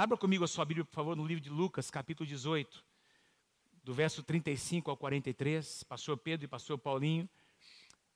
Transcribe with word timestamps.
Abra 0.00 0.16
comigo 0.16 0.42
a 0.42 0.48
sua 0.48 0.64
Bíblia, 0.64 0.82
por 0.82 0.94
favor, 0.94 1.14
no 1.14 1.26
livro 1.26 1.44
de 1.44 1.50
Lucas, 1.50 1.90
capítulo 1.90 2.26
18, 2.26 2.82
do 3.84 3.92
verso 3.92 4.22
35 4.22 4.90
ao 4.90 4.96
43. 4.96 5.82
Pastor 5.82 6.16
Pedro 6.16 6.46
e 6.46 6.48
pastor 6.48 6.78
Paulinho, 6.78 7.28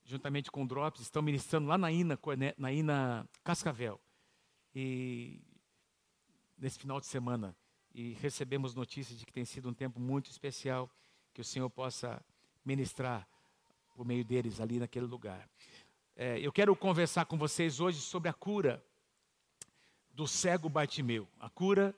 juntamente 0.03 0.51
com 0.51 0.65
o 0.65 0.67
Drops, 0.67 1.03
estão 1.03 1.21
ministrando 1.21 1.69
lá 1.69 1.77
na 1.77 1.93
Ina, 1.93 2.19
na 2.57 2.73
Ina 2.73 3.29
Cascavel. 3.45 4.01
E 4.75 5.43
nesse 6.57 6.79
final 6.79 6.99
de 7.01 7.05
semana. 7.05 7.55
E 7.95 8.14
recebemos 8.14 8.75
notícias 8.75 9.19
de 9.19 9.27
que 9.27 9.32
tem 9.35 9.45
sido 9.45 9.69
um 9.69 9.75
tempo 9.75 10.01
muito 10.01 10.30
especial, 10.30 10.91
que 11.35 11.43
o 11.43 11.45
Senhor 11.45 11.69
possa 11.69 12.25
ministrar 12.64 13.29
por 13.95 14.07
meio 14.07 14.25
deles 14.25 14.59
ali 14.59 14.79
naquele 14.79 15.05
lugar. 15.05 15.46
É, 16.16 16.39
eu 16.41 16.51
quero 16.51 16.75
conversar 16.75 17.27
com 17.27 17.37
vocês 17.37 17.79
hoje 17.79 18.01
sobre 18.01 18.30
a 18.30 18.32
cura 18.32 18.82
do 20.15 20.29
cego 20.29 20.69
Bartimeu. 20.69 21.29
A 21.41 21.51
cura 21.51 21.95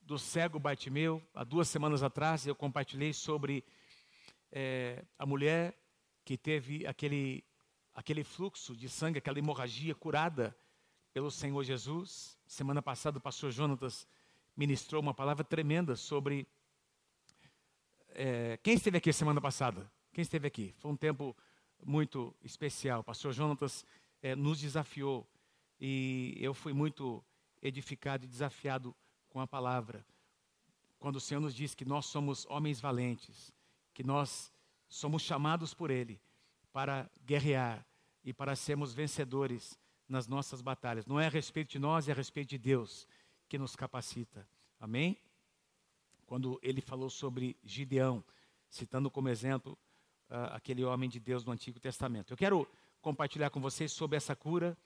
do 0.00 0.18
cego 0.18 0.58
Bartimeu. 0.58 1.22
Há 1.34 1.44
duas 1.44 1.68
semanas 1.68 2.02
atrás 2.02 2.46
eu 2.46 2.54
compartilhei 2.54 3.12
sobre 3.12 3.62
é, 4.50 5.04
a 5.18 5.26
mulher 5.26 5.76
que 6.24 6.38
teve 6.38 6.86
aquele, 6.86 7.44
aquele 7.94 8.24
fluxo 8.24 8.74
de 8.74 8.88
sangue, 8.88 9.18
aquela 9.18 9.38
hemorragia 9.38 9.94
curada 9.94 10.56
pelo 11.12 11.30
Senhor 11.30 11.62
Jesus. 11.62 12.38
Semana 12.46 12.80
passada 12.80 13.18
o 13.18 13.20
pastor 13.20 13.50
Jonatas 13.50 14.06
ministrou 14.56 15.02
uma 15.02 15.12
palavra 15.12 15.44
tremenda 15.44 15.96
sobre. 15.96 16.48
É, 18.08 18.58
quem 18.62 18.74
esteve 18.74 18.96
aqui 18.96 19.12
semana 19.12 19.40
passada? 19.40 19.90
Quem 20.14 20.22
esteve 20.22 20.46
aqui? 20.46 20.74
Foi 20.78 20.90
um 20.90 20.96
tempo 20.96 21.36
muito 21.84 22.34
especial. 22.42 23.00
O 23.00 23.04
pastor 23.04 23.32
Jonatas 23.34 23.84
é, 24.22 24.34
nos 24.34 24.58
desafiou 24.58 25.28
e 25.78 26.36
eu 26.40 26.54
fui 26.54 26.72
muito 26.72 27.22
edificado 27.62 28.24
e 28.24 28.28
desafiado 28.28 28.94
com 29.28 29.40
a 29.40 29.46
palavra. 29.46 30.04
Quando 30.98 31.16
o 31.16 31.20
Senhor 31.20 31.40
nos 31.40 31.54
diz 31.54 31.74
que 31.74 31.84
nós 31.84 32.06
somos 32.06 32.46
homens 32.46 32.80
valentes, 32.80 33.52
que 33.94 34.02
nós 34.02 34.52
somos 34.88 35.22
chamados 35.22 35.72
por 35.72 35.90
Ele 35.90 36.20
para 36.72 37.10
guerrear 37.24 37.86
e 38.24 38.32
para 38.32 38.54
sermos 38.54 38.92
vencedores 38.92 39.78
nas 40.08 40.26
nossas 40.26 40.60
batalhas. 40.60 41.06
Não 41.06 41.18
é 41.18 41.26
a 41.26 41.30
respeito 41.30 41.70
de 41.70 41.78
nós, 41.78 42.08
é 42.08 42.12
a 42.12 42.14
respeito 42.14 42.50
de 42.50 42.58
Deus 42.58 43.06
que 43.48 43.56
nos 43.56 43.76
capacita. 43.76 44.46
Amém? 44.78 45.16
Quando 46.26 46.58
ele 46.62 46.80
falou 46.80 47.08
sobre 47.08 47.56
Gideão, 47.62 48.24
citando 48.68 49.10
como 49.10 49.28
exemplo 49.28 49.78
uh, 50.28 50.54
aquele 50.54 50.84
homem 50.84 51.08
de 51.08 51.18
Deus 51.18 51.44
do 51.44 51.50
Antigo 51.50 51.80
Testamento. 51.80 52.32
Eu 52.32 52.36
quero 52.36 52.68
compartilhar 53.00 53.50
com 53.50 53.60
vocês 53.60 53.92
sobre 53.92 54.16
essa 54.16 54.36
cura 54.36 54.76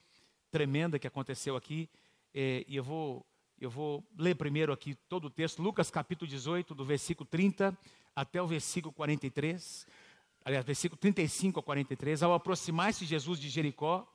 tremenda 0.49 0.97
que 0.97 1.07
aconteceu 1.07 1.55
aqui 1.55 1.89
e 2.37 2.75
eu 2.75 2.83
vou, 2.83 3.25
eu 3.57 3.69
vou 3.69 4.05
ler 4.17 4.35
primeiro 4.35 4.73
aqui 4.73 4.93
todo 5.07 5.25
o 5.25 5.29
texto, 5.29 5.61
Lucas 5.61 5.89
capítulo 5.89 6.29
18, 6.29 6.75
do 6.75 6.83
versículo 6.83 7.25
30 7.25 7.77
até 8.13 8.41
o 8.41 8.47
versículo 8.47 8.93
43. 8.93 9.87
Aliás, 10.43 10.65
versículo 10.65 10.99
35 10.99 11.61
a 11.61 11.63
43. 11.63 12.23
Ao 12.23 12.33
aproximar-se 12.33 13.05
Jesus 13.05 13.39
de 13.39 13.47
Jericó, 13.47 14.05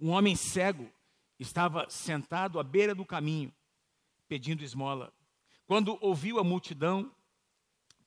um 0.00 0.08
homem 0.08 0.34
cego 0.34 0.90
estava 1.38 1.86
sentado 1.90 2.58
à 2.58 2.62
beira 2.62 2.94
do 2.94 3.04
caminho, 3.04 3.52
pedindo 4.26 4.64
esmola. 4.64 5.12
Quando 5.66 5.98
ouviu 6.00 6.38
a 6.38 6.44
multidão 6.44 7.14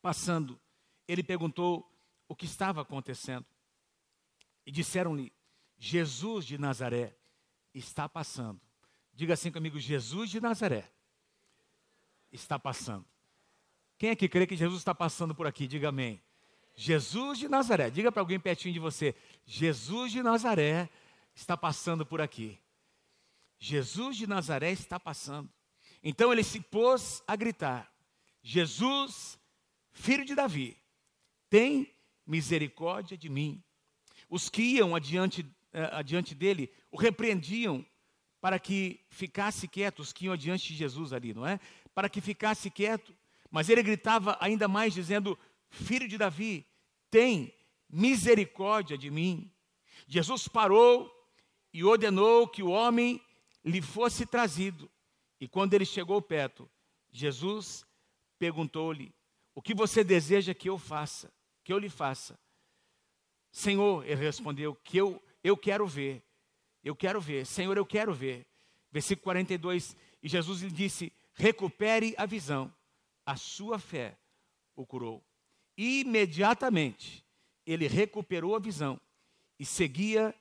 passando, 0.02 0.59
ele 1.08 1.22
perguntou 1.22 1.88
o 2.28 2.36
que 2.36 2.45
estava 2.45 2.81
acontecendo. 2.81 3.45
E 4.66 4.72
disseram-lhe: 4.72 5.31
Jesus 5.78 6.44
de 6.44 6.58
Nazaré 6.58 7.16
está 7.72 8.09
passando. 8.09 8.64
Diga 9.16 9.33
assim 9.33 9.52
comigo: 9.52 9.80
Jesus 9.80 10.30
de 10.30 10.41
Nazaré 10.41 10.91
está 12.31 12.59
passando. 12.59 13.05
Quem 13.97 14.09
é 14.09 14.16
que 14.16 14.27
crê 14.27 14.45
que 14.45 14.58
Jesus 14.58 14.81
está 14.81 14.94
passando 14.94 15.33
por 15.33 15.47
aqui? 15.47 15.67
Diga 15.67 15.89
amém. 15.89 16.21
Jesus 16.75 17.39
de 17.39 17.47
Nazaré. 17.47 17.89
Diga 17.89 18.11
para 18.11 18.21
alguém 18.21 18.39
pertinho 18.39 18.73
de 18.73 18.80
você: 18.80 19.15
Jesus 19.45 20.11
de 20.11 20.21
Nazaré 20.21 20.89
está 21.33 21.55
passando 21.55 22.05
por 22.05 22.20
aqui. 22.20 22.59
Jesus 23.58 24.17
de 24.17 24.27
Nazaré 24.27 24.71
está 24.71 24.99
passando. 24.99 25.49
Então 26.03 26.32
ele 26.33 26.43
se 26.43 26.59
pôs 26.59 27.23
a 27.26 27.37
gritar: 27.37 27.89
Jesus, 28.43 29.39
filho 29.93 30.26
de 30.26 30.36
Davi, 30.36 30.77
tem 31.49 31.89
misericórdia 32.27 33.17
de 33.17 33.30
mim. 33.30 33.64
Os 34.30 34.49
que 34.49 34.61
iam 34.61 34.93
adiante, 34.93 35.45
eh, 35.71 35.89
adiante 35.93 36.36
dele 36.36 36.70
o 36.92 36.97
repreendiam 36.97 37.86
para 38.45 38.60
que 38.60 39.00
ficasse 39.10 39.67
quieto, 39.67 40.02
os 40.02 40.14
que 40.14 40.26
iam 40.26 40.33
adiante 40.36 40.67
de 40.67 40.76
Jesus 40.76 41.11
ali, 41.11 41.33
não 41.33 41.48
é? 41.48 41.60
Para 41.95 42.08
que 42.08 42.22
ficasse 42.22 42.70
quieto. 42.70 43.11
Mas 43.50 43.70
ele 43.70 43.82
gritava 43.82 44.38
ainda 44.39 44.67
mais, 44.67 44.94
dizendo: 44.94 45.36
Filho 45.67 46.08
de 46.08 46.16
Davi, 46.16 46.64
tem 47.10 47.52
misericórdia 47.89 48.95
de 48.95 49.10
mim. 49.10 49.52
Jesus 50.08 50.48
parou 50.48 51.11
e 51.73 51.83
ordenou 51.83 52.48
que 52.48 52.61
o 52.61 52.70
homem 52.70 53.20
lhe 53.64 53.82
fosse 53.82 54.28
trazido. 54.28 54.92
E 55.42 55.48
quando 55.48 55.73
ele 55.73 55.83
chegou 55.83 56.22
perto, 56.22 56.70
Jesus 57.12 57.83
perguntou-lhe: 58.38 59.12
O 59.56 59.62
que 59.62 59.73
você 59.73 60.04
deseja 60.04 60.54
que 60.54 60.70
eu 60.70 60.77
faça? 60.77 61.33
Que 61.64 61.73
eu 61.73 61.80
lhe 61.80 61.89
faça? 61.89 62.39
Senhor, 63.52 64.06
ele 64.06 64.23
respondeu: 64.23 64.76
Que 64.83 64.98
eu, 64.98 65.20
eu 65.44 65.58
quero 65.58 65.88
ver. 65.88 66.23
Eu 66.85 66.95
quero 66.95 67.19
ver, 67.19 67.47
Senhor, 67.47 67.75
eu 67.75 67.85
quero 67.85 68.13
ver. 68.13 68.45
Versículo 68.91 69.23
42, 69.23 69.97
e 70.21 70.29
Jesus 70.29 70.61
lhe 70.61 70.69
disse: 70.69 71.11
recupere 71.33 72.13
a 72.15 72.27
visão, 72.27 72.71
a 73.25 73.35
sua 73.35 73.79
fé 73.79 74.15
o 74.75 74.85
curou. 74.85 75.23
Imediatamente 75.75 77.25
ele 77.65 77.87
recuperou 77.87 78.55
a 78.55 78.59
visão 78.59 79.01
e 79.59 79.65
seguia 79.65 80.33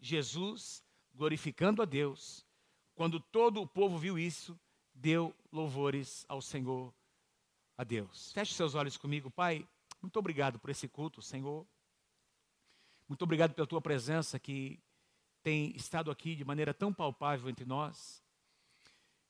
Jesus, 0.00 0.82
glorificando 1.14 1.80
a 1.80 1.84
Deus. 1.84 2.44
Quando 2.96 3.20
todo 3.20 3.62
o 3.62 3.66
povo 3.66 3.96
viu 3.96 4.18
isso, 4.18 4.58
deu 4.92 5.32
louvores 5.52 6.26
ao 6.28 6.42
Senhor, 6.42 6.92
a 7.78 7.84
Deus. 7.84 8.32
Feche 8.32 8.54
seus 8.54 8.74
olhos 8.74 8.96
comigo, 8.96 9.30
Pai. 9.30 9.66
Muito 10.02 10.18
obrigado 10.18 10.58
por 10.58 10.68
esse 10.68 10.88
culto, 10.88 11.22
Senhor. 11.22 11.64
Muito 13.08 13.22
obrigado 13.22 13.54
pela 13.54 13.66
tua 13.66 13.80
presença 13.80 14.38
que 14.38 14.80
tem 15.42 15.74
estado 15.76 16.10
aqui 16.10 16.34
de 16.34 16.44
maneira 16.44 16.72
tão 16.72 16.92
palpável 16.92 17.50
entre 17.50 17.64
nós. 17.64 18.22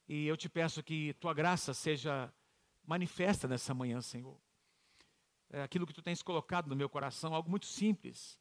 E 0.09 0.27
eu 0.27 0.37
te 0.37 0.49
peço 0.49 0.83
que 0.83 1.15
tua 1.15 1.33
graça 1.33 1.73
seja 1.73 2.33
manifesta 2.85 3.49
nessa 3.49 3.73
manhã, 3.73 4.01
Senhor. 4.01 4.39
É 5.51 5.63
aquilo 5.63 5.87
que 5.87 5.93
tu 5.93 6.03
tens 6.03 6.23
colocado 6.23 6.69
no 6.69 6.77
meu 6.77 6.89
coração, 6.89 7.35
algo 7.35 7.51
muito 7.51 7.67
simples. 7.67 8.39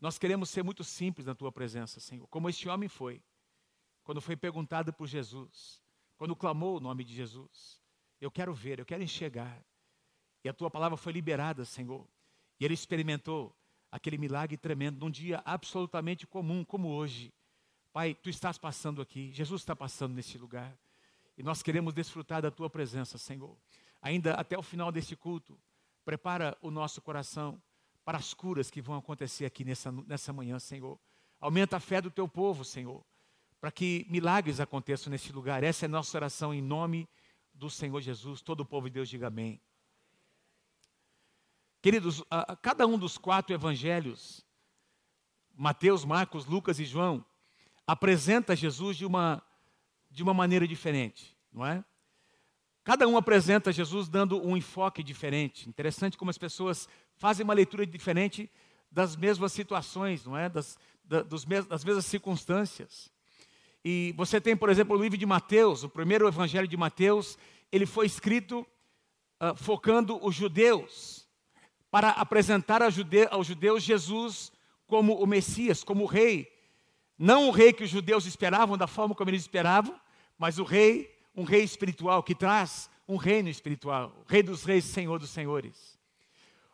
Nós 0.00 0.18
queremos 0.18 0.50
ser 0.50 0.62
muito 0.62 0.84
simples 0.84 1.26
na 1.26 1.34
tua 1.34 1.50
presença, 1.50 2.00
Senhor, 2.00 2.26
como 2.28 2.48
este 2.48 2.68
homem 2.68 2.88
foi, 2.88 3.22
quando 4.04 4.20
foi 4.20 4.36
perguntado 4.36 4.92
por 4.92 5.06
Jesus, 5.06 5.82
quando 6.16 6.36
clamou 6.36 6.76
o 6.76 6.80
nome 6.80 7.02
de 7.04 7.14
Jesus. 7.14 7.80
Eu 8.20 8.30
quero 8.30 8.52
ver, 8.54 8.78
eu 8.78 8.86
quero 8.86 9.02
enxergar. 9.02 9.64
E 10.44 10.48
a 10.48 10.52
tua 10.52 10.70
palavra 10.70 10.96
foi 10.96 11.12
liberada, 11.12 11.64
Senhor. 11.64 12.08
E 12.58 12.64
ele 12.64 12.74
experimentou 12.74 13.54
aquele 13.90 14.18
milagre 14.18 14.56
tremendo 14.56 15.00
num 15.00 15.10
dia 15.10 15.42
absolutamente 15.44 16.26
comum, 16.26 16.64
como 16.64 16.88
hoje. 16.88 17.32
Pai, 17.92 18.14
tu 18.14 18.28
estás 18.28 18.58
passando 18.58 19.00
aqui, 19.00 19.32
Jesus 19.32 19.62
está 19.62 19.74
passando 19.74 20.14
nesse 20.14 20.36
lugar. 20.36 20.76
E 21.38 21.42
nós 21.42 21.62
queremos 21.62 21.92
desfrutar 21.92 22.42
da 22.42 22.50
tua 22.50 22.68
presença, 22.68 23.18
Senhor. 23.18 23.56
Ainda 24.00 24.34
até 24.34 24.56
o 24.56 24.62
final 24.62 24.90
deste 24.90 25.16
culto, 25.16 25.58
prepara 26.04 26.56
o 26.60 26.70
nosso 26.70 27.00
coração 27.00 27.60
para 28.04 28.18
as 28.18 28.32
curas 28.32 28.70
que 28.70 28.80
vão 28.80 28.96
acontecer 28.96 29.44
aqui 29.44 29.64
nessa, 29.64 29.90
nessa 29.90 30.32
manhã, 30.32 30.58
Senhor. 30.58 30.98
Aumenta 31.40 31.76
a 31.76 31.80
fé 31.80 32.00
do 32.00 32.10
teu 32.10 32.28
povo, 32.28 32.64
Senhor, 32.64 33.04
para 33.60 33.72
que 33.72 34.06
milagres 34.08 34.60
aconteçam 34.60 35.10
nesse 35.10 35.32
lugar. 35.32 35.64
Essa 35.64 35.84
é 35.84 35.88
a 35.88 35.90
nossa 35.90 36.16
oração 36.16 36.54
em 36.54 36.62
nome 36.62 37.08
do 37.52 37.68
Senhor 37.68 38.00
Jesus. 38.00 38.40
Todo 38.40 38.60
o 38.60 38.64
povo 38.64 38.88
de 38.88 38.94
Deus 38.94 39.08
diga 39.08 39.26
amém. 39.26 39.60
Queridos, 41.82 42.22
a, 42.30 42.52
a 42.52 42.56
cada 42.56 42.86
um 42.86 42.98
dos 42.98 43.16
quatro 43.18 43.54
evangelhos, 43.54 44.44
Mateus, 45.54 46.04
Marcos, 46.04 46.46
Lucas 46.46 46.78
e 46.78 46.84
João, 46.84 47.24
apresenta 47.86 48.56
Jesus 48.56 48.96
de 48.96 49.06
uma, 49.06 49.42
de 50.10 50.22
uma 50.22 50.34
maneira 50.34 50.66
diferente, 50.66 51.36
não 51.52 51.64
é? 51.64 51.84
Cada 52.82 53.06
um 53.08 53.16
apresenta 53.16 53.72
Jesus 53.72 54.08
dando 54.08 54.44
um 54.46 54.56
enfoque 54.56 55.02
diferente. 55.02 55.68
Interessante 55.68 56.16
como 56.16 56.30
as 56.30 56.38
pessoas 56.38 56.88
fazem 57.16 57.42
uma 57.42 57.54
leitura 57.54 57.84
diferente 57.84 58.50
das 58.90 59.16
mesmas 59.16 59.52
situações, 59.52 60.24
não 60.24 60.36
é? 60.36 60.48
Das, 60.48 60.78
da, 61.04 61.22
dos 61.22 61.44
mes 61.44 61.66
das 61.66 61.84
mesmas 61.84 62.06
circunstâncias. 62.06 63.10
E 63.84 64.12
você 64.16 64.40
tem, 64.40 64.56
por 64.56 64.68
exemplo, 64.68 64.96
o 64.96 65.02
livro 65.02 65.16
de 65.16 65.26
Mateus, 65.26 65.84
o 65.84 65.88
primeiro 65.88 66.26
evangelho 66.26 66.66
de 66.66 66.76
Mateus, 66.76 67.38
ele 67.70 67.86
foi 67.86 68.06
escrito 68.06 68.66
uh, 69.40 69.54
focando 69.56 70.18
os 70.24 70.34
judeus 70.34 71.15
para 71.96 72.10
apresentar 72.10 72.82
aos 72.82 73.46
judeus 73.46 73.82
Jesus 73.82 74.52
como 74.86 75.14
o 75.14 75.26
Messias, 75.26 75.82
como 75.82 76.04
o 76.04 76.06
rei. 76.06 76.46
Não 77.18 77.48
o 77.48 77.50
rei 77.50 77.72
que 77.72 77.84
os 77.84 77.88
judeus 77.88 78.26
esperavam 78.26 78.76
da 78.76 78.86
forma 78.86 79.14
como 79.14 79.30
eles 79.30 79.40
esperavam, 79.40 79.98
mas 80.36 80.58
o 80.58 80.62
rei, 80.62 81.10
um 81.34 81.42
rei 81.42 81.62
espiritual 81.62 82.22
que 82.22 82.34
traz 82.34 82.90
um 83.08 83.16
reino 83.16 83.48
espiritual, 83.48 84.14
rei 84.28 84.42
dos 84.42 84.62
reis, 84.62 84.84
senhor 84.84 85.18
dos 85.18 85.30
senhores. 85.30 85.98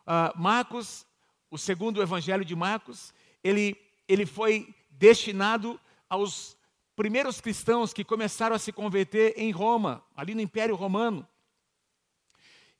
Uh, 0.01 0.37
Marcos, 0.37 1.05
o 1.49 1.57
segundo 1.57 2.01
evangelho 2.01 2.43
de 2.43 2.53
Marcos, 2.53 3.13
ele, 3.41 3.77
ele 4.09 4.25
foi 4.25 4.75
destinado 4.91 5.79
aos 6.09 6.57
primeiros 6.97 7.39
cristãos 7.39 7.93
que 7.93 8.03
começaram 8.03 8.57
a 8.57 8.59
se 8.59 8.73
converter 8.73 9.35
em 9.37 9.51
Roma, 9.51 10.03
ali 10.17 10.35
no 10.35 10.41
Império 10.41 10.75
Romano. 10.75 11.25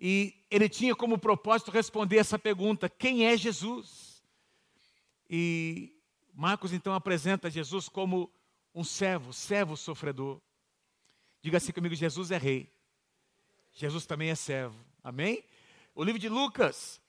E 0.05 0.35
ele 0.51 0.67
tinha 0.67 0.93
como 0.93 1.17
propósito 1.17 1.71
responder 1.71 2.17
essa 2.17 2.37
pergunta: 2.37 2.89
quem 2.89 3.25
é 3.25 3.37
Jesus? 3.37 4.21
E 5.29 5.95
Marcos 6.33 6.73
então 6.73 6.93
apresenta 6.93 7.49
Jesus 7.49 7.87
como 7.87 8.29
um 8.75 8.83
servo, 8.83 9.31
servo 9.31 9.77
sofredor. 9.77 10.41
Diga 11.41 11.55
assim 11.55 11.71
comigo: 11.71 11.95
Jesus 11.95 12.31
é 12.31 12.37
rei. 12.37 12.69
Jesus 13.71 14.05
também 14.05 14.29
é 14.29 14.35
servo. 14.35 14.75
Amém? 15.01 15.41
O 15.95 16.03
livro 16.03 16.19
de 16.19 16.27
Lucas 16.27 16.99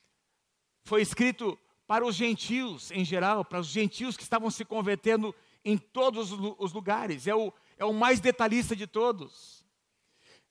foi 0.85 1.03
escrito 1.03 1.59
para 1.89 2.07
os 2.07 2.15
gentios 2.15 2.93
em 2.93 3.05
geral, 3.05 3.45
para 3.45 3.59
os 3.59 3.67
gentios 3.67 4.17
que 4.17 4.23
estavam 4.23 4.53
se 4.53 4.65
convertendo 4.65 5.35
em 5.65 5.77
todos 5.77 6.31
os 6.31 6.73
lugares. 6.73 7.27
É 7.27 7.35
o, 7.35 7.53
é 7.77 7.85
o 7.85 7.93
mais 7.93 8.21
detalhista 8.21 8.77
de 8.77 8.87
todos. 8.87 9.67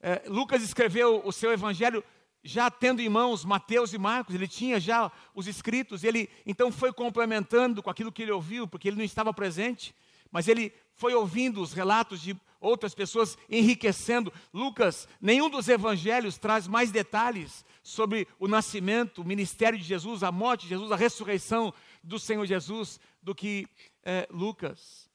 É, 0.01 0.24
Lucas 0.28 0.62
escreveu 0.62 1.22
o 1.24 1.31
seu 1.31 1.50
evangelho 1.50 2.04
já 2.44 2.69
tendo 2.69 3.01
em 3.01 3.07
mãos 3.07 3.45
Mateus 3.45 3.94
e 3.94 3.98
Marcos, 3.98 4.36
ele 4.36 4.48
tinha 4.48 4.80
já 4.80 5.12
os 5.34 5.48
escritos, 5.48 6.04
ele 6.04 6.30
então 6.45 6.72
foi 6.72 6.92
complementando 6.92 7.81
com 7.81 7.90
aquilo 7.90 8.12
que 8.12 8.22
ele 8.22 8.31
ouviu, 8.31 8.68
porque 8.68 8.90
ele 8.90 8.98
não 8.98 9.04
estava 9.04 9.34
presente, 9.34 9.95
mas 10.30 10.48
ele 10.48 10.74
foi 10.95 11.13
ouvindo 11.13 11.62
os 11.62 11.74
relatos 11.74 12.22
de 12.22 12.36
outras 12.60 12.94
pessoas, 12.94 13.38
enriquecendo. 13.50 14.31
Lucas, 14.54 15.07
nenhum 15.22 15.50
dos 15.50 15.68
evangelhos 15.68 16.38
traz 16.38 16.68
mais 16.68 16.92
detalhes 16.92 17.66
sobre 17.81 18.28
o 18.40 18.48
nascimento, 18.48 19.22
o 19.22 19.25
ministério 19.25 19.78
de 19.78 19.84
Jesus, 19.84 20.24
a 20.24 20.31
morte 20.31 20.63
de 20.63 20.69
Jesus, 20.69 20.92
a 20.92 20.95
ressurreição 20.95 21.74
do 22.01 22.18
Senhor 22.18 22.45
Jesus, 22.45 23.00
do 23.22 23.36
que 23.36 23.68
é, 24.04 24.28
Lucas. 24.31 25.10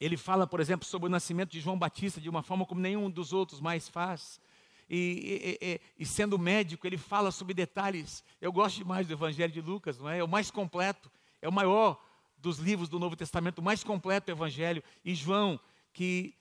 Ele 0.00 0.16
fala, 0.16 0.46
por 0.46 0.60
exemplo, 0.60 0.86
sobre 0.86 1.06
o 1.06 1.10
nascimento 1.10 1.50
de 1.50 1.60
João 1.60 1.78
Batista 1.78 2.20
de 2.20 2.28
uma 2.28 2.42
forma 2.42 2.66
como 2.66 2.80
nenhum 2.80 3.10
dos 3.10 3.32
outros 3.32 3.60
mais 3.60 3.88
faz 3.88 4.40
e, 4.88 5.58
e, 5.60 5.80
e, 5.98 6.06
sendo 6.06 6.38
médico, 6.38 6.86
ele 6.86 6.96
fala 6.96 7.30
sobre 7.30 7.52
detalhes. 7.52 8.24
Eu 8.40 8.52
gosto 8.52 8.78
demais 8.78 9.06
do 9.06 9.12
Evangelho 9.12 9.52
de 9.52 9.60
Lucas, 9.60 9.98
não 9.98 10.08
é? 10.08 10.18
É 10.18 10.24
o 10.24 10.28
mais 10.28 10.50
completo, 10.50 11.10
é 11.42 11.48
o 11.48 11.52
maior 11.52 12.02
dos 12.38 12.58
livros 12.58 12.88
do 12.88 12.98
Novo 12.98 13.16
Testamento, 13.16 13.58
o 13.58 13.62
mais 13.62 13.84
completo 13.84 14.30
Evangelho. 14.30 14.82
E 15.04 15.14
João, 15.14 15.60
que 15.92 16.34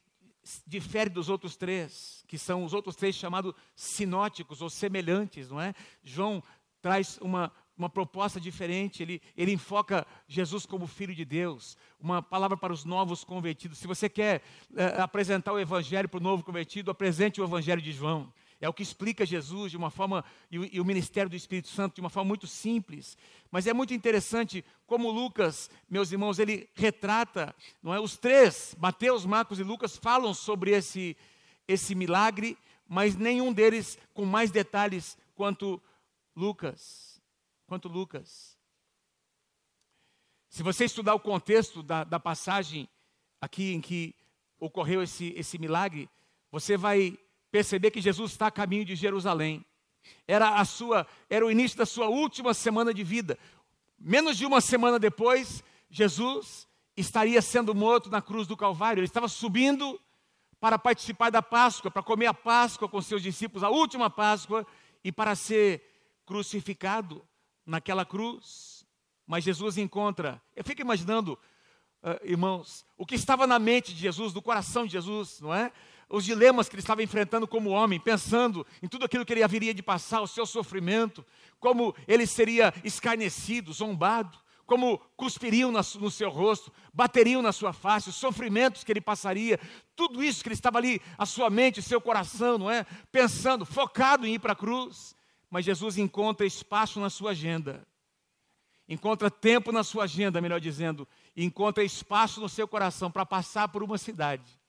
difere 0.65 1.09
dos 1.09 1.29
outros 1.29 1.55
três, 1.55 2.23
que 2.27 2.38
são 2.38 2.63
os 2.63 2.73
outros 2.73 2.95
três 2.95 3.15
chamados 3.15 3.53
sinóticos 3.75 4.61
ou 4.61 4.69
semelhantes, 4.69 5.49
não 5.49 5.59
é? 5.59 5.73
João 6.03 6.41
traz 6.81 7.17
uma, 7.21 7.51
uma 7.77 7.89
proposta 7.89 8.39
diferente, 8.39 9.03
ele, 9.03 9.21
ele 9.35 9.51
enfoca 9.51 10.06
Jesus 10.27 10.65
como 10.65 10.88
Filho 10.88 11.13
de 11.13 11.24
Deus, 11.24 11.77
uma 12.00 12.21
palavra 12.21 12.57
para 12.57 12.74
os 12.74 12.83
novos 12.83 13.24
convertidos. 13.24 13.77
Se 13.77 13.85
você 13.85 14.09
quer 14.09 14.41
é, 14.75 15.00
apresentar 15.00 15.53
o 15.53 15.59
Evangelho 15.59 16.09
para 16.09 16.18
o 16.18 16.24
novo 16.24 16.44
convertido, 16.44 16.89
apresente 16.89 17.39
o 17.39 17.44
Evangelho 17.44 17.81
de 17.81 17.91
João. 17.91 18.33
É 18.59 18.68
o 18.68 18.74
que 18.74 18.81
explica 18.81 19.24
Jesus 19.24 19.69
de 19.69 19.77
uma 19.77 19.91
forma, 19.91 20.25
e, 20.51 20.77
e 20.77 20.81
o 20.81 20.85
ministério 20.85 21.29
do 21.29 21.35
Espírito 21.35 21.68
Santo 21.68 21.95
de 21.95 22.01
uma 22.01 22.09
forma 22.09 22.27
muito 22.27 22.47
simples. 22.47 23.15
Mas 23.51 23.68
é 23.68 23.74
muito 23.74 23.94
interessante 23.94 24.65
como 24.88 25.12
Lucas, 25.12 25.69
meus 25.88 26.12
irmãos, 26.12 26.39
ele 26.39 26.68
retrata, 26.73 27.56
não 27.83 27.94
é? 27.94 28.00
Os 28.00 28.18
três, 28.18 28.75
Mateus, 28.80 29.25
Marcos 29.25 29.59
e 29.59 29.63
Lucas, 29.63 29.95
falam 29.95 30.33
sobre 30.33 30.71
esse, 30.71 31.15
esse 31.68 31.94
milagre, 31.94 32.57
mas 32.89 33.15
nenhum 33.15 33.53
deles 33.53 34.00
com 34.13 34.25
mais 34.25 34.50
detalhes 34.50 35.15
quanto 35.35 35.80
Lucas. 36.35 37.06
Quanto 37.67 37.89
Lucas. 37.89 38.57
Se 40.49 40.63
você 40.63 40.85
estudar 40.85 41.13
o 41.13 41.19
contexto 41.19 41.83
da, 41.83 42.05
da 42.05 42.17
passagem 42.17 42.87
aqui 43.41 43.73
em 43.73 43.81
que 43.81 44.15
ocorreu 44.57 45.03
esse, 45.03 45.33
esse 45.35 45.59
milagre, 45.59 46.09
você 46.49 46.77
vai 46.77 47.19
perceber 47.51 47.91
que 47.91 47.99
Jesus 47.99 48.31
está 48.31 48.47
a 48.47 48.51
caminho 48.51 48.85
de 48.85 48.95
Jerusalém. 48.95 49.65
Era 50.25 50.55
a 50.55 50.63
sua, 50.63 51.05
era 51.29 51.45
o 51.45 51.51
início 51.51 51.77
da 51.77 51.85
sua 51.85 52.07
última 52.07 52.53
semana 52.53 52.93
de 52.93 53.03
vida. 53.03 53.37
Menos 53.99 54.37
de 54.37 54.45
uma 54.45 54.61
semana 54.61 54.97
depois, 54.97 55.61
Jesus 55.89 56.65
estaria 56.95 57.41
sendo 57.41 57.75
morto 57.75 58.09
na 58.09 58.21
cruz 58.21 58.47
do 58.47 58.55
Calvário. 58.55 59.01
Ele 59.01 59.07
estava 59.07 59.27
subindo 59.27 59.99
para 60.57 60.79
participar 60.79 61.29
da 61.29 61.41
Páscoa, 61.41 61.91
para 61.91 62.01
comer 62.01 62.27
a 62.27 62.33
Páscoa 62.33 62.87
com 62.87 63.01
seus 63.01 63.21
discípulos, 63.21 63.61
a 63.61 63.69
última 63.69 64.09
Páscoa, 64.09 64.65
e 65.03 65.11
para 65.11 65.35
ser 65.35 65.83
crucificado 66.25 67.26
naquela 67.67 68.05
cruz. 68.05 68.83
Mas 69.27 69.43
Jesus 69.43 69.77
encontra, 69.77 70.41
eu 70.55 70.63
fico 70.63 70.81
imaginando, 70.81 71.37
uh, 72.01 72.25
irmãos, 72.25 72.85
o 72.97 73.05
que 73.05 73.15
estava 73.15 73.45
na 73.45 73.59
mente 73.59 73.93
de 73.93 73.99
Jesus, 73.99 74.33
no 74.33 74.41
coração 74.41 74.85
de 74.85 74.93
Jesus, 74.93 75.41
não 75.41 75.53
é? 75.53 75.71
os 76.09 76.23
dilemas 76.23 76.69
que 76.69 76.75
ele 76.75 76.81
estava 76.81 77.03
enfrentando 77.03 77.47
como 77.47 77.69
homem, 77.69 77.99
pensando 77.99 78.65
em 78.81 78.87
tudo 78.87 79.05
aquilo 79.05 79.25
que 79.25 79.33
ele 79.33 79.43
haveria 79.43 79.73
de 79.73 79.83
passar, 79.83 80.21
o 80.21 80.27
seu 80.27 80.45
sofrimento, 80.45 81.25
como 81.59 81.93
ele 82.07 82.25
seria 82.25 82.73
escarnecido, 82.83 83.73
zombado, 83.73 84.37
como 84.65 84.99
cuspiriam 85.15 85.71
no 85.71 86.11
seu 86.11 86.29
rosto, 86.29 86.71
bateriam 86.93 87.41
na 87.41 87.51
sua 87.51 87.71
face, 87.71 88.09
os 88.09 88.15
sofrimentos 88.15 88.83
que 88.83 88.91
ele 88.91 89.01
passaria, 89.01 89.59
tudo 89.95 90.23
isso 90.23 90.43
que 90.43 90.49
ele 90.49 90.55
estava 90.55 90.77
ali, 90.77 91.01
a 91.17 91.25
sua 91.25 91.49
mente, 91.49 91.79
o 91.79 91.83
seu 91.83 92.01
coração, 92.01 92.57
não 92.57 92.69
é? 92.69 92.85
Pensando, 93.11 93.65
focado 93.65 94.27
em 94.27 94.33
ir 94.33 94.39
para 94.39 94.53
a 94.53 94.55
cruz. 94.55 95.15
Mas 95.49 95.65
Jesus 95.65 95.97
encontra 95.97 96.45
espaço 96.45 96.99
na 96.99 97.09
sua 97.09 97.31
agenda, 97.31 97.88
encontra 98.88 99.31
tempo 99.31 99.71
na 99.71 99.83
sua 99.83 100.03
agenda, 100.03 100.41
melhor 100.41 100.59
dizendo, 100.59 101.07
encontra 101.35 101.83
espaço 101.83 102.41
no 102.41 102.49
seu 102.49 102.67
coração 102.67 103.09
para 103.09 103.25
passar 103.25 103.67
por 103.69 103.81
uma 103.83 103.97
cidade 103.97 104.59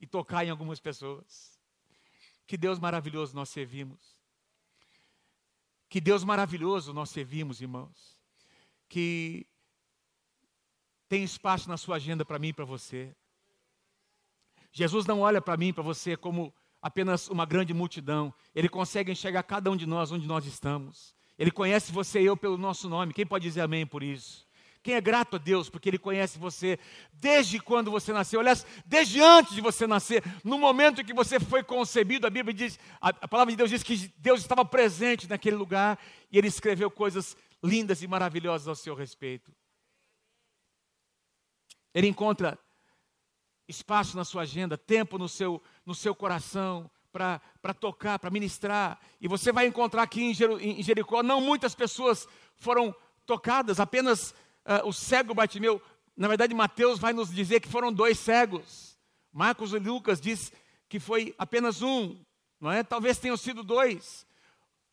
e 0.00 0.06
tocar 0.06 0.44
em 0.44 0.50
algumas 0.50 0.80
pessoas. 0.80 1.58
Que 2.46 2.56
Deus 2.56 2.78
maravilhoso 2.78 3.34
nós 3.34 3.48
servimos. 3.48 4.14
Que 5.88 6.00
Deus 6.00 6.24
maravilhoso 6.24 6.92
nós 6.92 7.10
servimos, 7.10 7.60
irmãos. 7.60 8.18
Que 8.88 9.46
tem 11.08 11.22
espaço 11.22 11.68
na 11.68 11.76
sua 11.76 11.96
agenda 11.96 12.24
para 12.24 12.38
mim 12.38 12.48
e 12.48 12.52
para 12.52 12.64
você. 12.64 13.14
Jesus 14.72 15.06
não 15.06 15.20
olha 15.20 15.40
para 15.40 15.56
mim 15.56 15.68
e 15.68 15.72
para 15.72 15.84
você 15.84 16.16
como 16.16 16.52
apenas 16.84 17.28
uma 17.30 17.46
grande 17.46 17.72
multidão. 17.72 18.32
Ele 18.54 18.68
consegue 18.68 19.10
enxergar 19.10 19.42
cada 19.42 19.70
um 19.70 19.76
de 19.76 19.86
nós 19.86 20.12
onde 20.12 20.26
nós 20.26 20.44
estamos. 20.44 21.14
Ele 21.38 21.50
conhece 21.50 21.90
você 21.90 22.20
e 22.20 22.26
eu 22.26 22.36
pelo 22.36 22.58
nosso 22.58 22.90
nome. 22.90 23.14
Quem 23.14 23.24
pode 23.24 23.42
dizer 23.42 23.62
amém 23.62 23.86
por 23.86 24.02
isso? 24.02 24.46
Quem 24.82 24.94
é 24.94 25.00
grato 25.00 25.36
a 25.36 25.38
Deus 25.38 25.70
porque 25.70 25.88
Ele 25.88 25.98
conhece 25.98 26.38
você 26.38 26.78
desde 27.10 27.58
quando 27.58 27.90
você 27.90 28.12
nasceu, 28.12 28.38
aliás, 28.38 28.66
desde 28.84 29.18
antes 29.18 29.54
de 29.54 29.62
você 29.62 29.86
nascer, 29.86 30.22
no 30.44 30.58
momento 30.58 31.00
em 31.00 31.04
que 31.06 31.14
você 31.14 31.40
foi 31.40 31.64
concebido, 31.64 32.26
a 32.26 32.30
Bíblia 32.30 32.52
diz, 32.52 32.78
a, 33.00 33.26
palavra 33.26 33.52
de 33.52 33.56
Deus 33.56 33.70
diz 33.70 33.82
que 33.82 34.12
Deus 34.18 34.40
estava 34.40 34.62
presente 34.62 35.26
naquele 35.26 35.56
lugar 35.56 35.98
e 36.30 36.36
Ele 36.36 36.48
escreveu 36.48 36.90
coisas 36.90 37.34
lindas 37.62 38.02
e 38.02 38.06
maravilhosas 38.06 38.68
ao 38.68 38.74
seu 38.74 38.94
respeito. 38.94 39.50
Ele 41.94 42.08
encontra 42.08 42.58
espaço 43.68 44.16
na 44.16 44.24
sua 44.24 44.42
agenda, 44.42 44.76
tempo 44.76 45.18
no 45.18 45.28
seu, 45.28 45.62
no 45.84 45.94
seu 45.94 46.14
coração 46.14 46.90
para 47.12 47.74
tocar, 47.78 48.18
para 48.18 48.30
ministrar. 48.30 48.98
E 49.20 49.28
você 49.28 49.52
vai 49.52 49.66
encontrar 49.66 50.02
aqui 50.02 50.22
em 50.22 50.82
Jericó, 50.82 51.22
não 51.22 51.40
muitas 51.40 51.74
pessoas 51.74 52.26
foram 52.56 52.94
tocadas, 53.24 53.80
apenas 53.80 54.30
uh, 54.66 54.86
o 54.86 54.92
cego 54.92 55.34
Bartimeu, 55.34 55.80
na 56.16 56.28
verdade 56.28 56.54
Mateus 56.54 56.98
vai 56.98 57.12
nos 57.12 57.32
dizer 57.32 57.60
que 57.60 57.68
foram 57.68 57.92
dois 57.92 58.18
cegos. 58.18 58.98
Marcos 59.32 59.72
e 59.72 59.78
Lucas 59.78 60.20
diz 60.20 60.52
que 60.88 61.00
foi 61.00 61.34
apenas 61.38 61.82
um, 61.82 62.18
não 62.60 62.70
é? 62.70 62.82
Talvez 62.82 63.18
tenham 63.18 63.36
sido 63.36 63.62
dois. 63.62 64.26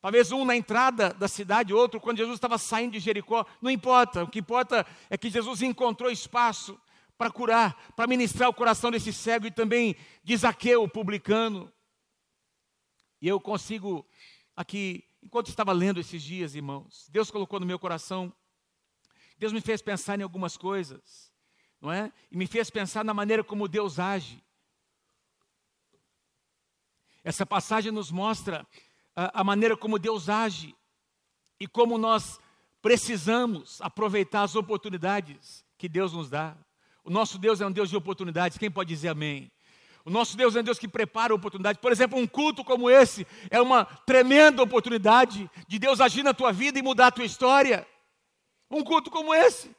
Talvez 0.01 0.31
um 0.31 0.43
na 0.43 0.55
entrada 0.55 1.13
da 1.13 1.27
cidade, 1.27 1.73
outro 1.73 1.99
quando 1.99 2.17
Jesus 2.17 2.35
estava 2.35 2.57
saindo 2.57 2.93
de 2.93 2.99
Jericó. 2.99 3.45
Não 3.61 3.69
importa, 3.69 4.23
o 4.23 4.27
que 4.27 4.39
importa 4.39 4.85
é 5.09 5.17
que 5.17 5.29
Jesus 5.29 5.61
encontrou 5.61 6.09
espaço 6.09 6.79
para 7.21 7.29
curar, 7.29 7.93
para 7.95 8.07
ministrar 8.07 8.49
o 8.49 8.53
coração 8.53 8.89
desse 8.89 9.13
cego 9.13 9.45
e 9.45 9.51
também 9.51 9.95
de 10.23 10.35
Zaqueu, 10.35 10.89
publicano. 10.89 11.71
E 13.21 13.27
eu 13.27 13.39
consigo 13.39 14.03
aqui, 14.55 15.05
enquanto 15.21 15.49
estava 15.49 15.71
lendo 15.71 15.99
esses 15.99 16.23
dias, 16.23 16.55
irmãos, 16.55 17.07
Deus 17.11 17.29
colocou 17.29 17.59
no 17.59 17.65
meu 17.67 17.77
coração 17.77 18.33
Deus 19.37 19.53
me 19.53 19.61
fez 19.61 19.81
pensar 19.81 20.19
em 20.19 20.23
algumas 20.23 20.55
coisas, 20.55 21.31
não 21.79 21.91
é? 21.91 22.11
E 22.31 22.37
me 22.37 22.45
fez 22.45 22.71
pensar 22.71 23.03
na 23.03 23.13
maneira 23.13 23.43
como 23.43 23.67
Deus 23.67 23.99
age. 23.99 24.43
Essa 27.23 27.43
passagem 27.43 27.91
nos 27.91 28.11
mostra 28.11 28.67
a, 29.15 29.41
a 29.41 29.43
maneira 29.43 29.75
como 29.75 29.97
Deus 29.97 30.27
age 30.27 30.75
e 31.59 31.67
como 31.67 31.97
nós 31.99 32.39
precisamos 32.81 33.79
aproveitar 33.81 34.43
as 34.43 34.55
oportunidades 34.55 35.63
que 35.75 35.89
Deus 35.89 36.13
nos 36.13 36.29
dá. 36.29 36.55
O 37.03 37.09
nosso 37.09 37.37
Deus 37.37 37.61
é 37.61 37.65
um 37.65 37.71
Deus 37.71 37.89
de 37.89 37.97
oportunidades, 37.97 38.57
quem 38.57 38.69
pode 38.69 38.89
dizer 38.89 39.09
amém? 39.09 39.51
O 40.03 40.09
nosso 40.09 40.35
Deus 40.35 40.55
é 40.55 40.61
um 40.61 40.63
Deus 40.63 40.79
que 40.79 40.87
prepara 40.87 41.33
oportunidade. 41.33 41.79
Por 41.79 41.91
exemplo, 41.91 42.17
um 42.17 42.25
culto 42.25 42.63
como 42.63 42.89
esse 42.89 43.25
é 43.49 43.61
uma 43.61 43.85
tremenda 43.85 44.63
oportunidade 44.63 45.49
de 45.67 45.79
Deus 45.79 46.01
agir 46.01 46.23
na 46.23 46.33
tua 46.33 46.51
vida 46.51 46.79
e 46.79 46.81
mudar 46.81 47.07
a 47.07 47.11
tua 47.11 47.25
história. 47.25 47.85
Um 48.69 48.83
culto 48.83 49.11
como 49.11 49.33
esse, 49.33 49.69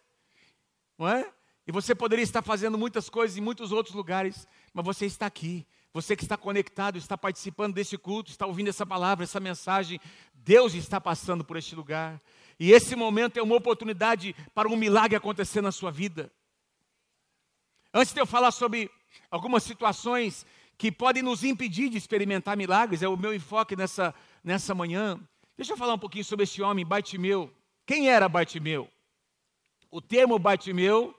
não 0.99 1.09
é? 1.09 1.29
E 1.67 1.73
você 1.73 1.95
poderia 1.95 2.23
estar 2.23 2.43
fazendo 2.43 2.77
muitas 2.77 3.09
coisas 3.09 3.37
em 3.37 3.41
muitos 3.41 3.73
outros 3.73 3.95
lugares, 3.95 4.47
mas 4.73 4.85
você 4.85 5.07
está 5.07 5.27
aqui. 5.27 5.67
Você 5.95 6.17
que 6.17 6.23
está 6.23 6.37
conectado, 6.37 6.97
está 6.97 7.19
participando 7.19 7.75
desse 7.75 7.99
culto, 7.99 8.31
está 8.31 8.47
ouvindo 8.47 8.69
essa 8.69 8.87
palavra, 8.87 9.25
essa 9.25 9.39
mensagem, 9.39 10.01
Deus 10.33 10.75
está 10.75 11.01
passando 11.01 11.45
por 11.45 11.57
este 11.57 11.75
lugar. 11.75 12.21
E 12.59 12.73
esse 12.73 12.97
momento 12.97 13.37
é 13.37 13.43
uma 13.43 13.57
oportunidade 13.57 14.35
para 14.55 14.69
um 14.69 14.77
milagre 14.77 15.17
acontecer 15.17 15.61
na 15.61 15.71
sua 15.71 15.91
vida. 15.91 16.33
Antes 17.95 18.15
de 18.15 18.21
eu 18.21 18.27
falar 18.27 18.51
sobre 18.53 18.91
algumas 19.31 19.63
situações 19.63 20.47
que 20.79 20.91
podem 20.91 21.23
nos 21.23 21.45
impedir 21.45 21.91
de 21.91 21.99
experimentar 21.99 22.57
milagres, 22.57 23.03
é 23.03 23.09
o 23.09 23.17
meu 23.17 23.35
enfoque 23.35 23.77
nessa, 23.77 24.15
nessa 24.43 24.75
manhã. 24.75 25.21
Deixa 25.57 25.75
eu 25.75 25.77
falar 25.77 25.95
um 25.95 25.99
pouquinho 25.99 26.25
sobre 26.25 26.45
esse 26.45 26.63
homem, 26.63 26.87
Bartimeu. 26.87 27.53
Quem 27.85 28.09
era 28.09 28.29
Bartimeu? 28.29 28.89
O 29.91 30.01
termo 30.01 30.39
Bartimeu 30.39 31.15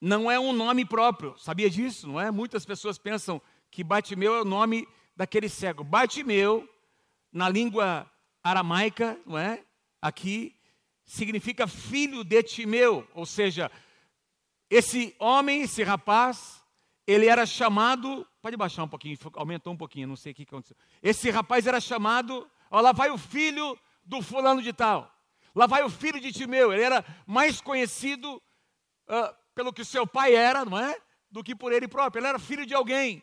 não 0.00 0.30
é 0.30 0.38
um 0.38 0.52
nome 0.52 0.84
próprio, 0.84 1.36
sabia 1.36 1.68
disso, 1.68 2.06
não 2.06 2.20
é? 2.20 2.30
Muitas 2.30 2.64
pessoas 2.64 2.96
pensam 2.96 3.42
que 3.70 3.82
Bartimeu 3.82 4.34
é 4.36 4.42
o 4.42 4.44
nome 4.44 4.86
daquele 5.16 5.48
cego. 5.48 5.82
Bartimeu, 5.82 6.68
na 7.32 7.48
língua 7.48 8.10
aramaica, 8.42 9.18
não 9.26 9.36
é? 9.36 9.64
Aqui, 10.00 10.54
significa 11.04 11.66
filho 11.66 12.22
de 12.22 12.40
Timeu, 12.44 13.06
ou 13.12 13.26
seja, 13.26 13.70
esse 14.70 15.16
homem, 15.18 15.62
esse 15.62 15.82
rapaz, 15.82 16.62
ele 17.04 17.26
era 17.26 17.44
chamado. 17.44 18.24
Pode 18.40 18.56
baixar 18.56 18.84
um 18.84 18.88
pouquinho, 18.88 19.18
aumentou 19.34 19.72
um 19.72 19.76
pouquinho, 19.76 20.06
não 20.06 20.16
sei 20.16 20.30
o 20.30 20.34
que 20.34 20.44
aconteceu. 20.44 20.76
Esse 21.02 21.28
rapaz 21.28 21.66
era 21.66 21.80
chamado. 21.80 22.48
Ó, 22.70 22.80
lá 22.80 22.92
vai 22.92 23.10
o 23.10 23.18
filho 23.18 23.76
do 24.04 24.22
fulano 24.22 24.62
de 24.62 24.72
tal. 24.72 25.12
Lá 25.54 25.66
vai 25.66 25.82
o 25.82 25.90
filho 25.90 26.20
de 26.20 26.32
Timeu. 26.32 26.72
Ele 26.72 26.84
era 26.84 27.04
mais 27.26 27.60
conhecido 27.60 28.36
uh, 28.36 29.34
pelo 29.56 29.72
que 29.72 29.84
seu 29.84 30.06
pai 30.06 30.34
era, 30.36 30.64
não 30.64 30.78
é? 30.78 30.96
Do 31.28 31.42
que 31.42 31.54
por 31.54 31.72
ele 31.72 31.88
próprio. 31.88 32.20
Ele 32.20 32.28
era 32.28 32.38
filho 32.38 32.64
de 32.64 32.72
alguém. 32.72 33.20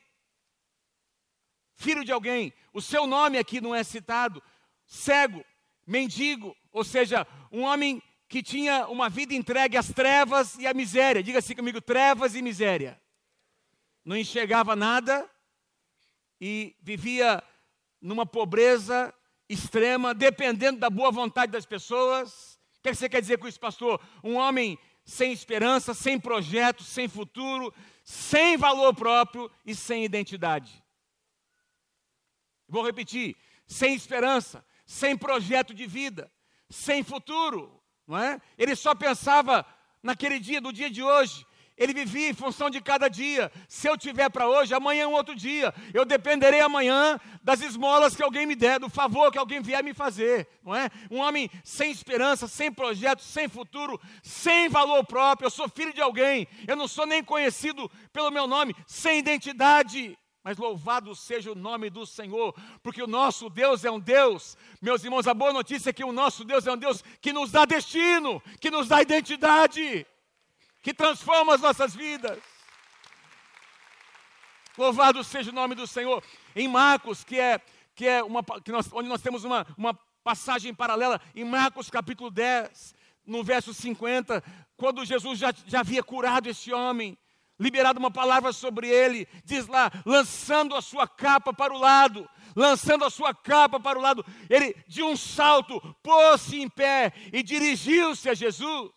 Filho 1.76 2.04
de 2.04 2.12
alguém. 2.12 2.54
O 2.74 2.82
seu 2.82 3.08
nome 3.08 3.38
aqui 3.38 3.62
não 3.62 3.74
é 3.74 3.86
citado. 3.86 4.44
Cego, 4.86 5.46
mendigo, 5.86 6.56
ou 6.72 6.84
seja, 6.84 7.26
um 7.52 7.62
homem 7.62 8.02
que 8.28 8.44
tinha 8.44 8.88
uma 8.88 9.10
vida 9.10 9.34
entregue 9.34 9.78
às 9.78 9.92
trevas 9.92 10.56
e 10.58 10.68
à 10.68 10.74
miséria. 10.74 11.24
Diga 11.24 11.40
assim 11.40 11.56
comigo: 11.56 11.82
trevas 11.82 12.36
e 12.36 12.42
miséria. 12.42 13.02
Não 14.04 14.16
enxergava 14.16 14.76
nada 14.76 15.30
e 16.40 16.76
vivia 16.82 17.44
numa 18.02 18.26
pobreza 18.26 19.14
extrema, 19.50 20.14
dependendo 20.14 20.80
da 20.80 20.90
boa 20.90 21.12
vontade 21.12 21.52
das 21.52 21.66
pessoas. 21.66 22.60
O 22.80 22.84
que 22.84 22.94
você 22.94 23.10
quer 23.10 23.22
dizer 23.22 23.38
com 23.38 23.48
isso, 23.48 23.60
pastor? 23.60 24.02
Um 24.24 24.36
homem 24.36 24.78
sem 25.04 25.32
esperança, 25.32 25.94
sem 25.94 26.20
projeto, 26.20 26.84
sem 26.84 27.08
futuro, 27.08 27.74
sem 28.04 28.58
valor 28.58 28.94
próprio 28.94 29.50
e 29.66 29.74
sem 29.74 30.04
identidade. 30.04 30.84
Vou 32.68 32.86
repetir: 32.86 33.36
sem 33.66 33.96
esperança, 33.96 34.66
sem 34.86 35.18
projeto 35.18 35.74
de 35.74 35.88
vida, 35.88 36.32
sem 36.70 37.04
futuro, 37.04 37.77
não 38.08 38.18
é? 38.18 38.40
Ele 38.58 38.76
só 38.76 38.96
pensava 38.96 39.66
naquele 40.02 40.40
dia, 40.40 40.62
do 40.62 40.72
dia 40.72 40.90
de 40.90 41.04
hoje. 41.04 41.46
Ele 41.78 41.94
vivia 41.94 42.30
em 42.30 42.34
função 42.34 42.72
de 42.72 42.82
cada 42.82 43.08
dia. 43.08 43.52
Se 43.68 43.88
eu 43.88 43.96
tiver 43.96 44.30
para 44.30 44.50
hoje, 44.50 44.74
amanhã 44.74 45.04
é 45.04 45.08
um 45.08 45.14
outro 45.14 45.36
dia. 45.36 45.72
Eu 45.94 46.06
dependerei 46.06 46.60
amanhã 46.60 47.20
das 47.44 47.62
esmolas 47.62 48.16
que 48.16 48.24
alguém 48.24 48.48
me 48.48 48.56
der, 48.56 48.80
do 48.80 48.90
favor 48.90 49.32
que 49.32 49.38
alguém 49.38 49.62
vier 49.62 49.84
me 49.84 49.94
fazer, 49.94 50.48
não 50.64 50.76
é? 50.76 50.90
Um 51.12 51.20
homem 51.20 51.52
sem 51.64 51.92
esperança, 51.92 52.48
sem 52.48 52.72
projeto, 52.72 53.22
sem 53.22 53.48
futuro, 53.48 54.02
sem 54.24 54.68
valor 54.68 55.06
próprio. 55.06 55.46
Eu 55.46 55.52
sou 55.52 55.70
filho 55.70 55.94
de 55.94 56.02
alguém. 56.02 56.48
Eu 56.68 56.76
não 56.76 56.88
sou 56.88 57.06
nem 57.06 57.24
conhecido 57.24 57.88
pelo 58.12 58.32
meu 58.32 58.48
nome, 58.48 58.76
sem 58.88 59.20
identidade. 59.20 60.18
Mas 60.48 60.58
louvado 60.58 61.14
seja 61.14 61.52
o 61.52 61.56
nome 61.56 61.90
do 61.90 62.06
Senhor, 62.06 62.56
porque 62.82 63.04
o 63.04 63.06
nosso 63.06 63.50
Deus 63.50 63.84
é 63.84 63.92
um 63.92 64.00
Deus, 64.00 64.58
meus 64.82 65.04
irmãos, 65.04 65.28
a 65.28 65.34
boa 65.34 65.52
notícia 65.52 65.90
é 65.90 65.94
que 65.94 66.06
o 66.06 66.14
nosso 66.14 66.46
Deus 66.46 66.66
é 66.66 66.72
um 66.72 66.78
Deus 66.78 67.04
que 67.20 67.34
nos 67.34 67.52
dá 67.52 67.66
destino, 67.66 68.42
que 68.62 68.72
nos 68.72 68.88
dá 68.88 69.02
identidade, 69.02 70.08
que 70.82 70.94
transforma 70.94 71.54
as 71.54 71.60
nossas 71.60 71.94
vidas. 71.94 72.40
Louvado 74.78 75.22
seja 75.22 75.52
o 75.52 75.54
nome 75.54 75.76
do 75.76 75.86
Senhor. 75.86 76.24
Em 76.56 76.66
Marcos, 76.66 77.26
que 77.26 77.38
é, 77.38 77.60
que 77.94 78.08
é 78.08 78.24
uma, 78.24 78.42
que 78.42 78.72
nós, 78.72 78.90
onde 78.94 79.10
nós 79.10 79.22
temos 79.22 79.44
uma, 79.44 79.68
uma 79.78 79.94
passagem 80.24 80.74
paralela, 80.74 81.20
em 81.36 81.44
Marcos 81.44 81.90
capítulo 81.90 82.32
10, 82.32 82.96
no 83.26 83.44
verso 83.44 83.74
50, 83.74 84.42
quando 84.78 85.04
Jesus 85.04 85.40
já, 85.40 85.54
já 85.66 85.82
havia 85.82 86.02
curado 86.02 86.48
esse 86.48 86.72
homem, 86.72 87.18
liberado 87.60 88.00
uma 88.00 88.12
palavra 88.12 88.54
sobre 88.54 88.88
ele, 88.88 89.28
diz 89.44 89.68
lá, 89.68 89.92
lançando 90.06 90.76
a 90.76 90.82
sua 90.82 91.08
capa 91.08 91.54
para 91.54 91.74
o 91.74 91.78
lado, 91.78 92.30
lançando 92.56 93.06
a 93.06 93.10
sua 93.10 93.34
capa 93.34 93.80
para 93.80 93.98
o 93.98 94.02
lado, 94.02 94.26
ele 94.50 94.76
de 94.88 95.04
um 95.04 95.16
salto 95.16 95.80
pôs-se 96.04 96.60
em 96.62 96.70
pé 96.70 97.14
e 97.34 97.42
dirigiu-se 97.42 98.30
a 98.30 98.34
Jesus. 98.34 98.92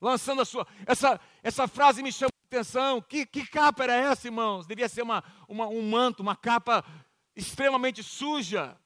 Lançando 0.00 0.42
a 0.42 0.44
sua. 0.44 0.66
Essa, 0.86 1.18
essa 1.42 1.66
frase 1.66 2.02
me 2.02 2.12
chamou 2.12 2.30
a 2.42 2.46
atenção. 2.46 3.00
Que, 3.00 3.24
que 3.24 3.46
capa 3.46 3.84
era 3.84 3.94
essa, 3.94 4.28
irmãos? 4.28 4.66
Devia 4.66 4.88
ser 4.88 5.02
uma, 5.02 5.24
uma, 5.48 5.66
um 5.68 5.88
manto, 5.88 6.20
uma 6.20 6.36
capa 6.36 6.84
extremamente 7.34 8.02
suja, 8.02 8.78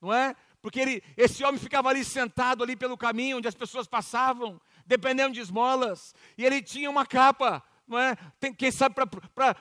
não 0.00 0.12
é? 0.12 0.34
Porque 0.60 0.80
ele, 0.80 1.02
esse 1.16 1.44
homem 1.44 1.60
ficava 1.60 1.88
ali 1.88 2.04
sentado 2.04 2.62
ali 2.62 2.74
pelo 2.74 2.96
caminho 2.96 3.36
onde 3.36 3.46
as 3.46 3.54
pessoas 3.54 3.86
passavam, 3.86 4.60
dependendo 4.86 5.34
de 5.34 5.40
esmolas, 5.40 6.14
e 6.38 6.44
ele 6.44 6.62
tinha 6.62 6.88
uma 6.88 7.04
capa, 7.04 7.62
não 7.86 7.98
é? 7.98 8.16
Tem, 8.38 8.54
quem 8.54 8.70
sabe 8.70 8.94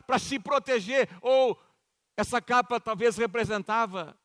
para 0.05 0.19
se 0.19 0.39
proteger, 0.39 1.09
ou 1.21 1.59
essa 2.15 2.41
capa 2.41 2.79
talvez 2.79 3.17
representava, 3.17 4.17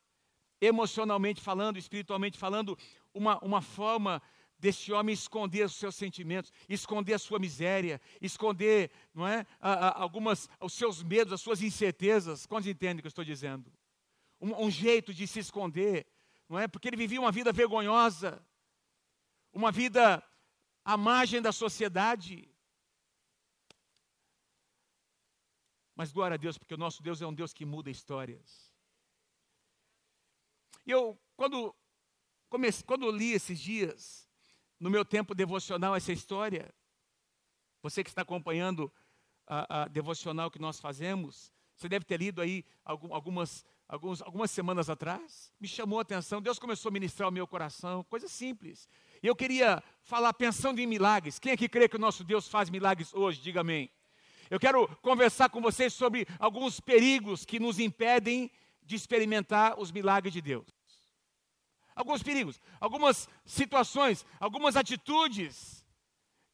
emocionalmente 0.60 1.40
falando, 1.40 1.78
espiritualmente 1.78 2.38
falando, 2.38 2.78
uma, 3.14 3.38
uma 3.42 3.62
forma 3.62 4.22
desse 4.58 4.92
homem 4.92 5.14
esconder 5.14 5.64
os 5.64 5.74
seus 5.74 5.94
sentimentos, 5.96 6.52
esconder 6.68 7.14
a 7.14 7.18
sua 7.18 7.38
miséria, 7.38 8.00
esconder, 8.20 8.90
não 9.14 9.26
é, 9.26 9.46
a, 9.58 9.72
a, 9.72 10.02
algumas, 10.02 10.48
os 10.60 10.74
seus 10.74 11.02
medos, 11.02 11.32
as 11.32 11.40
suas 11.40 11.62
incertezas. 11.62 12.44
Quantos 12.44 12.68
entendem 12.68 12.98
o 12.98 13.00
que 13.00 13.06
eu 13.06 13.10
estou 13.10 13.24
dizendo? 13.24 13.72
Um, 14.38 14.66
um, 14.66 14.70
jeito 14.70 15.14
de 15.14 15.26
se 15.26 15.38
esconder, 15.38 16.06
não 16.48 16.58
é? 16.58 16.68
Porque 16.68 16.88
ele 16.88 16.96
vivia 16.96 17.20
uma 17.20 17.32
vida 17.32 17.52
vergonhosa, 17.52 18.44
uma 19.52 19.72
vida 19.72 20.22
à 20.90 20.96
margem 20.96 21.40
da 21.40 21.52
sociedade. 21.52 22.52
Mas 25.94 26.10
glória 26.10 26.34
a 26.34 26.38
Deus, 26.38 26.58
porque 26.58 26.74
o 26.74 26.78
nosso 26.78 27.00
Deus 27.00 27.22
é 27.22 27.26
um 27.26 27.32
Deus 27.32 27.52
que 27.52 27.64
muda 27.64 27.90
histórias. 27.90 28.74
E 30.84 30.90
eu, 30.90 31.16
quando, 31.36 31.72
comece, 32.48 32.82
quando 32.82 33.08
li 33.08 33.32
esses 33.32 33.60
dias, 33.60 34.28
no 34.80 34.90
meu 34.90 35.04
tempo 35.04 35.32
devocional, 35.32 35.94
essa 35.94 36.12
história, 36.12 36.74
você 37.80 38.02
que 38.02 38.10
está 38.10 38.22
acompanhando 38.22 38.92
a, 39.46 39.82
a 39.82 39.88
devocional 39.88 40.50
que 40.50 40.58
nós 40.58 40.80
fazemos, 40.80 41.52
você 41.76 41.88
deve 41.88 42.04
ter 42.04 42.18
lido 42.18 42.42
aí 42.42 42.64
algumas, 42.84 43.64
algumas, 43.86 44.22
algumas 44.22 44.50
semanas 44.50 44.90
atrás, 44.90 45.52
me 45.60 45.68
chamou 45.68 46.00
a 46.00 46.02
atenção, 46.02 46.42
Deus 46.42 46.58
começou 46.58 46.88
a 46.88 46.92
ministrar 46.92 47.28
o 47.28 47.32
meu 47.32 47.46
coração, 47.46 48.02
coisa 48.04 48.26
simples. 48.26 48.88
E 49.22 49.26
eu 49.26 49.36
queria 49.36 49.82
falar 50.02 50.32
pensando 50.32 50.80
em 50.80 50.86
milagres. 50.86 51.38
Quem 51.38 51.52
é 51.52 51.56
que 51.56 51.68
crê 51.68 51.88
que 51.88 51.96
o 51.96 52.00
nosso 52.00 52.24
Deus 52.24 52.48
faz 52.48 52.70
milagres 52.70 53.12
hoje? 53.12 53.40
Diga 53.40 53.60
amém. 53.60 53.90
Eu 54.48 54.58
quero 54.58 54.88
conversar 54.96 55.48
com 55.50 55.60
vocês 55.60 55.92
sobre 55.92 56.26
alguns 56.38 56.80
perigos 56.80 57.44
que 57.44 57.60
nos 57.60 57.78
impedem 57.78 58.50
de 58.82 58.96
experimentar 58.96 59.78
os 59.78 59.92
milagres 59.92 60.32
de 60.32 60.40
Deus. 60.40 60.66
Alguns 61.94 62.22
perigos, 62.22 62.60
algumas 62.80 63.28
situações, 63.44 64.24
algumas 64.40 64.74
atitudes 64.74 65.86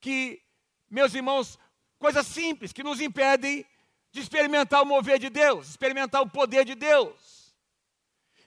que, 0.00 0.42
meus 0.90 1.14
irmãos, 1.14 1.58
coisas 1.98 2.26
simples 2.26 2.72
que 2.72 2.82
nos 2.82 3.00
impedem 3.00 3.64
de 4.10 4.20
experimentar 4.20 4.82
o 4.82 4.86
mover 4.86 5.18
de 5.18 5.30
Deus, 5.30 5.68
experimentar 5.68 6.20
o 6.20 6.28
poder 6.28 6.64
de 6.64 6.74
Deus, 6.74 7.54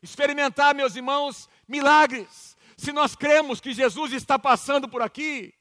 experimentar, 0.02 0.76
meus 0.76 0.96
irmãos, 0.96 1.50
milagres, 1.68 2.58
se 2.80 2.92
nós 2.92 3.16
cremos 3.16 3.60
que 3.60 3.74
Jesus 3.74 4.14
está 4.14 4.38
passando 4.40 4.88
por 4.88 5.02
aqui, 5.02 5.54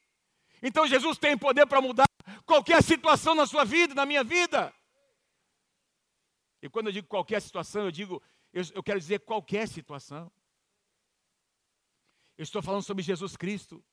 então 0.62 0.86
Jesus 0.86 1.18
tem 1.18 1.36
poder 1.36 1.66
para 1.66 1.80
mudar 1.80 2.06
qualquer 2.44 2.82
situação 2.82 3.34
na 3.34 3.46
sua 3.46 3.64
vida, 3.64 3.94
na 3.94 4.06
minha 4.06 4.24
vida. 4.24 4.74
E 6.62 6.68
quando 6.68 6.86
eu 6.86 6.92
digo 6.92 7.06
qualquer 7.06 7.40
situação, 7.40 7.84
eu 7.84 7.90
digo, 7.90 8.22
eu, 8.52 8.62
eu 8.74 8.82
quero 8.82 8.98
dizer 8.98 9.20
qualquer 9.20 9.68
situação. 9.68 10.30
Eu 12.36 12.42
estou 12.42 12.62
falando 12.62 12.82
sobre 12.82 13.02
Jesus 13.02 13.36
Cristo, 13.36 13.84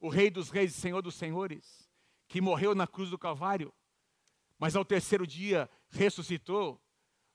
o 0.00 0.08
Rei 0.08 0.30
dos 0.30 0.50
Reis 0.50 0.76
e 0.76 0.80
Senhor 0.80 1.02
dos 1.02 1.14
Senhores, 1.14 1.88
que 2.28 2.40
morreu 2.40 2.74
na 2.74 2.86
cruz 2.86 3.10
do 3.10 3.18
Calvário 3.18 3.72
mas 4.58 4.74
ao 4.74 4.84
terceiro 4.84 5.26
dia 5.26 5.70
ressuscitou. 5.88 6.82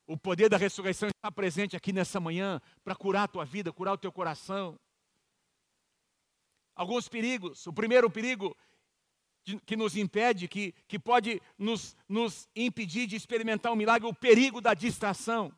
O 0.05 0.17
poder 0.17 0.49
da 0.49 0.57
ressurreição 0.57 1.07
está 1.07 1.31
presente 1.31 1.77
aqui 1.77 1.93
nessa 1.93 2.19
manhã 2.19 2.61
para 2.83 2.93
curar 2.93 3.23
a 3.23 3.27
tua 3.27 3.45
vida, 3.45 3.71
curar 3.71 3.93
o 3.93 3.97
teu 3.97 4.11
coração. 4.11 4.77
Alguns 6.75 7.07
perigos. 7.07 7.65
O 7.67 7.73
primeiro 7.73 8.09
perigo 8.09 8.55
que 9.65 9.75
nos 9.75 9.97
impede, 9.97 10.47
que, 10.47 10.73
que 10.87 10.97
pode 10.97 11.41
nos, 11.57 11.95
nos 12.07 12.47
impedir 12.55 13.07
de 13.07 13.15
experimentar 13.15 13.71
um 13.71 13.75
milagre, 13.75 14.07
o 14.07 14.13
perigo 14.13 14.61
da 14.61 14.73
distração. 14.73 15.53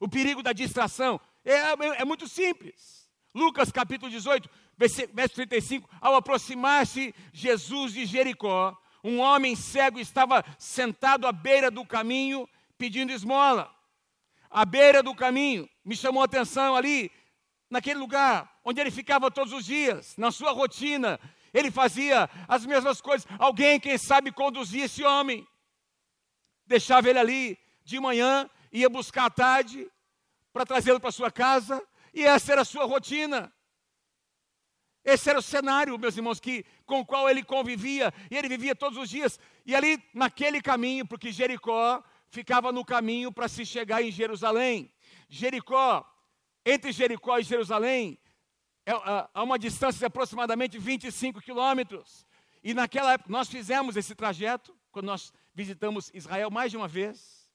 O 0.00 0.08
perigo 0.08 0.42
da 0.42 0.52
distração 0.52 1.20
é, 1.44 2.00
é 2.00 2.04
muito 2.04 2.28
simples. 2.28 3.08
Lucas 3.34 3.70
capítulo 3.70 4.10
18, 4.10 4.48
verso 5.12 5.34
35, 5.34 5.88
ao 6.00 6.14
aproximar-se 6.14 7.14
Jesus 7.32 7.92
de 7.92 8.06
Jericó, 8.06 8.76
um 9.02 9.20
homem 9.20 9.54
cego 9.54 9.98
estava 9.98 10.44
sentado 10.58 11.26
à 11.26 11.32
beira 11.32 11.70
do 11.70 11.84
caminho 11.84 12.48
pedindo 12.76 13.12
esmola. 13.12 13.72
À 14.50 14.64
beira 14.64 15.02
do 15.02 15.14
caminho, 15.14 15.68
me 15.84 15.94
chamou 15.94 16.22
a 16.22 16.24
atenção 16.24 16.74
ali, 16.74 17.10
naquele 17.70 17.98
lugar 17.98 18.60
onde 18.64 18.80
ele 18.80 18.90
ficava 18.90 19.30
todos 19.30 19.52
os 19.52 19.64
dias, 19.64 20.16
na 20.16 20.30
sua 20.30 20.52
rotina, 20.52 21.18
ele 21.52 21.70
fazia 21.70 22.28
as 22.46 22.64
mesmas 22.66 23.00
coisas. 23.00 23.26
Alguém, 23.38 23.80
quem 23.80 23.96
sabe, 23.98 24.32
conduzia 24.32 24.84
esse 24.84 25.02
homem, 25.04 25.46
deixava 26.66 27.08
ele 27.08 27.18
ali 27.18 27.58
de 27.84 27.98
manhã, 27.98 28.48
ia 28.72 28.88
buscar 28.88 29.26
à 29.26 29.30
tarde 29.30 29.90
para 30.52 30.66
trazê-lo 30.66 31.00
para 31.00 31.10
sua 31.10 31.30
casa, 31.30 31.82
e 32.12 32.24
essa 32.24 32.52
era 32.52 32.62
a 32.62 32.64
sua 32.64 32.84
rotina. 32.84 33.52
Esse 35.04 35.30
era 35.30 35.38
o 35.38 35.42
cenário, 35.42 35.98
meus 35.98 36.16
irmãos, 36.16 36.38
que, 36.38 36.66
com 36.84 37.00
o 37.00 37.06
qual 37.06 37.30
ele 37.30 37.42
convivia, 37.42 38.12
e 38.30 38.36
ele 38.36 38.48
vivia 38.48 38.74
todos 38.74 38.98
os 38.98 39.08
dias. 39.08 39.38
E 39.64 39.74
ali, 39.74 40.02
naquele 40.12 40.60
caminho, 40.60 41.06
porque 41.06 41.32
Jericó 41.32 42.02
ficava 42.28 42.70
no 42.72 42.84
caminho 42.84 43.32
para 43.32 43.48
se 43.48 43.64
chegar 43.64 44.02
em 44.02 44.10
Jerusalém. 44.10 44.92
Jericó, 45.28 46.04
entre 46.64 46.92
Jericó 46.92 47.38
e 47.38 47.42
Jerusalém, 47.42 48.18
é, 48.86 48.92
há 49.34 49.42
uma 49.42 49.58
distância 49.58 49.98
de 49.98 50.04
aproximadamente 50.06 50.78
25 50.78 51.40
quilômetros. 51.40 52.26
E 52.62 52.74
naquela 52.74 53.12
época, 53.12 53.30
nós 53.30 53.48
fizemos 53.48 53.96
esse 53.96 54.14
trajeto, 54.14 54.76
quando 54.90 55.06
nós 55.06 55.32
visitamos 55.54 56.10
Israel 56.14 56.50
mais 56.50 56.70
de 56.70 56.76
uma 56.76 56.88
vez. 56.88 57.50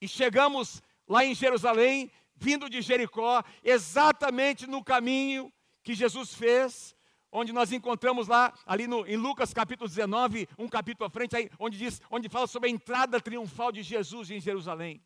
E 0.00 0.08
chegamos 0.08 0.82
lá 1.08 1.24
em 1.24 1.34
Jerusalém, 1.34 2.10
vindo 2.36 2.70
de 2.70 2.80
Jericó, 2.80 3.42
exatamente 3.62 4.66
no 4.66 4.82
caminho 4.82 5.52
que 5.82 5.94
Jesus 5.94 6.34
fez, 6.34 6.94
onde 7.32 7.52
nós 7.52 7.72
encontramos 7.72 8.28
lá, 8.28 8.52
ali 8.66 8.86
no, 8.86 9.06
em 9.06 9.16
Lucas 9.16 9.52
capítulo 9.52 9.88
19, 9.88 10.48
um 10.58 10.68
capítulo 10.68 11.06
à 11.06 11.10
frente, 11.10 11.36
aí, 11.36 11.50
onde, 11.58 11.78
diz, 11.78 12.00
onde 12.10 12.28
fala 12.28 12.46
sobre 12.46 12.68
a 12.68 12.72
entrada 12.72 13.20
triunfal 13.20 13.70
de 13.70 13.82
Jesus 13.82 14.30
em 14.30 14.40
Jerusalém. 14.40 15.02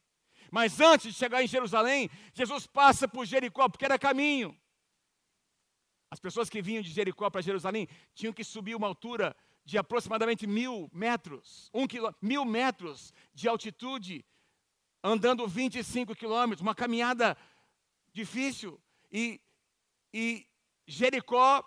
Mas 0.50 0.80
antes 0.80 1.12
de 1.12 1.18
chegar 1.18 1.42
em 1.42 1.46
Jerusalém, 1.46 2.10
Jesus 2.32 2.66
passa 2.66 3.08
por 3.08 3.24
Jericó, 3.26 3.68
porque 3.68 3.84
era 3.84 3.98
caminho. 3.98 4.56
As 6.10 6.20
pessoas 6.20 6.48
que 6.48 6.62
vinham 6.62 6.82
de 6.82 6.90
Jericó 6.90 7.28
para 7.28 7.40
Jerusalém 7.40 7.88
tinham 8.14 8.32
que 8.32 8.44
subir 8.44 8.76
uma 8.76 8.86
altura 8.86 9.34
de 9.64 9.78
aproximadamente 9.78 10.46
mil 10.46 10.90
metros, 10.92 11.70
um 11.72 11.86
quilô, 11.86 12.14
mil 12.20 12.44
metros 12.44 13.12
de 13.32 13.48
altitude, 13.48 14.24
andando 15.02 15.48
25 15.48 16.14
quilômetros, 16.14 16.60
uma 16.60 16.74
caminhada 16.74 17.36
difícil. 18.12 18.80
E, 19.10 19.40
e 20.12 20.46
Jericó 20.86 21.64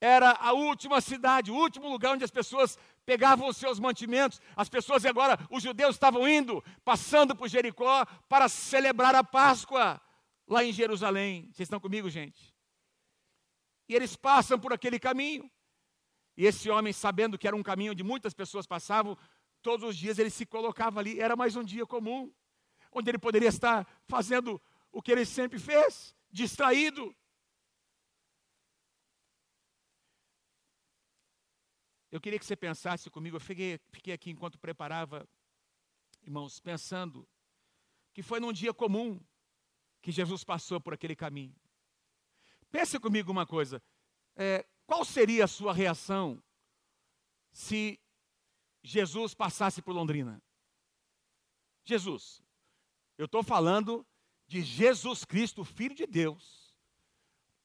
era 0.00 0.32
a 0.32 0.52
última 0.52 1.00
cidade, 1.00 1.50
o 1.50 1.54
último 1.54 1.88
lugar 1.88 2.14
onde 2.14 2.24
as 2.24 2.30
pessoas 2.30 2.78
pegavam 3.04 3.48
os 3.48 3.56
seus 3.56 3.78
mantimentos. 3.78 4.40
As 4.56 4.68
pessoas 4.68 5.04
agora, 5.04 5.38
os 5.50 5.62
judeus 5.62 5.96
estavam 5.96 6.28
indo, 6.28 6.62
passando 6.84 7.36
por 7.36 7.48
Jericó 7.48 8.04
para 8.28 8.48
celebrar 8.48 9.14
a 9.14 9.24
Páscoa 9.24 10.00
lá 10.46 10.64
em 10.64 10.72
Jerusalém. 10.72 11.44
Vocês 11.52 11.66
estão 11.66 11.80
comigo, 11.80 12.08
gente? 12.08 12.54
E 13.88 13.94
eles 13.94 14.16
passam 14.16 14.58
por 14.58 14.72
aquele 14.72 14.98
caminho. 14.98 15.50
E 16.36 16.46
esse 16.46 16.68
homem, 16.68 16.92
sabendo 16.92 17.38
que 17.38 17.46
era 17.46 17.56
um 17.56 17.62
caminho 17.62 17.92
onde 17.92 18.02
muitas 18.02 18.34
pessoas 18.34 18.66
passavam, 18.66 19.16
todos 19.62 19.88
os 19.88 19.96
dias 19.96 20.18
ele 20.18 20.30
se 20.30 20.44
colocava 20.44 21.00
ali. 21.00 21.20
Era 21.20 21.36
mais 21.36 21.56
um 21.56 21.62
dia 21.62 21.86
comum, 21.86 22.32
onde 22.90 23.10
ele 23.10 23.18
poderia 23.18 23.48
estar 23.48 23.86
fazendo 24.06 24.60
o 24.90 25.02
que 25.02 25.12
ele 25.12 25.24
sempre 25.24 25.58
fez, 25.58 26.14
distraído, 26.30 27.14
Eu 32.14 32.20
queria 32.20 32.38
que 32.38 32.46
você 32.46 32.54
pensasse 32.54 33.10
comigo, 33.10 33.34
eu 33.38 33.40
fiquei, 33.40 33.76
fiquei 33.90 34.14
aqui 34.14 34.30
enquanto 34.30 34.56
preparava, 34.56 35.28
irmãos, 36.22 36.60
pensando 36.60 37.28
que 38.12 38.22
foi 38.22 38.38
num 38.38 38.52
dia 38.52 38.72
comum 38.72 39.20
que 40.00 40.12
Jesus 40.12 40.44
passou 40.44 40.80
por 40.80 40.94
aquele 40.94 41.16
caminho. 41.16 41.52
Pense 42.70 43.00
comigo 43.00 43.32
uma 43.32 43.44
coisa: 43.44 43.82
é, 44.36 44.64
qual 44.86 45.04
seria 45.04 45.46
a 45.46 45.48
sua 45.48 45.74
reação 45.74 46.40
se 47.50 48.00
Jesus 48.80 49.34
passasse 49.34 49.82
por 49.82 49.92
Londrina? 49.92 50.40
Jesus, 51.84 52.40
eu 53.18 53.24
estou 53.24 53.42
falando 53.42 54.06
de 54.46 54.62
Jesus 54.62 55.24
Cristo, 55.24 55.64
Filho 55.64 55.96
de 55.96 56.06
Deus, 56.06 56.76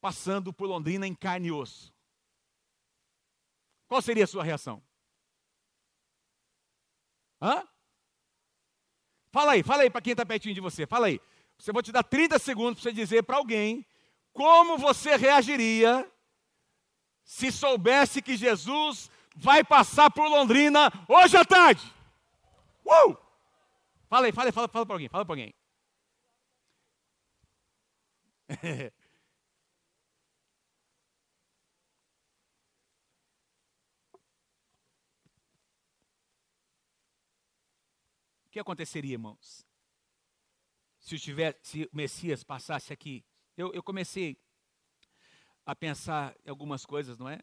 passando 0.01 0.51
por 0.51 0.65
Londrina 0.65 1.05
em 1.05 1.13
carne 1.13 1.49
e 1.49 1.51
osso. 1.51 1.93
Qual 3.89 4.01
seria 4.03 4.23
a 4.23 4.27
sua 4.27 4.43
reação? 4.43 4.81
Hã? 7.41 7.67
Fala 9.31 9.53
aí, 9.53 9.63
fala 9.63 9.81
aí 9.81 9.89
para 9.89 10.01
quem 10.01 10.11
está 10.11 10.23
pertinho 10.23 10.53
de 10.53 10.61
você, 10.61 10.85
fala 10.85 11.07
aí. 11.07 11.19
Você 11.57 11.71
vou 11.71 11.81
te 11.81 11.91
dar 11.91 12.03
30 12.03 12.37
segundos 12.37 12.81
para 12.81 12.91
você 12.91 12.95
dizer 12.95 13.23
para 13.23 13.37
alguém 13.37 13.83
como 14.31 14.77
você 14.77 15.15
reagiria 15.17 16.09
se 17.23 17.51
soubesse 17.51 18.21
que 18.21 18.37
Jesus 18.37 19.09
vai 19.35 19.63
passar 19.63 20.11
por 20.11 20.27
Londrina 20.27 20.91
hoje 21.07 21.35
à 21.35 21.43
tarde. 21.43 21.83
Uh! 22.85 23.17
Fala 24.07 24.27
aí, 24.27 24.31
fala 24.31 24.49
aí, 24.49 24.51
fala, 24.51 24.67
fala 24.67 24.85
para 24.85 24.95
alguém, 24.95 25.09
fala 25.09 25.25
para 25.25 25.33
alguém. 25.33 25.53
O 38.49 38.51
que 38.51 38.59
aconteceria, 38.59 39.13
irmãos? 39.13 39.63
Se, 40.97 41.19
tiver, 41.19 41.59
se 41.61 41.83
o 41.83 41.89
Messias 41.93 42.43
passasse 42.43 42.91
aqui. 42.91 43.23
Eu, 43.55 43.71
eu 43.73 43.83
comecei 43.83 44.41
a 45.63 45.75
pensar 45.75 46.35
em 46.43 46.49
algumas 46.49 46.83
coisas, 46.83 47.19
não 47.19 47.29
é? 47.29 47.39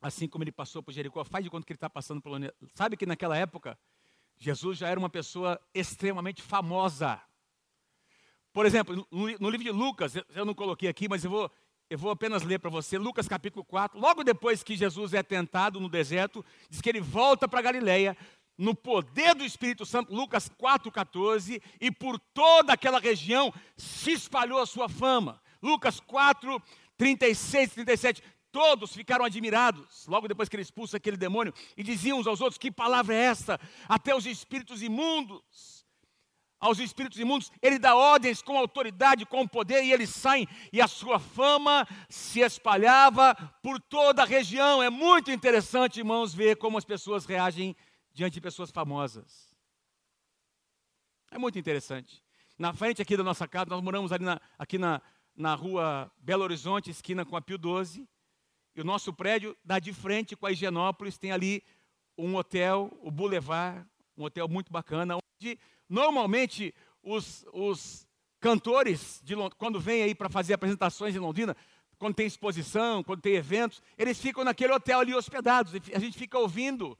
Assim 0.00 0.26
como 0.26 0.44
ele 0.44 0.50
passou 0.50 0.82
por 0.82 0.92
Jericó, 0.92 1.22
faz 1.24 1.44
de 1.44 1.50
conta 1.50 1.66
que 1.66 1.74
ele 1.74 1.76
está 1.76 1.90
passando 1.90 2.22
por. 2.22 2.32
Sabe 2.72 2.96
que 2.96 3.04
naquela 3.04 3.36
época, 3.36 3.78
Jesus 4.38 4.78
já 4.78 4.88
era 4.88 4.98
uma 4.98 5.10
pessoa 5.10 5.60
extremamente 5.74 6.40
famosa. 6.40 7.22
Por 8.50 8.64
exemplo, 8.64 9.06
no, 9.10 9.38
no 9.38 9.50
livro 9.50 9.64
de 9.64 9.70
Lucas, 9.70 10.14
eu 10.30 10.46
não 10.46 10.54
coloquei 10.54 10.88
aqui, 10.88 11.06
mas 11.06 11.22
eu 11.22 11.30
vou, 11.30 11.52
eu 11.90 11.98
vou 11.98 12.10
apenas 12.10 12.42
ler 12.42 12.58
para 12.58 12.70
você, 12.70 12.96
Lucas 12.96 13.28
capítulo 13.28 13.62
4, 13.62 14.00
logo 14.00 14.24
depois 14.24 14.62
que 14.62 14.74
Jesus 14.74 15.12
é 15.12 15.22
tentado 15.22 15.78
no 15.78 15.88
deserto, 15.90 16.42
diz 16.70 16.80
que 16.80 16.88
ele 16.88 17.00
volta 17.00 17.46
para 17.46 17.60
Galileia, 17.60 18.16
no 18.56 18.74
poder 18.74 19.34
do 19.34 19.44
Espírito 19.44 19.84
Santo, 19.84 20.14
Lucas 20.14 20.48
4,14, 20.48 21.62
e 21.80 21.90
por 21.90 22.18
toda 22.18 22.72
aquela 22.72 23.00
região 23.00 23.52
se 23.76 24.12
espalhou 24.12 24.60
a 24.60 24.66
sua 24.66 24.88
fama. 24.88 25.40
Lucas 25.62 26.00
4, 26.00 26.60
36 26.96 27.70
e 27.70 27.74
37. 27.74 28.22
Todos 28.50 28.94
ficaram 28.94 29.24
admirados, 29.24 30.06
logo 30.06 30.28
depois 30.28 30.48
que 30.48 30.56
ele 30.56 30.62
expulsa 30.62 30.98
aquele 30.98 31.16
demônio, 31.16 31.54
e 31.76 31.82
diziam 31.82 32.18
uns 32.18 32.26
aos 32.26 32.40
outros: 32.40 32.58
Que 32.58 32.70
palavra 32.70 33.14
é 33.14 33.18
esta? 33.18 33.58
Até 33.88 34.14
os 34.14 34.26
espíritos 34.26 34.82
imundos, 34.82 35.86
aos 36.60 36.78
espíritos 36.78 37.18
imundos, 37.18 37.50
ele 37.60 37.78
dá 37.78 37.96
ordens 37.96 38.42
com 38.42 38.56
autoridade, 38.56 39.26
com 39.26 39.48
poder, 39.48 39.82
e 39.82 39.92
eles 39.92 40.10
saem, 40.10 40.46
e 40.72 40.80
a 40.80 40.86
sua 40.86 41.18
fama 41.18 41.88
se 42.08 42.40
espalhava 42.40 43.34
por 43.62 43.80
toda 43.80 44.22
a 44.22 44.26
região. 44.26 44.82
É 44.82 44.90
muito 44.90 45.32
interessante, 45.32 45.98
irmãos, 45.98 46.32
ver 46.34 46.56
como 46.56 46.78
as 46.78 46.84
pessoas 46.84 47.24
reagem 47.24 47.74
diante 48.12 48.34
de 48.34 48.40
pessoas 48.40 48.70
famosas. 48.70 49.54
É 51.30 51.38
muito 51.38 51.58
interessante. 51.58 52.22
Na 52.58 52.72
frente 52.72 53.00
aqui 53.00 53.16
da 53.16 53.22
nossa 53.22 53.48
casa, 53.48 53.70
nós 53.70 53.82
moramos 53.82 54.12
ali 54.12 54.24
na, 54.24 54.40
aqui 54.58 54.78
na, 54.78 55.00
na 55.34 55.54
rua 55.54 56.12
Belo 56.18 56.44
Horizonte, 56.44 56.90
esquina 56.90 57.24
com 57.24 57.36
a 57.36 57.40
Pio 57.40 57.56
12. 57.56 58.06
E 58.74 58.80
o 58.80 58.84
nosso 58.84 59.12
prédio 59.12 59.56
dá 59.64 59.78
de 59.78 59.92
frente 59.92 60.36
com 60.36 60.46
a 60.46 60.52
Higienópolis, 60.52 61.18
tem 61.18 61.32
ali 61.32 61.62
um 62.16 62.36
hotel, 62.36 62.90
o 63.02 63.10
Boulevard, 63.10 63.86
um 64.16 64.24
hotel 64.24 64.46
muito 64.48 64.70
bacana, 64.70 65.16
onde 65.16 65.58
normalmente 65.88 66.74
os, 67.02 67.44
os 67.52 68.06
cantores, 68.40 69.20
de, 69.24 69.34
quando 69.56 69.80
vêm 69.80 70.02
aí 70.02 70.14
para 70.14 70.28
fazer 70.28 70.54
apresentações 70.54 71.14
em 71.14 71.18
Londrina, 71.18 71.56
quando 71.98 72.14
tem 72.14 72.26
exposição, 72.26 73.02
quando 73.02 73.22
tem 73.22 73.34
eventos, 73.34 73.80
eles 73.96 74.20
ficam 74.20 74.44
naquele 74.44 74.72
hotel 74.72 75.00
ali 75.00 75.14
hospedados. 75.14 75.72
A 75.94 75.98
gente 75.98 76.18
fica 76.18 76.38
ouvindo 76.38 76.98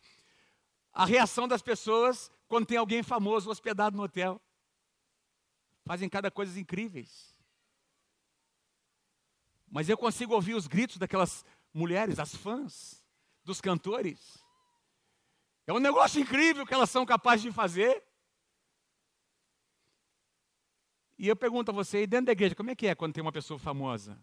a 0.93 1.05
reação 1.05 1.49
das 1.49 1.63
pessoas 1.63 2.31
quando 2.49 2.67
tem 2.67 2.77
alguém 2.77 3.03
famoso 3.03 3.51
hospedado 3.51 3.97
no 3.97 4.03
hotel. 4.03 4.41
Fazem 5.85 6.09
cada 6.09 6.31
coisas 6.31 6.57
incríveis. 6.57 7.33
Mas 9.71 9.89
eu 9.89 9.97
consigo 9.97 10.35
ouvir 10.35 10.55
os 10.55 10.67
gritos 10.67 10.99
daquelas 10.99 11.45
mulheres, 11.73 12.19
as 12.19 12.35
fãs, 12.37 13.03
dos 13.43 13.61
cantores. 13.61 14.39
É 15.67 15.73
um 15.73 15.79
negócio 15.79 16.21
incrível 16.21 16.67
que 16.67 16.75
elas 16.75 16.91
são 16.91 17.07
capazes 17.07 17.43
de 17.43 17.51
fazer. 17.51 18.03
E 21.19 21.27
eu 21.27 21.37
pergunto 21.37 21.71
a 21.71 21.75
você, 21.75 22.07
dentro 22.07 22.27
da 22.27 22.33
igreja, 22.33 22.55
como 22.55 22.71
é 22.71 22.77
que 22.77 22.87
é 22.87 22.95
quando 22.95 23.15
tem 23.15 23.23
uma 23.23 23.33
pessoa 23.33 23.59
famosa? 23.59 24.21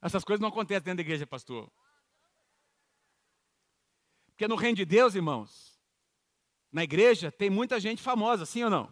Essas 0.00 0.24
coisas 0.24 0.40
não 0.40 0.48
acontecem 0.48 0.82
dentro 0.82 0.96
da 0.96 1.02
igreja, 1.02 1.26
pastor. 1.26 1.70
Porque 4.40 4.48
no 4.48 4.56
reino 4.56 4.76
de 4.76 4.86
Deus, 4.86 5.14
irmãos, 5.14 5.78
na 6.72 6.82
igreja 6.82 7.30
tem 7.30 7.50
muita 7.50 7.78
gente 7.78 8.00
famosa, 8.00 8.46
sim 8.46 8.64
ou 8.64 8.70
não? 8.70 8.90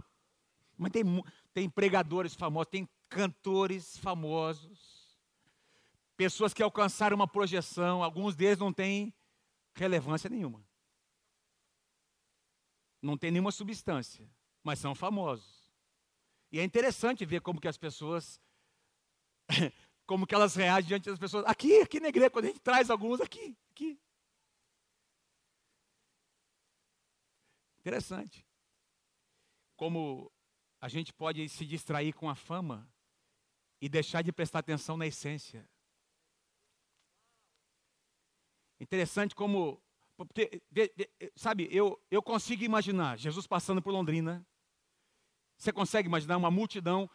Mas 0.77 0.93
tem, 0.93 1.03
tem 1.55 1.71
pregadores 1.71 2.35
famosos, 2.35 2.71
tem 2.71 2.87
cantores 3.09 3.97
famosos, 3.97 5.19
pessoas 6.19 6.53
que 6.53 6.63
alcançaram 6.63 7.17
uma 7.17 7.27
projeção, 7.27 8.05
alguns 8.05 8.37
deles 8.37 8.59
não 8.59 8.71
têm 8.75 9.11
relevância 9.73 10.29
nenhuma. 10.29 10.63
Não 13.01 13.17
tem 13.17 13.31
nenhuma 13.31 13.51
substância, 13.51 14.31
mas 14.63 14.79
são 14.79 14.95
famosos. 14.95 15.73
E 16.53 16.61
é 16.61 16.63
interessante 16.63 17.25
ver 17.25 17.41
como 17.41 17.59
que 17.59 17.69
as 17.69 17.79
pessoas 17.79 18.39
como 20.05 20.27
que 20.27 20.35
elas 20.35 20.55
reagem 20.55 20.89
diante 20.89 21.09
das 21.09 21.19
pessoas. 21.19 21.47
Aqui, 21.47 21.81
aqui 21.81 22.01
na 22.01 22.09
igreja, 22.09 22.29
quando 22.29 22.45
a 22.45 22.49
gente 22.49 22.61
traz 22.61 22.91
alguns 22.91 23.19
aqui, 23.23 23.57
aqui. 23.71 23.99
Interessante. 27.89 28.47
Como 29.75 30.31
a 30.79 30.89
gente 30.89 31.11
pode 31.11 31.49
se 31.49 31.65
distrair 31.65 32.13
com 32.13 32.29
a 32.29 32.35
fama 32.35 32.87
e 33.81 33.89
deixar 33.89 34.21
de 34.21 34.31
prestar 34.31 34.59
atenção 34.59 34.99
na 34.99 35.07
essência. 35.07 35.67
Interessante 38.79 39.35
como, 39.35 39.83
porque, 40.19 40.63
sabe, 41.35 41.67
eu, 41.71 41.99
eu 42.11 42.23
consigo 42.23 42.63
imaginar 42.63 43.17
Jesus 43.17 43.47
passando 43.47 43.81
por 43.81 43.91
Londrina. 43.91 44.47
Você 45.57 45.73
consegue 45.73 46.09
imaginar 46.09 46.37
uma 46.37 46.51
multidão? 46.51 47.11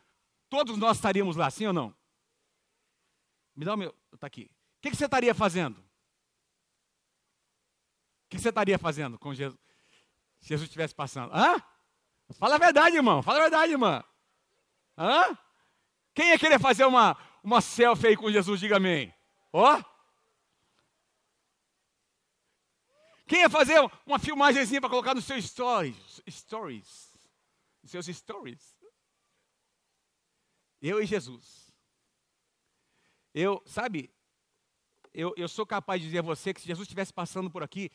Todos 0.49 0.75
nós 0.75 0.97
estaríamos 0.97 1.35
lá, 1.35 1.51
sim 1.51 1.67
ou 1.67 1.73
não? 1.73 1.95
Me 3.55 3.63
dá 3.63 3.75
o 3.75 3.77
meu. 3.77 3.95
Está 4.11 4.25
aqui. 4.25 4.45
O 4.45 4.81
que, 4.81 4.89
que, 4.89 4.97
você 4.97 5.05
estaria 5.05 5.35
fazendo? 5.35 5.77
O 5.77 5.83
que, 8.29 8.37
que 8.37 8.41
você 8.41 8.49
estaria 8.49 8.79
fazendo 8.79 9.19
com 9.19 9.35
Jesus? 9.35 9.61
Se 10.43 10.49
Jesus 10.49 10.67
estivesse 10.67 10.93
passando. 10.93 11.33
Hã? 11.33 11.55
Fala 12.37 12.55
a 12.55 12.57
verdade, 12.57 12.97
irmão. 12.97 13.23
Fala 13.23 13.39
a 13.39 13.41
verdade, 13.43 13.71
irmã. 13.71 14.03
Hã? 14.97 15.37
Quem 16.13 16.31
ia 16.31 16.37
querer 16.37 16.59
fazer 16.59 16.83
uma, 16.83 17.17
uma 17.41 17.61
selfie 17.61 18.07
aí 18.07 18.17
com 18.17 18.29
Jesus? 18.29 18.59
Diga 18.59 18.75
amém. 18.75 19.13
Ó. 19.53 19.81
Quem 23.25 23.39
ia 23.39 23.49
fazer 23.49 23.79
uma 24.05 24.19
filmagemzinha 24.19 24.81
para 24.81 24.89
colocar 24.89 25.15
nos 25.15 25.23
seus 25.23 25.45
stories? 25.45 26.21
Stories. 26.29 27.17
Nos 27.81 27.91
seus 27.91 28.05
stories. 28.07 28.77
Eu 30.81 31.01
e 31.01 31.05
Jesus. 31.05 31.71
Eu, 33.33 33.63
sabe, 33.65 34.13
eu, 35.13 35.33
eu 35.37 35.47
sou 35.47 35.65
capaz 35.65 36.01
de 36.01 36.07
dizer 36.07 36.19
a 36.19 36.21
você 36.21 36.53
que 36.53 36.59
se 36.59 36.67
Jesus 36.67 36.85
estivesse 36.85 37.13
passando 37.13 37.49
por 37.49 37.63
aqui, 37.63 37.89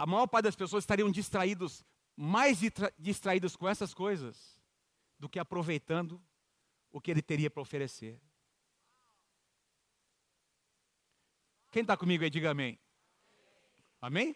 a 0.00 0.06
maior 0.06 0.26
parte 0.26 0.44
das 0.44 0.56
pessoas 0.56 0.82
estariam 0.82 1.10
distraídos, 1.10 1.84
mais 2.16 2.58
distraídos 2.98 3.54
com 3.54 3.68
essas 3.68 3.92
coisas, 3.92 4.58
do 5.18 5.28
que 5.28 5.38
aproveitando 5.38 6.18
o 6.90 6.98
que 7.02 7.10
ele 7.10 7.20
teria 7.20 7.50
para 7.50 7.60
oferecer. 7.60 8.18
Quem 11.70 11.82
está 11.82 11.98
comigo 11.98 12.24
aí, 12.24 12.30
diga 12.30 12.50
amém. 12.50 12.80
Amém? 14.00 14.34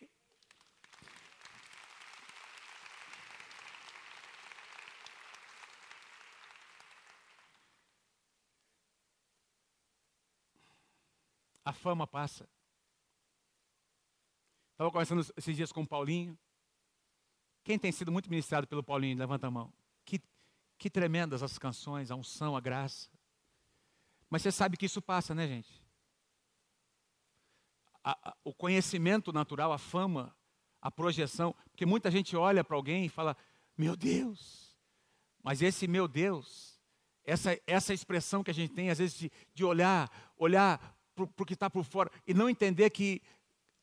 a 11.65 11.73
fama 11.73 12.07
passa. 12.07 12.47
Estava 14.75 14.91
conversando 14.91 15.25
esses 15.37 15.57
dias 15.57 15.71
com 15.71 15.83
o 15.83 15.87
Paulinho. 15.87 16.37
Quem 17.63 17.79
tem 17.79 17.93
sido 17.93 18.11
muito 18.11 18.29
ministrado 18.29 18.67
pelo 18.67 18.83
Paulinho, 18.83 19.17
levanta 19.17 19.47
a 19.47 19.51
mão. 19.51 19.73
Que, 20.05 20.21
que 20.77 20.91
tremendas 20.91 21.45
as 21.45 21.57
canções, 21.59 22.11
a 22.11 22.17
unção, 22.17 22.57
a 22.57 22.61
graça. 22.61 23.09
Mas 24.29 24.43
você 24.43 24.51
sabe 24.51 24.77
que 24.77 24.87
isso 24.87 25.01
passa, 25.01 25.33
né, 25.33 25.47
gente? 25.47 25.81
A, 28.03 28.31
a, 28.31 28.37
o 28.43 28.53
conhecimento 28.53 29.33
natural, 29.33 29.73
a 29.73 29.79
fama, 29.79 30.37
a 30.83 30.91
projeção. 30.91 31.55
Porque 31.71 31.87
muita 31.87 32.11
gente 32.11 32.37
olha 32.37 32.65
para 32.65 32.77
alguém 32.77 33.07
e 33.07 33.09
fala: 33.09 33.37
Meu 33.79 33.97
Deus. 33.97 34.77
Mas 35.41 35.63
esse 35.63 35.87
meu 35.87 36.09
Deus, 36.09 36.81
essa, 37.23 37.57
essa 37.65 37.95
expressão 37.95 38.43
que 38.43 38.51
a 38.51 38.55
gente 38.55 38.75
tem, 38.75 38.91
às 38.91 38.99
vezes, 38.99 39.17
de, 39.17 39.33
de 39.55 39.65
olhar, 39.65 40.11
olhar 40.37 40.99
para 41.15 41.25
o 41.25 41.47
que 41.47 41.55
está 41.55 41.71
por 41.71 41.85
fora 41.85 42.11
e 42.27 42.35
não 42.35 42.51
entender 42.51 42.91
que 42.91 43.23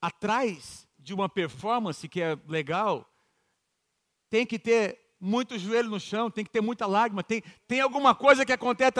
atrás 0.02 0.88
de 0.98 1.14
uma 1.14 1.30
performance 1.30 2.08
que 2.08 2.22
é 2.22 2.38
legal, 2.48 3.08
tem 4.30 4.46
que 4.46 4.58
ter 4.58 5.00
muito 5.20 5.60
joelho 5.60 5.90
no 5.90 6.00
chão, 6.00 6.32
tem 6.32 6.44
que 6.44 6.50
ter 6.50 6.62
muita 6.62 6.88
lágrima, 6.88 7.24
tem, 7.24 7.44
tem 7.68 7.80
alguma 7.80 8.16
coisa 8.16 8.44
que 8.44 8.52
acontece, 8.52 8.92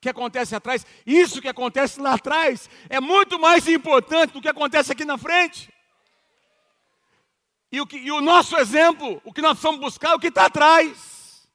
que 0.00 0.08
acontece 0.08 0.54
atrás. 0.54 0.86
Isso 1.04 1.42
que 1.42 1.48
acontece 1.48 2.00
lá 2.00 2.14
atrás 2.14 2.70
é 2.88 3.00
muito 3.00 3.38
mais 3.38 3.66
importante 3.66 4.32
do 4.32 4.40
que 4.40 4.48
acontece 4.48 4.92
aqui 4.92 5.04
na 5.04 5.18
frente. 5.18 5.72
E 7.72 7.80
o, 7.80 7.86
que, 7.86 7.96
e 7.96 8.12
o 8.12 8.20
nosso 8.20 8.56
exemplo, 8.56 9.20
o 9.24 9.32
que 9.32 9.42
nós 9.42 9.52
precisamos 9.52 9.80
buscar, 9.80 10.10
é 10.10 10.14
o 10.14 10.20
que 10.20 10.28
está 10.28 10.46
atrás. 10.46 11.48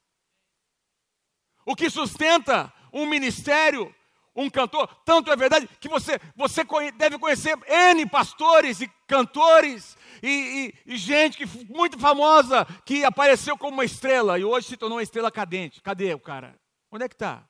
O 1.65 1.73
que 1.73 1.89
sustenta 1.89 2.71
um 2.91 3.06
ministério, 3.06 3.95
um 4.36 4.50
cantor, 4.50 4.88
tanto 5.04 5.32
é 5.32 5.36
verdade 5.36 5.67
que 5.80 5.89
você, 5.89 6.20
você 6.36 6.63
deve 6.96 7.20
conhecer 7.20 7.58
N 7.67 8.10
pastores 8.10 8.80
e 8.80 8.88
cantores 9.06 9.98
e, 10.24 10.74
e, 10.86 10.94
e, 10.94 10.98
gente 10.98 11.38
que, 11.38 11.46
muito 11.72 12.00
famosa 12.00 12.65
que 12.86 13.04
apareceu 13.04 13.58
como 13.58 13.74
uma 13.74 13.86
estrela 13.86 14.39
e 14.39 14.46
hoje 14.46 14.67
se 14.67 14.78
tornou 14.78 14.98
uma 14.98 15.04
estrela 15.04 15.30
cadente. 15.30 15.82
Cadê 15.82 16.13
o 16.13 16.20
cara? 16.20 16.58
Onde 16.89 17.06
é 17.06 17.10
que 17.10 17.15
está? 17.15 17.48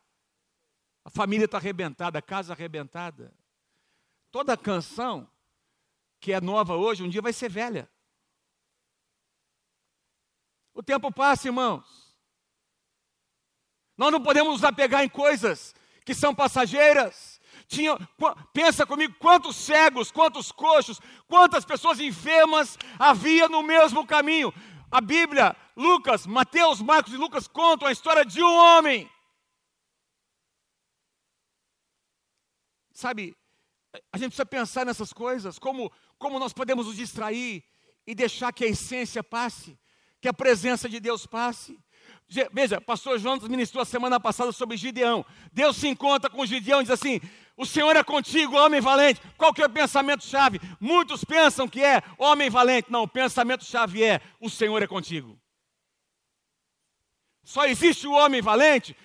A 1.06 1.10
família 1.10 1.46
está 1.46 1.58
arrebentada, 1.58 2.17
a 2.17 2.22
casa 2.22 2.54
arrebentada. 2.54 3.34
Toda 4.32 4.58
canção 4.58 5.30
que 6.20 6.32
é 6.32 6.41
nova 6.41 6.76
hoje, 6.76 7.04
um 7.04 7.10
dia 7.10 7.22
vai 7.22 7.34
ser 7.34 7.50
velha. 7.50 7.91
O 10.74 10.82
tempo 10.82 11.12
passa, 11.12 11.48
irmãos. 11.48 12.15
Nós 13.98 14.12
não 14.12 14.22
podemos 14.22 14.54
nos 14.54 14.63
apegar 14.63 15.04
em 15.04 15.10
coisas 15.10 15.76
que 16.06 16.14
são 16.14 16.34
passageiras. 16.34 17.40
Tinha, 17.68 17.98
pensa 18.54 18.86
comigo, 18.86 19.16
quantos 19.18 19.56
cegos, 19.56 20.12
quantos 20.12 20.52
coxos, 20.52 21.00
quantas 21.28 21.64
pessoas 21.64 22.00
enfermas 22.00 22.78
havia 23.00 23.48
no 23.48 23.64
mesmo 23.64 24.06
caminho. 24.06 24.54
A 24.92 25.00
Bíblia, 25.00 25.56
Lucas, 25.76 26.26
Mateus, 26.26 26.82
Marcos 26.82 27.14
e 27.14 27.18
Lucas 27.18 27.48
contam 27.48 27.88
a 27.88 27.92
história 27.92 28.26
de 28.26 28.44
um 28.44 28.54
homem. 28.54 29.10
Sabe, 32.92 33.36
a 34.12 34.18
gente 34.18 34.30
precisa 34.30 34.46
pensar 34.46 34.86
nessas 34.86 35.14
coisas, 35.14 35.58
como, 35.58 35.92
como 36.18 36.40
nós 36.40 36.54
podemos 36.54 36.88
nos 36.88 36.98
distrair 36.98 37.64
e 38.06 38.14
deixar 38.14 38.52
que 38.52 38.66
a 38.66 38.68
essência 38.68 39.24
passe, 39.24 39.80
que 40.20 40.28
a 40.28 40.34
presença 40.34 40.90
de 40.90 41.00
Deus 41.00 41.26
passe. 41.26 41.80
Veja, 42.54 42.80
pastor 42.80 43.20
João 43.20 43.38
ministrou 43.41 43.82
a 43.82 43.86
semana 43.86 44.20
passada 44.20 44.52
sobre 44.52 44.78
Gideão. 44.78 45.26
Deus 45.52 45.76
se 45.76 45.88
encontra 45.88 46.30
com 46.30 46.46
Gideão 46.46 46.80
e 46.80 46.84
diz 46.84 46.91
assim: 46.91 47.20
O 47.58 47.65
Senhor 47.65 47.96
é 47.96 48.04
contigo, 48.04 48.56
homem 48.56 48.80
valente. 48.80 49.22
Qual 49.38 49.54
que 49.54 49.62
é 49.62 49.65
o 49.65 49.70
pensamento-chave? 49.70 50.62
Muitos 50.80 51.26
pensam 51.26 51.67
que 51.67 51.84
é 51.84 52.02
homem 52.17 52.50
valente. 52.50 52.91
Não, 52.91 53.04
o 53.04 53.08
pensamento-chave 53.08 54.02
é: 54.04 54.22
O 54.39 54.50
Senhor 54.50 54.82
é 54.82 54.88
contigo. 54.88 55.38
Só 57.44 57.65
existe 57.65 58.08
o 58.08 58.13
homem 58.13 58.41
valente 58.41 58.96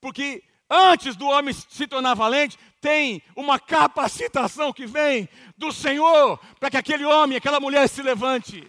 porque 0.00 0.42
antes 0.68 1.14
do 1.14 1.26
homem 1.26 1.52
se 1.52 1.86
tornar 1.86 2.14
valente, 2.14 2.58
tem 2.80 3.22
uma 3.36 3.60
capacitação 3.60 4.72
que 4.72 4.86
vem 4.86 5.28
do 5.56 5.70
Senhor 5.70 6.40
para 6.58 6.70
que 6.70 6.76
aquele 6.76 7.04
homem, 7.04 7.36
aquela 7.36 7.60
mulher 7.60 7.88
se 7.88 8.02
levante. 8.02 8.66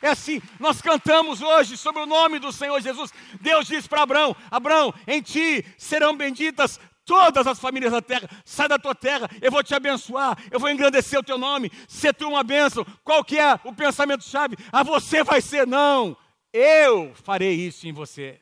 É 0.00 0.08
assim, 0.10 0.40
nós 0.60 0.80
cantamos 0.80 1.42
hoje 1.42 1.76
sobre 1.76 2.02
o 2.02 2.06
nome 2.06 2.38
do 2.38 2.52
Senhor 2.52 2.80
Jesus. 2.80 3.12
Deus 3.40 3.66
diz 3.66 3.86
para 3.86 4.02
Abraão: 4.02 4.36
Abraão, 4.50 4.94
em 5.06 5.20
ti 5.20 5.64
serão 5.76 6.16
benditas 6.16 6.78
todas 7.04 7.46
as 7.46 7.58
famílias 7.58 7.90
da 7.90 8.02
terra. 8.02 8.28
Sai 8.44 8.68
da 8.68 8.78
tua 8.78 8.94
terra, 8.94 9.28
eu 9.40 9.50
vou 9.50 9.64
te 9.64 9.74
abençoar, 9.74 10.38
eu 10.50 10.60
vou 10.60 10.70
engrandecer 10.70 11.18
o 11.18 11.22
teu 11.22 11.38
nome, 11.38 11.72
ser 11.88 12.14
tu 12.14 12.28
uma 12.28 12.44
bênção. 12.44 12.84
Qual 13.02 13.24
que 13.24 13.38
é 13.38 13.58
o 13.64 13.74
pensamento-chave? 13.74 14.56
A 14.70 14.82
você 14.82 15.24
vai 15.24 15.40
ser, 15.40 15.66
não, 15.66 16.16
eu 16.52 17.14
farei 17.14 17.54
isso 17.54 17.88
em 17.88 17.92
você. 17.92 18.40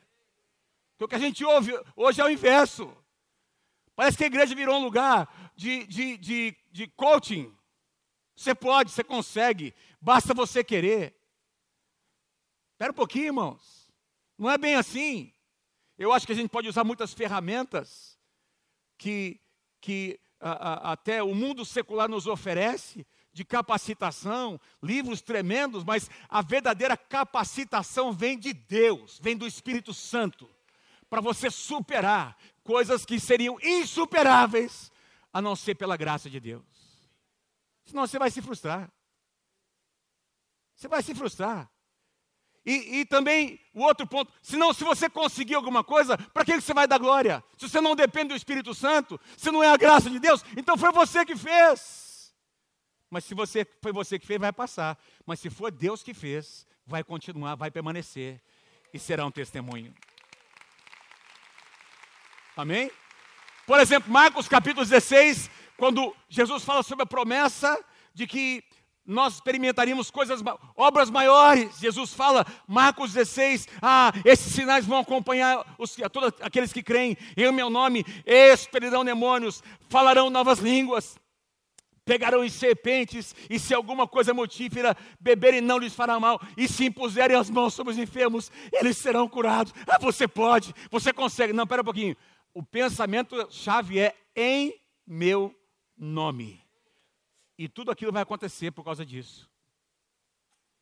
Porque 0.97 1.05
o 1.05 1.07
que 1.07 1.15
a 1.15 1.27
gente 1.27 1.45
ouve 1.45 1.73
hoje 1.95 2.21
é 2.21 2.25
o 2.25 2.29
inverso. 2.29 2.91
Parece 3.95 4.17
que 4.17 4.25
a 4.25 4.27
igreja 4.27 4.53
virou 4.53 4.79
um 4.79 4.83
lugar 4.83 5.27
de, 5.55 5.87
de, 5.87 6.17
de, 6.17 6.55
de 6.71 6.87
coaching. 6.87 7.51
Você 8.35 8.53
pode, 8.53 8.91
você 8.91 9.03
consegue, 9.03 9.73
basta 9.99 10.33
você 10.33 10.63
querer. 10.63 11.16
Espera 12.77 12.91
um 12.91 12.95
pouquinho, 12.95 13.25
irmãos. 13.25 13.91
Não 14.37 14.51
é 14.51 14.55
bem 14.55 14.75
assim. 14.75 15.33
Eu 15.97 16.13
acho 16.13 16.27
que 16.27 16.31
a 16.31 16.35
gente 16.35 16.51
pode 16.51 16.67
usar 16.67 16.83
muitas 16.83 17.11
ferramentas 17.11 18.19
que, 18.99 19.41
que 19.81 20.19
a, 20.39 20.51
a, 20.51 20.91
até 20.91 21.23
o 21.23 21.33
mundo 21.33 21.65
secular 21.65 22.07
nos 22.07 22.27
oferece 22.27 23.03
de 23.33 23.43
capacitação, 23.43 24.61
livros 24.79 25.23
tremendos, 25.23 25.83
mas 25.83 26.07
a 26.29 26.43
verdadeira 26.43 26.95
capacitação 26.95 28.13
vem 28.13 28.37
de 28.37 28.53
Deus, 28.53 29.17
vem 29.19 29.35
do 29.35 29.47
Espírito 29.47 29.91
Santo, 29.91 30.47
para 31.09 31.19
você 31.19 31.49
superar 31.49 32.37
coisas 32.63 33.05
que 33.05 33.19
seriam 33.19 33.57
insuperáveis 33.59 34.91
a 35.33 35.41
não 35.41 35.55
ser 35.55 35.73
pela 35.73 35.97
graça 35.97 36.29
de 36.29 36.39
Deus. 36.39 36.63
Senão 37.87 38.05
você 38.05 38.19
vai 38.19 38.29
se 38.29 38.39
frustrar. 38.39 38.87
Você 40.75 40.87
vai 40.87 41.01
se 41.01 41.15
frustrar. 41.15 41.71
E, 42.67 42.99
e, 42.99 43.05
também 43.05 43.57
o 43.73 43.81
outro 43.81 44.05
ponto, 44.05 44.29
senão 44.41 44.73
se 44.73 44.83
você 44.83 45.09
conseguir 45.09 45.55
alguma 45.55 45.85
coisa, 45.85 46.17
para 46.17 46.43
que 46.43 46.59
você 46.59 46.73
vai 46.73 46.85
dar 46.85 46.97
glória? 46.97 47.41
Se 47.57 47.69
você 47.69 47.79
não 47.79 47.95
depende 47.95 48.27
do 48.27 48.35
Espírito 48.35 48.73
Santo, 48.73 49.17
se 49.37 49.49
não 49.49 49.63
é 49.63 49.69
a 49.69 49.77
graça 49.77 50.09
de 50.09 50.19
Deus, 50.19 50.43
então 50.57 50.75
foi 50.75 50.91
você 50.91 51.25
que 51.25 51.37
fez. 51.37 52.35
Mas 53.09 53.23
se 53.23 53.33
você 53.33 53.65
foi 53.81 53.93
você 53.93 54.19
que 54.19 54.27
fez, 54.27 54.37
vai 54.37 54.51
passar. 54.51 54.99
Mas 55.25 55.39
se 55.39 55.49
for 55.49 55.71
Deus 55.71 56.03
que 56.03 56.13
fez, 56.13 56.67
vai 56.85 57.05
continuar, 57.05 57.55
vai 57.55 57.71
permanecer 57.71 58.41
e 58.93 58.99
será 58.99 59.25
um 59.25 59.31
testemunho. 59.31 59.93
Amém? 62.53 62.91
Por 63.65 63.79
exemplo, 63.79 64.11
Marcos 64.11 64.49
capítulo 64.49 64.85
16, 64.85 65.49
quando 65.77 66.13
Jesus 66.27 66.65
fala 66.65 66.83
sobre 66.83 67.03
a 67.03 67.07
promessa 67.07 67.81
de 68.13 68.27
que 68.27 68.61
nós 69.07 69.35
experimentaríamos 69.35 70.11
coisas, 70.11 70.43
obras 70.75 71.09
maiores. 71.09 71.79
Jesus 71.79 72.13
fala, 72.13 72.45
Marcos 72.67 73.13
16, 73.13 73.67
ah, 73.81 74.11
esses 74.25 74.53
sinais 74.53 74.85
vão 74.85 74.99
acompanhar 74.99 75.65
os, 75.77 75.95
todos 76.11 76.33
aqueles 76.41 76.73
que 76.73 76.83
creem 76.83 77.17
em 77.37 77.51
meu 77.53 77.69
nome, 77.69 78.05
expelirão 78.25 79.05
demônios, 79.05 79.63
falarão 79.87 80.29
novas 80.29 80.59
línguas, 80.59 81.17
pegarão 82.03 82.43
em 82.43 82.49
serpentes, 82.49 83.33
e 83.49 83.57
se 83.57 83.73
alguma 83.73 84.07
coisa 84.07 84.33
mortífera 84.33 84.95
beberem 85.19 85.61
não 85.61 85.77
lhes 85.77 85.93
fará 85.93 86.19
mal, 86.19 86.41
e 86.57 86.67
se 86.67 86.85
impuserem 86.85 87.37
as 87.37 87.49
mãos 87.49 87.73
sobre 87.73 87.93
os 87.93 87.99
enfermos, 87.99 88.51
eles 88.73 88.97
serão 88.97 89.27
curados. 89.27 89.73
Ah, 89.87 89.97
você 89.97 90.27
pode, 90.27 90.73
você 90.91 91.13
consegue. 91.13 91.53
Não, 91.53 91.63
espera 91.63 91.81
um 91.81 91.85
pouquinho. 91.85 92.15
O 92.53 92.61
pensamento-chave 92.61 93.99
é 93.99 94.15
em 94.35 94.73
meu 95.05 95.55
nome. 95.97 96.66
E 97.57 97.67
tudo 97.67 97.91
aquilo 97.91 98.11
vai 98.11 98.21
acontecer 98.21 98.71
por 98.71 98.83
causa 98.83 99.05
disso. 99.05 99.49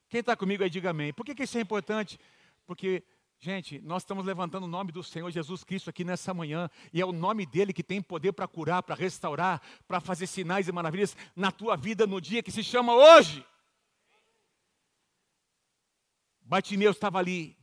Quem 0.09 0.19
está 0.19 0.35
comigo 0.35 0.63
aí, 0.63 0.69
diga 0.69 0.89
amém. 0.89 1.13
Por 1.13 1.25
que, 1.25 1.33
que 1.33 1.43
isso 1.43 1.57
é 1.57 1.61
importante? 1.61 2.19
Porque, 2.65 3.03
gente, 3.39 3.79
nós 3.81 4.03
estamos 4.03 4.25
levantando 4.25 4.65
o 4.65 4.67
nome 4.67 4.91
do 4.91 5.03
Senhor 5.03 5.29
Jesus 5.31 5.63
Cristo 5.63 5.89
aqui 5.89 6.03
nessa 6.03 6.33
manhã, 6.33 6.69
e 6.93 7.01
é 7.01 7.05
o 7.05 7.11
nome 7.11 7.45
dele 7.45 7.73
que 7.73 7.83
tem 7.83 8.01
poder 8.01 8.33
para 8.33 8.47
curar, 8.47 8.83
para 8.83 8.95
restaurar, 8.95 9.61
para 9.87 9.99
fazer 9.99 10.27
sinais 10.27 10.67
e 10.67 10.71
maravilhas 10.71 11.15
na 11.35 11.51
tua 11.51 11.75
vida 11.75 12.05
no 12.05 12.19
dia 12.19 12.43
que 12.43 12.51
se 12.51 12.63
chama 12.63 12.93
hoje. 12.93 13.45
Bartimeu 16.41 16.91
estava 16.91 17.17
ali, 17.17 17.57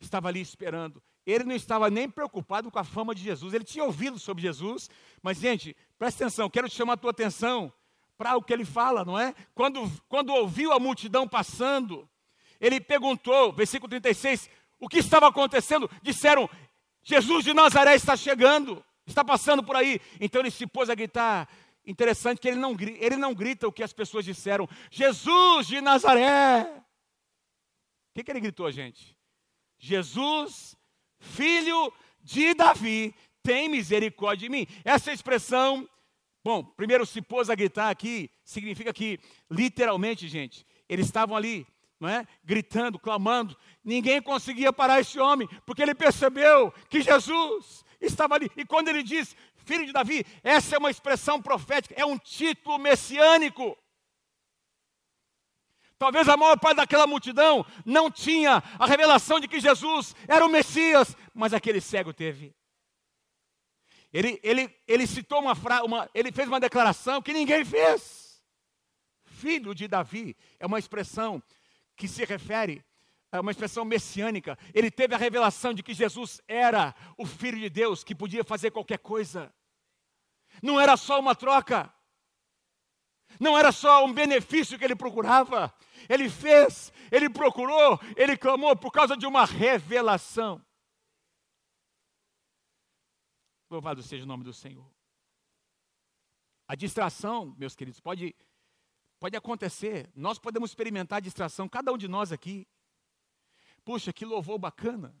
estava 0.00 0.28
ali 0.28 0.40
esperando. 0.40 1.02
Ele 1.30 1.44
não 1.44 1.54
estava 1.54 1.90
nem 1.90 2.08
preocupado 2.08 2.70
com 2.70 2.78
a 2.78 2.84
fama 2.84 3.14
de 3.14 3.22
Jesus, 3.22 3.52
ele 3.52 3.62
tinha 3.62 3.84
ouvido 3.84 4.18
sobre 4.18 4.42
Jesus, 4.42 4.88
mas, 5.22 5.36
gente, 5.38 5.76
presta 5.98 6.24
atenção, 6.24 6.48
quero 6.48 6.70
te 6.70 6.74
chamar 6.74 6.94
a 6.94 6.96
tua 6.96 7.10
atenção 7.10 7.70
para 8.16 8.34
o 8.34 8.42
que 8.42 8.50
ele 8.50 8.64
fala, 8.64 9.04
não 9.04 9.18
é? 9.18 9.34
Quando, 9.54 9.92
quando 10.08 10.30
ouviu 10.30 10.72
a 10.72 10.80
multidão 10.80 11.28
passando, 11.28 12.08
ele 12.58 12.80
perguntou, 12.80 13.52
versículo 13.52 13.90
36, 13.90 14.48
o 14.80 14.88
que 14.88 15.00
estava 15.00 15.28
acontecendo? 15.28 15.90
Disseram, 16.02 16.48
Jesus 17.02 17.44
de 17.44 17.52
Nazaré 17.52 17.94
está 17.94 18.16
chegando, 18.16 18.82
está 19.06 19.22
passando 19.22 19.62
por 19.62 19.76
aí. 19.76 20.00
Então 20.18 20.40
ele 20.40 20.50
se 20.50 20.66
pôs 20.66 20.88
a 20.88 20.94
gritar. 20.94 21.46
Interessante 21.84 22.40
que 22.40 22.48
ele 22.48 22.56
não, 22.56 22.74
ele 22.80 23.16
não 23.16 23.34
grita 23.34 23.68
o 23.68 23.72
que 23.72 23.82
as 23.82 23.92
pessoas 23.92 24.24
disseram, 24.24 24.66
Jesus 24.90 25.66
de 25.66 25.82
Nazaré. 25.82 26.62
O 26.62 28.14
que, 28.14 28.24
que 28.24 28.30
ele 28.30 28.40
gritou, 28.40 28.72
gente? 28.72 29.14
Jesus 29.78 30.77
filho 31.18 31.92
de 32.22 32.54
Davi, 32.54 33.14
tem 33.42 33.68
misericórdia 33.68 34.48
de 34.48 34.52
mim. 34.52 34.66
Essa 34.84 35.12
expressão, 35.12 35.88
bom, 36.44 36.62
primeiro 36.62 37.06
se 37.06 37.22
pôs 37.22 37.48
a 37.48 37.54
gritar 37.54 37.90
aqui, 37.90 38.30
significa 38.44 38.92
que, 38.92 39.18
literalmente, 39.50 40.28
gente, 40.28 40.66
eles 40.88 41.06
estavam 41.06 41.36
ali, 41.36 41.66
não 41.98 42.08
é? 42.08 42.26
Gritando, 42.44 42.98
clamando. 42.98 43.56
Ninguém 43.82 44.20
conseguia 44.20 44.72
parar 44.72 45.00
esse 45.00 45.18
homem, 45.18 45.48
porque 45.64 45.82
ele 45.82 45.94
percebeu 45.94 46.72
que 46.88 47.00
Jesus 47.00 47.84
estava 48.00 48.34
ali. 48.34 48.50
E 48.56 48.64
quando 48.64 48.88
ele 48.88 49.02
diz, 49.02 49.34
filho 49.64 49.86
de 49.86 49.92
Davi, 49.92 50.24
essa 50.42 50.76
é 50.76 50.78
uma 50.78 50.90
expressão 50.90 51.40
profética, 51.40 51.94
é 51.96 52.04
um 52.04 52.18
título 52.18 52.78
messiânico. 52.78 53.76
Talvez 55.98 56.28
a 56.28 56.36
maior 56.36 56.58
parte 56.58 56.76
daquela 56.76 57.06
multidão 57.06 57.66
não 57.84 58.10
tinha 58.10 58.62
a 58.78 58.86
revelação 58.86 59.40
de 59.40 59.48
que 59.48 59.58
Jesus 59.58 60.14
era 60.28 60.46
o 60.46 60.48
Messias, 60.48 61.16
mas 61.34 61.52
aquele 61.52 61.80
cego 61.80 62.12
teve. 62.12 62.54
Ele, 64.12 64.38
ele, 64.42 64.74
ele 64.86 65.06
citou 65.06 65.40
uma 65.40 65.54
frase, 65.54 65.82
ele 66.14 66.32
fez 66.32 66.48
uma 66.48 66.60
declaração 66.60 67.20
que 67.20 67.32
ninguém 67.32 67.64
fez. 67.64 68.40
Filho 69.24 69.74
de 69.74 69.86
Davi 69.86 70.36
é 70.58 70.66
uma 70.66 70.78
expressão 70.78 71.42
que 71.96 72.08
se 72.08 72.24
refere 72.24 72.84
a 73.30 73.40
uma 73.40 73.50
expressão 73.50 73.84
messiânica. 73.84 74.58
Ele 74.72 74.90
teve 74.90 75.14
a 75.14 75.18
revelação 75.18 75.74
de 75.74 75.82
que 75.82 75.92
Jesus 75.92 76.40
era 76.48 76.94
o 77.16 77.26
Filho 77.26 77.58
de 77.58 77.68
Deus, 77.68 78.02
que 78.02 78.14
podia 78.14 78.44
fazer 78.44 78.70
qualquer 78.70 78.98
coisa. 78.98 79.52
Não 80.62 80.80
era 80.80 80.96
só 80.96 81.20
uma 81.20 81.34
troca. 81.34 81.92
Não 83.38 83.56
era 83.56 83.70
só 83.70 84.04
um 84.04 84.12
benefício 84.12 84.78
que 84.78 84.84
ele 84.84 84.96
procurava, 84.96 85.72
ele 86.08 86.28
fez, 86.28 86.92
ele 87.10 87.30
procurou, 87.30 88.00
ele 88.16 88.36
clamou 88.36 88.76
por 88.76 88.90
causa 88.90 89.16
de 89.16 89.26
uma 89.26 89.44
revelação. 89.44 90.64
Louvado 93.70 94.02
seja 94.02 94.24
o 94.24 94.26
nome 94.26 94.44
do 94.44 94.52
Senhor. 94.52 94.90
A 96.66 96.74
distração, 96.74 97.54
meus 97.58 97.74
queridos, 97.76 98.00
pode, 98.00 98.34
pode 99.20 99.36
acontecer. 99.36 100.10
Nós 100.14 100.38
podemos 100.38 100.70
experimentar 100.70 101.18
a 101.18 101.20
distração, 101.20 101.68
cada 101.68 101.92
um 101.92 101.98
de 101.98 102.08
nós 102.08 102.32
aqui. 102.32 102.66
Puxa, 103.84 104.12
que 104.12 104.24
louvor 104.24 104.58
bacana. 104.58 105.14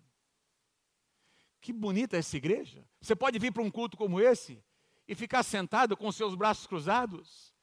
Que 1.60 1.72
bonita 1.72 2.16
essa 2.16 2.36
igreja. 2.36 2.88
Você 3.00 3.14
pode 3.14 3.38
vir 3.38 3.52
para 3.52 3.62
um 3.62 3.70
culto 3.70 3.96
como 3.96 4.20
esse 4.20 4.62
e 5.06 5.14
ficar 5.14 5.42
sentado 5.42 5.96
com 5.96 6.10
seus 6.12 6.34
braços 6.34 6.66
cruzados 6.66 7.54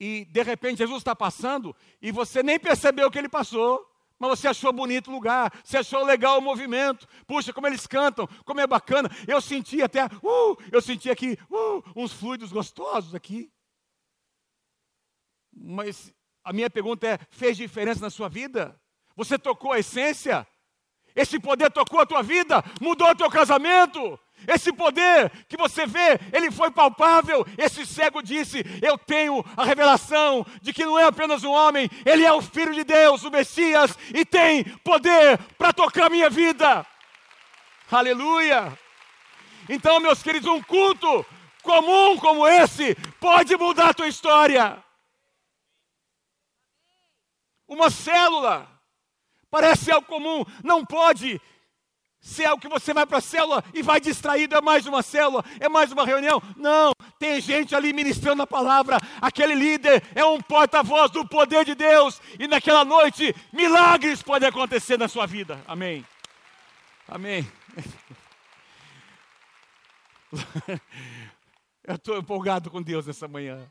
e 0.00 0.24
de 0.24 0.42
repente 0.42 0.78
Jesus 0.78 0.98
está 0.98 1.14
passando 1.14 1.76
e 2.00 2.10
você 2.10 2.42
nem 2.42 2.58
percebeu 2.58 3.10
que 3.10 3.18
ele 3.18 3.28
passou, 3.28 3.86
mas 4.18 4.30
você 4.30 4.48
achou 4.48 4.72
bonito 4.72 5.10
o 5.10 5.14
lugar, 5.14 5.52
você 5.62 5.78
achou 5.78 6.04
legal 6.04 6.38
o 6.38 6.42
movimento. 6.42 7.06
Puxa, 7.26 7.52
como 7.52 7.66
eles 7.66 7.86
cantam, 7.86 8.26
como 8.44 8.60
é 8.60 8.66
bacana. 8.66 9.10
Eu 9.28 9.40
senti 9.40 9.82
até, 9.82 10.04
uh, 10.04 10.56
eu 10.72 10.80
senti 10.80 11.10
aqui 11.10 11.38
uh, 11.50 11.82
uns 11.94 12.12
fluidos 12.12 12.50
gostosos 12.50 13.14
aqui. 13.14 13.52
Mas 15.52 16.12
a 16.42 16.52
minha 16.52 16.70
pergunta 16.70 17.06
é: 17.06 17.18
fez 17.30 17.56
diferença 17.56 18.00
na 18.00 18.10
sua 18.10 18.28
vida? 18.28 18.78
Você 19.16 19.38
tocou 19.38 19.72
a 19.72 19.78
essência? 19.78 20.46
Esse 21.14 21.40
poder 21.40 21.70
tocou 21.72 22.00
a 22.00 22.06
tua 22.06 22.22
vida, 22.22 22.62
mudou 22.80 23.10
o 23.10 23.16
teu 23.16 23.28
casamento, 23.30 24.18
esse 24.46 24.72
poder 24.72 25.30
que 25.48 25.56
você 25.56 25.86
vê, 25.86 26.18
ele 26.32 26.50
foi 26.50 26.70
palpável. 26.70 27.46
Esse 27.56 27.86
cego 27.86 28.22
disse: 28.22 28.64
Eu 28.82 28.96
tenho 28.98 29.44
a 29.56 29.64
revelação 29.64 30.46
de 30.60 30.72
que 30.72 30.84
não 30.84 30.98
é 30.98 31.04
apenas 31.04 31.44
um 31.44 31.50
homem, 31.50 31.88
ele 32.04 32.24
é 32.24 32.32
o 32.32 32.42
Filho 32.42 32.74
de 32.74 32.84
Deus, 32.84 33.22
o 33.24 33.30
Messias, 33.30 33.96
e 34.14 34.24
tem 34.24 34.64
poder 34.78 35.38
para 35.58 35.72
tocar 35.72 36.10
minha 36.10 36.30
vida. 36.30 36.86
Aleluia! 37.90 38.76
Então, 39.68 40.00
meus 40.00 40.22
queridos, 40.22 40.48
um 40.48 40.62
culto 40.62 41.24
comum 41.62 42.16
como 42.18 42.46
esse 42.46 42.94
pode 43.20 43.56
mudar 43.56 43.90
a 43.90 43.94
tua 43.94 44.08
história. 44.08 44.82
Uma 47.68 47.90
célula 47.90 48.68
parece 49.50 49.90
algo 49.90 50.06
comum, 50.06 50.44
não 50.62 50.84
pode 50.84 51.40
Se 52.20 52.44
é 52.44 52.52
o 52.52 52.58
que 52.58 52.68
você 52.68 52.92
vai 52.92 53.06
para 53.06 53.18
a 53.18 53.22
célula 53.22 53.64
e 53.72 53.82
vai 53.82 53.98
distraído, 53.98 54.54
é 54.54 54.60
mais 54.60 54.86
uma 54.86 55.02
célula, 55.02 55.42
é 55.58 55.68
mais 55.68 55.90
uma 55.90 56.04
reunião. 56.04 56.42
Não, 56.54 56.92
tem 57.18 57.40
gente 57.40 57.74
ali 57.74 57.94
ministrando 57.94 58.42
a 58.42 58.46
palavra. 58.46 58.98
Aquele 59.22 59.54
líder 59.54 60.02
é 60.14 60.22
um 60.24 60.40
porta-voz 60.40 61.10
do 61.10 61.26
poder 61.26 61.64
de 61.64 61.74
Deus. 61.74 62.20
E 62.38 62.46
naquela 62.46 62.84
noite, 62.84 63.34
milagres 63.52 64.22
podem 64.22 64.48
acontecer 64.48 64.98
na 64.98 65.08
sua 65.08 65.26
vida. 65.26 65.62
Amém. 65.66 66.04
Amém. 67.08 67.50
Eu 71.82 71.96
estou 71.96 72.18
empolgado 72.18 72.70
com 72.70 72.82
Deus 72.82 73.06
nessa 73.06 73.26
manhã. 73.26 73.66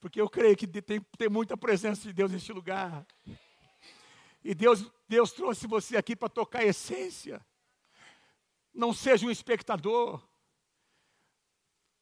Porque 0.00 0.20
eu 0.20 0.28
creio 0.28 0.56
que 0.56 0.66
tem, 0.66 1.00
tem 1.16 1.28
muita 1.28 1.56
presença 1.56 2.02
de 2.02 2.12
Deus 2.12 2.32
neste 2.32 2.52
lugar. 2.52 3.06
E 4.44 4.54
Deus, 4.54 4.84
Deus 5.08 5.32
trouxe 5.32 5.66
você 5.66 5.96
aqui 5.96 6.16
para 6.16 6.28
tocar 6.28 6.60
a 6.60 6.64
essência. 6.64 7.44
Não 8.72 8.92
seja 8.92 9.26
um 9.26 9.30
espectador. 9.30 10.22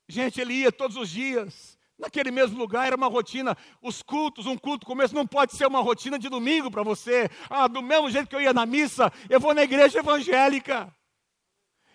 Gente, 0.09 0.41
ele 0.41 0.55
ia 0.55 0.73
todos 0.73 0.97
os 0.97 1.09
dias. 1.09 1.79
Naquele 1.99 2.31
mesmo 2.31 2.59
lugar 2.59 2.87
era 2.87 2.97
uma 2.97 3.07
rotina. 3.07 3.57
Os 3.81 4.03
cultos, 4.03 4.47
um 4.47 4.57
culto 4.57 4.87
começo, 4.87 5.15
não 5.15 5.27
pode 5.27 5.57
ser 5.57 5.67
uma 5.67 5.81
rotina 5.81 6.19
de 6.19 6.29
domingo 6.29 6.71
para 6.71 6.83
você. 6.83 7.31
Ah, 7.49 7.69
do 7.69 7.83
mesmo 7.83 8.11
jeito 8.11 8.29
que 8.29 8.37
eu 8.37 8.41
ia 8.41 8.53
na 8.53 8.67
missa, 8.67 9.13
eu 9.29 9.39
vou 9.39 9.55
na 9.55 9.63
igreja 9.63 10.01
evangélica. 10.01 10.95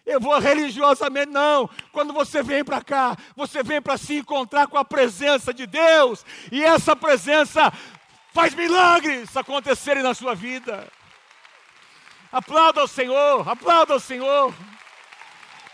Eu 0.06 0.22
vou 0.22 0.39
religiosamente, 0.39 1.32
não. 1.32 1.70
Quando 1.91 2.13
você 2.13 2.41
vem 2.41 2.63
para 2.63 2.82
cá, 2.82 3.17
você 3.36 3.62
vem 3.62 3.82
para 3.82 3.98
se 3.98 4.15
encontrar 4.15 4.67
com 4.67 4.78
a 4.78 4.86
presença 4.86 5.54
de 5.54 5.67
Deus. 5.67 6.26
E 6.50 6.63
essa 6.63 6.96
presença 6.96 7.74
faz 8.34 8.54
milagres 8.54 9.36
acontecerem 9.36 10.02
na 10.02 10.13
sua 10.13 10.34
vida. 10.34 10.88
Aplauda 12.32 12.82
ao 12.82 12.88
Senhor, 12.88 13.48
aplauda 13.48 13.94
ao 13.94 14.00
Senhor. 14.00 14.54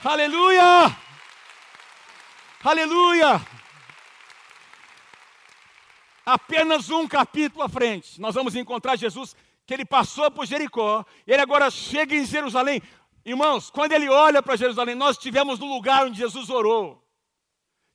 Aleluia! 0.04 0.96
Aleluia! 2.64 3.42
Apenas 6.26 6.90
um 6.90 7.08
capítulo 7.08 7.64
à 7.64 7.70
frente, 7.70 8.22
nós 8.22 8.36
vamos 8.36 8.56
encontrar 8.56 8.96
Jesus 8.96 9.36
que 9.66 9.74
ele 9.74 9.84
passou 9.84 10.30
por 10.32 10.46
Jericó, 10.46 11.06
ele 11.26 11.42
agora 11.42 11.70
chega 11.70 12.16
em 12.16 12.26
Jerusalém. 12.26 12.82
Irmãos, 13.26 13.70
quando 13.70 13.94
ele 13.94 14.10
olha 14.10 14.42
para 14.42 14.56
Jerusalém, 14.56 14.96
nós 14.96 15.18
estivemos 15.18 15.60
no 15.60 15.66
lugar 15.66 16.06
onde 16.06 16.18
Jesus 16.18 16.50
orou. 16.50 17.03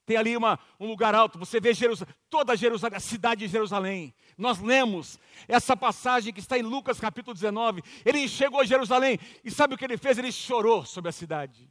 Tem 0.08 0.16
ali 0.16 0.34
uma, 0.34 0.58
um 0.80 0.86
lugar 0.86 1.14
alto, 1.14 1.38
você 1.38 1.60
vê 1.60 1.74
Jerusalém, 1.74 2.14
toda 2.30 2.56
Jerusalém, 2.56 2.96
a 2.96 3.00
cidade 3.00 3.44
de 3.44 3.52
Jerusalém. 3.52 4.14
Nós 4.38 4.58
lemos 4.58 5.20
essa 5.46 5.76
passagem 5.76 6.32
que 6.32 6.40
está 6.40 6.56
em 6.56 6.62
Lucas 6.62 6.98
capítulo 6.98 7.34
19. 7.34 7.82
Ele 8.06 8.26
chegou 8.26 8.58
a 8.58 8.64
Jerusalém 8.64 9.18
e 9.44 9.50
sabe 9.50 9.74
o 9.74 9.76
que 9.76 9.84
ele 9.84 9.98
fez? 9.98 10.16
Ele 10.16 10.32
chorou 10.32 10.82
sobre 10.86 11.10
a 11.10 11.12
cidade. 11.12 11.70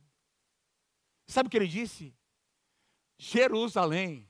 Sabe 1.26 1.48
o 1.48 1.50
que 1.50 1.58
ele 1.58 1.68
disse? 1.68 2.14
Jerusalém. 3.18 4.30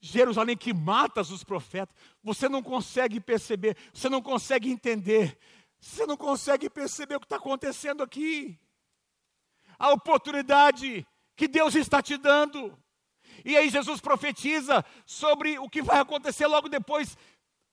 Jerusalém 0.00 0.56
que 0.56 0.72
matas 0.72 1.32
os 1.32 1.42
profetas. 1.42 1.96
Você 2.22 2.48
não 2.48 2.62
consegue 2.62 3.18
perceber, 3.18 3.76
você 3.92 4.08
não 4.08 4.22
consegue 4.22 4.70
entender, 4.70 5.36
você 5.80 6.06
não 6.06 6.16
consegue 6.16 6.70
perceber 6.70 7.16
o 7.16 7.20
que 7.20 7.26
está 7.26 7.34
acontecendo 7.34 8.04
aqui. 8.04 8.56
A 9.76 9.90
oportunidade 9.90 11.04
que 11.36 11.46
Deus 11.46 11.74
está 11.74 12.02
te 12.02 12.16
dando. 12.16 12.76
E 13.44 13.56
aí 13.56 13.68
Jesus 13.68 14.00
profetiza 14.00 14.84
sobre 15.04 15.58
o 15.58 15.68
que 15.68 15.82
vai 15.82 16.00
acontecer 16.00 16.46
logo 16.46 16.68
depois, 16.68 17.16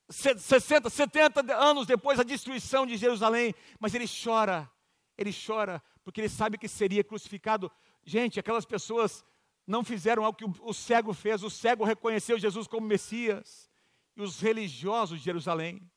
60, 0.09 0.89
70 0.89 1.55
anos 1.55 1.87
depois 1.87 2.17
da 2.17 2.23
destruição 2.23 2.85
de 2.85 2.97
Jerusalém. 2.97 3.55
Mas 3.79 3.95
ele 3.95 4.05
chora, 4.05 4.69
ele 5.17 5.31
chora, 5.33 5.81
porque 6.03 6.21
ele 6.21 6.29
sabe 6.29 6.57
que 6.57 6.67
seria 6.67 7.03
crucificado. 7.03 7.71
Gente, 8.03 8.39
aquelas 8.39 8.65
pessoas 8.65 9.25
não 9.65 9.83
fizeram 9.83 10.25
algo 10.25 10.37
que 10.37 10.61
o 10.61 10.73
cego 10.73 11.13
fez, 11.13 11.41
o 11.41 11.49
cego 11.49 11.85
reconheceu 11.85 12.37
Jesus 12.37 12.67
como 12.67 12.85
Messias. 12.85 13.71
E 14.15 14.21
os 14.21 14.39
religiosos 14.39 15.17
de 15.17 15.25
Jerusalém 15.25 15.89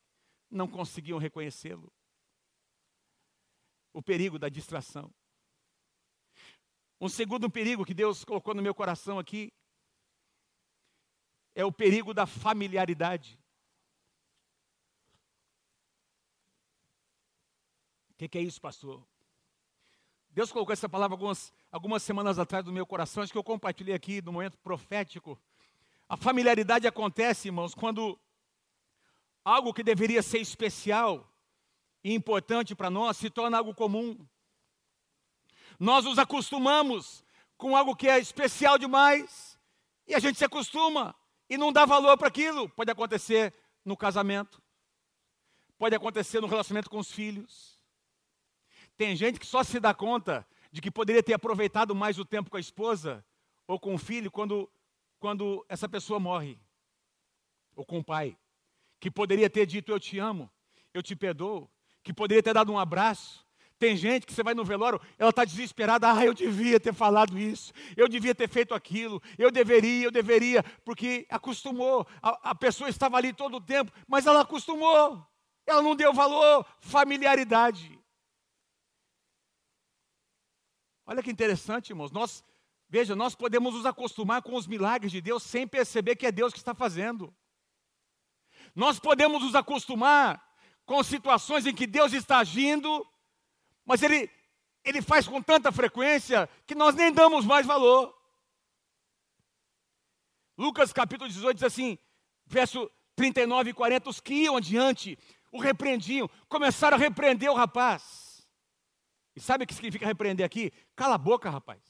não 0.49 0.67
conseguiam 0.67 1.19
reconhecê-lo. 1.19 1.91
O 3.93 4.01
perigo 4.01 4.39
da 4.39 4.49
distração. 4.49 5.13
Um 6.99 7.07
segundo 7.07 7.49
perigo 7.49 7.85
que 7.85 7.93
Deus 7.93 8.25
colocou 8.25 8.55
no 8.55 8.61
meu 8.61 8.73
coração 8.73 9.19
aqui 9.19 9.53
é 11.53 11.63
o 11.63 11.71
perigo 11.71 12.13
da 12.13 12.25
familiaridade. 12.25 13.39
O 18.09 18.13
que, 18.17 18.27
que, 18.27 18.37
é 18.37 18.41
isso, 18.41 18.59
pastor? 18.59 19.05
Deus 20.31 20.51
colocou 20.51 20.73
essa 20.73 20.89
palavra 20.89 21.13
algumas, 21.13 21.53
algumas 21.71 22.01
semanas 22.01 22.39
atrás 22.39 22.65
no 22.65 22.71
meu 22.71 22.85
coração, 22.85 23.21
acho 23.21 23.31
que 23.31 23.37
eu 23.37 23.43
compartilhei 23.43 23.93
aqui 23.93 24.21
no 24.21 24.31
momento 24.31 24.57
profético. 24.57 25.39
A 26.09 26.17
familiaridade 26.17 26.87
acontece, 26.87 27.47
irmãos, 27.47 27.75
quando 27.75 28.19
algo 29.43 29.73
que 29.73 29.83
deveria 29.83 30.23
ser 30.23 30.39
especial 30.39 31.31
e 32.03 32.13
importante 32.13 32.75
para 32.75 32.89
nós 32.89 33.17
se 33.17 33.29
torna 33.29 33.57
algo 33.57 33.73
comum. 33.73 34.17
Nós 35.79 36.05
nos 36.05 36.17
acostumamos 36.17 37.23
com 37.57 37.75
algo 37.75 37.95
que 37.95 38.07
é 38.07 38.19
especial 38.19 38.77
demais 38.77 39.57
e 40.07 40.15
a 40.15 40.19
gente 40.19 40.37
se 40.37 40.45
acostuma 40.45 41.15
e 41.49 41.57
não 41.57 41.71
dá 41.71 41.85
valor 41.85 42.17
para 42.17 42.27
aquilo. 42.27 42.69
Pode 42.69 42.91
acontecer 42.91 43.53
no 43.85 43.95
casamento, 43.95 44.61
pode 45.77 45.95
acontecer 45.95 46.41
no 46.41 46.47
relacionamento 46.47 46.89
com 46.89 46.99
os 46.99 47.11
filhos. 47.11 47.79
Tem 48.97 49.15
gente 49.15 49.39
que 49.39 49.45
só 49.45 49.63
se 49.63 49.79
dá 49.79 49.93
conta 49.93 50.45
de 50.71 50.81
que 50.81 50.91
poderia 50.91 51.23
ter 51.23 51.33
aproveitado 51.33 51.95
mais 51.95 52.17
o 52.19 52.25
tempo 52.25 52.49
com 52.49 52.57
a 52.57 52.59
esposa 52.59 53.23
ou 53.65 53.79
com 53.79 53.93
o 53.93 53.97
filho 53.97 54.31
quando, 54.31 54.69
quando 55.19 55.65
essa 55.69 55.87
pessoa 55.87 56.19
morre, 56.19 56.59
ou 57.75 57.85
com 57.85 57.99
o 57.99 58.03
pai, 58.03 58.37
que 58.99 59.11
poderia 59.11 59.49
ter 59.49 59.65
dito 59.65 59.91
eu 59.91 59.99
te 59.99 60.17
amo, 60.17 60.49
eu 60.93 61.03
te 61.03 61.15
perdoo, 61.15 61.69
que 62.01 62.13
poderia 62.13 62.41
ter 62.41 62.53
dado 62.53 62.71
um 62.71 62.79
abraço, 62.79 63.46
tem 63.79 63.95
gente 63.95 64.25
que 64.25 64.33
você 64.33 64.41
vai 64.41 64.53
no 64.53 64.65
velório, 64.65 64.99
ela 65.17 65.29
está 65.29 65.45
desesperada. 65.45 66.11
Ah, 66.11 66.25
eu 66.25 66.33
devia 66.33 66.79
ter 66.79 66.93
falado 66.93 67.37
isso, 67.37 67.71
eu 67.95 68.07
devia 68.07 68.33
ter 68.33 68.49
feito 68.49 68.73
aquilo, 68.73 69.21
eu 69.37 69.51
deveria, 69.51 70.05
eu 70.05 70.11
deveria, 70.11 70.63
porque 70.83 71.27
acostumou. 71.29 72.07
A, 72.21 72.51
a 72.51 72.55
pessoa 72.55 72.89
estava 72.89 73.17
ali 73.17 73.33
todo 73.33 73.57
o 73.57 73.61
tempo, 73.61 73.91
mas 74.07 74.25
ela 74.25 74.41
acostumou. 74.41 75.25
Ela 75.65 75.81
não 75.81 75.95
deu 75.95 76.13
valor, 76.13 76.65
familiaridade. 76.79 77.99
Olha 81.05 81.21
que 81.21 81.31
interessante, 81.31 81.91
irmãos. 81.91 82.11
Nós, 82.11 82.43
veja, 82.89 83.15
nós 83.15 83.35
podemos 83.35 83.73
nos 83.73 83.85
acostumar 83.85 84.41
com 84.41 84.55
os 84.55 84.65
milagres 84.65 85.11
de 85.11 85.21
Deus 85.21 85.43
sem 85.43 85.67
perceber 85.67 86.15
que 86.15 86.25
é 86.25 86.31
Deus 86.31 86.51
que 86.51 86.59
está 86.59 86.73
fazendo. 86.73 87.33
Nós 88.73 88.99
podemos 88.99 89.41
nos 89.43 89.55
acostumar 89.55 90.43
com 90.85 91.03
situações 91.03 91.65
em 91.65 91.75
que 91.75 91.85
Deus 91.85 92.13
está 92.13 92.39
agindo 92.39 93.05
mas 93.87 94.03
ele, 94.03 94.29
ele 94.83 95.01
faz 95.01 95.25
com 95.25 95.41
tanta 95.41 95.71
frequência 95.71 96.49
que 96.67 96.75
nós 96.75 96.93
nem 96.93 97.11
damos 97.11 97.45
mais 97.45 97.65
valor. 97.65 98.13
Lucas 100.57 100.91
capítulo 100.91 101.29
18 101.29 101.55
diz 101.55 101.63
assim, 101.63 101.97
verso 102.45 102.91
39 103.15 103.69
e 103.69 103.73
40, 103.73 104.09
os 104.09 104.19
que 104.19 104.33
iam 104.33 104.57
adiante 104.57 105.17
o 105.49 105.61
repreendiam, 105.61 106.29
começaram 106.49 106.97
a 106.97 106.99
repreender 106.99 107.49
o 107.49 107.55
rapaz. 107.55 108.45
E 109.33 109.39
sabe 109.39 109.63
o 109.63 109.67
que 109.67 109.73
significa 109.73 110.05
repreender 110.05 110.45
aqui? 110.45 110.73
Cala 110.93 111.15
a 111.15 111.17
boca, 111.17 111.49
rapaz. 111.49 111.81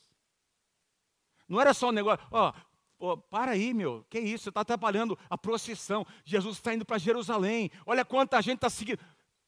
Não 1.48 1.60
era 1.60 1.74
só 1.74 1.90
um 1.90 1.94
negócio, 1.94 2.24
ó, 2.30 2.54
oh, 3.00 3.18
para 3.18 3.54
aí, 3.54 3.74
meu, 3.74 4.06
que 4.10 4.20
isso, 4.20 4.44
você 4.44 4.50
está 4.50 4.62
atrapalhando 4.62 5.18
a 5.30 5.38
procissão. 5.38 6.06
Jesus 6.24 6.58
está 6.58 6.74
indo 6.74 6.86
para 6.86 7.00
Jerusalém, 7.00 7.72
olha 7.86 8.06
quanta 8.06 8.40
gente 8.42 8.58
está 8.58 8.70
seguindo. 8.70 9.00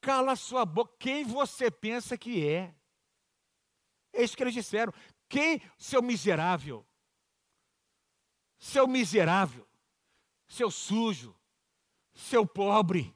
Cala 0.02 0.36
sua 0.36 0.66
boca. 0.66 0.94
Quem 1.00 1.24
você 1.24 1.70
pensa 1.70 2.18
que 2.18 2.48
é? 2.48 2.74
É 4.14 4.24
isso 4.24 4.36
que 4.36 4.44
eles 4.44 4.54
disseram. 4.54 4.94
Quem? 5.28 5.62
Seu 5.78 6.02
miserável. 6.02 6.86
Seu 8.58 8.88
miserável. 8.88 9.67
Seu 10.48 10.71
sujo. 10.71 11.36
Seu 12.13 12.46
pobre. 12.46 13.15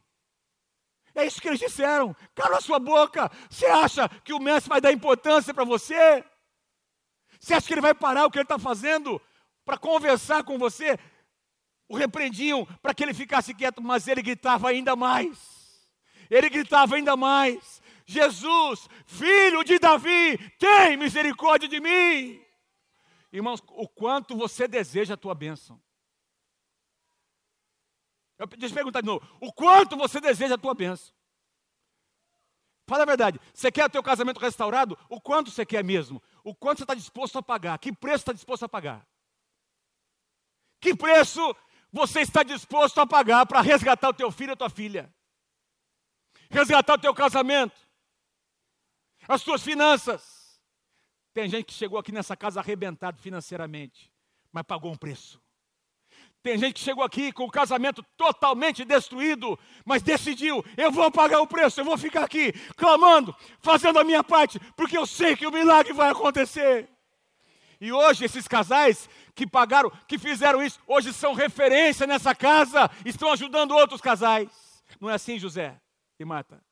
É 1.15 1.25
isso 1.25 1.41
que 1.41 1.47
eles 1.47 1.59
disseram. 1.59 2.15
Cala 2.35 2.59
sua 2.59 2.79
boca. 2.79 3.31
Você 3.49 3.65
acha 3.65 4.09
que 4.09 4.33
o 4.33 4.39
mestre 4.39 4.69
vai 4.69 4.81
dar 4.81 4.91
importância 4.91 5.53
para 5.53 5.63
você? 5.63 6.23
Você 7.39 7.53
acha 7.53 7.67
que 7.67 7.73
ele 7.73 7.81
vai 7.81 7.93
parar 7.93 8.25
o 8.25 8.31
que 8.31 8.37
ele 8.37 8.43
está 8.43 8.59
fazendo 8.59 9.21
para 9.65 9.77
conversar 9.77 10.43
com 10.43 10.57
você? 10.57 10.97
O 11.87 11.95
repreendiam 11.95 12.65
para 12.81 12.93
que 12.93 13.03
ele 13.03 13.13
ficasse 13.13 13.53
quieto, 13.53 13.81
mas 13.81 14.07
ele 14.07 14.21
gritava 14.21 14.69
ainda 14.69 14.95
mais 14.95 15.52
ele 16.33 16.49
gritava 16.49 16.95
ainda 16.95 17.15
mais: 17.15 17.81
Jesus, 18.05 18.87
filho 19.05 19.63
de 19.63 19.77
Davi, 19.77 20.37
tem 20.57 20.97
misericórdia 20.97 21.69
de 21.69 21.79
mim. 21.79 22.43
Irmãos, 23.31 23.61
o 23.69 23.87
quanto 23.87 24.35
você 24.35 24.67
deseja 24.67 25.13
a 25.13 25.17
tua 25.17 25.35
bênção. 25.35 25.81
Eu, 28.37 28.47
deixa 28.47 28.73
eu 28.73 28.75
perguntar 28.75 29.01
de 29.01 29.07
novo: 29.07 29.25
o 29.39 29.53
quanto 29.53 29.95
você 29.95 30.19
deseja 30.19 30.55
a 30.55 30.57
tua 30.57 30.73
bênção? 30.73 31.13
Fala 32.87 33.03
a 33.03 33.05
verdade. 33.05 33.39
Você 33.53 33.71
quer 33.71 33.85
o 33.85 33.89
teu 33.89 34.03
casamento 34.03 34.39
restaurado? 34.39 34.97
O 35.07 35.21
quanto 35.21 35.51
você 35.51 35.65
quer 35.65 35.83
mesmo? 35.83 36.21
O 36.43 36.53
quanto 36.53 36.79
você 36.79 36.83
está 36.83 36.93
disposto 36.93 37.37
a 37.37 37.43
pagar? 37.43 37.77
Que 37.79 37.93
preço 37.93 38.17
está 38.17 38.33
disposto 38.33 38.63
a 38.63 38.69
pagar? 38.69 39.07
Que 40.81 40.93
preço 40.95 41.55
você 41.91 42.21
está 42.21 42.43
disposto 42.43 42.99
a 42.99 43.07
pagar 43.07 43.45
para 43.45 43.61
resgatar 43.61 44.09
o 44.09 44.13
teu 44.13 44.29
filho 44.31 44.51
e 44.51 44.53
a 44.53 44.57
tua 44.57 44.69
filha? 44.69 45.13
Resgatar 46.53 46.93
o 46.93 46.99
teu 46.99 47.15
casamento? 47.15 47.75
As 49.27 49.41
tuas 49.41 49.63
finanças? 49.63 50.61
Tem 51.33 51.49
gente 51.49 51.65
que 51.65 51.73
chegou 51.73 51.97
aqui 51.97 52.11
nessa 52.11 52.37
casa 52.37 52.59
arrebentado 52.59 53.19
financeiramente, 53.19 54.11
mas 54.51 54.63
pagou 54.63 54.91
um 54.91 54.95
preço. 54.95 55.41
Tem 56.43 56.55
gente 56.59 56.75
que 56.75 56.81
chegou 56.81 57.03
aqui 57.03 57.31
com 57.31 57.45
o 57.45 57.51
casamento 57.51 58.03
totalmente 58.15 58.85
destruído, 58.85 59.57
mas 59.83 60.03
decidiu: 60.03 60.63
eu 60.77 60.91
vou 60.91 61.09
pagar 61.09 61.41
o 61.41 61.47
preço, 61.47 61.81
eu 61.81 61.85
vou 61.85 61.97
ficar 61.97 62.23
aqui 62.23 62.53
clamando, 62.75 63.35
fazendo 63.59 63.97
a 63.97 64.03
minha 64.03 64.23
parte, 64.23 64.59
porque 64.75 64.95
eu 64.95 65.07
sei 65.07 65.35
que 65.35 65.47
o 65.47 65.51
milagre 65.51 65.91
vai 65.91 66.11
acontecer. 66.11 66.87
E 67.81 67.91
hoje 67.91 68.25
esses 68.25 68.47
casais 68.47 69.09
que 69.33 69.47
pagaram, 69.47 69.91
que 70.07 70.19
fizeram 70.19 70.61
isso, 70.61 70.79
hoje 70.85 71.11
são 71.13 71.33
referência 71.33 72.05
nessa 72.05 72.35
casa, 72.35 72.91
estão 73.03 73.31
ajudando 73.31 73.71
outros 73.71 74.01
casais. 74.01 74.49
Não 75.01 75.09
é 75.09 75.15
assim, 75.15 75.39
José 75.39 75.82
e 76.23 76.25
Marta? 76.25 76.63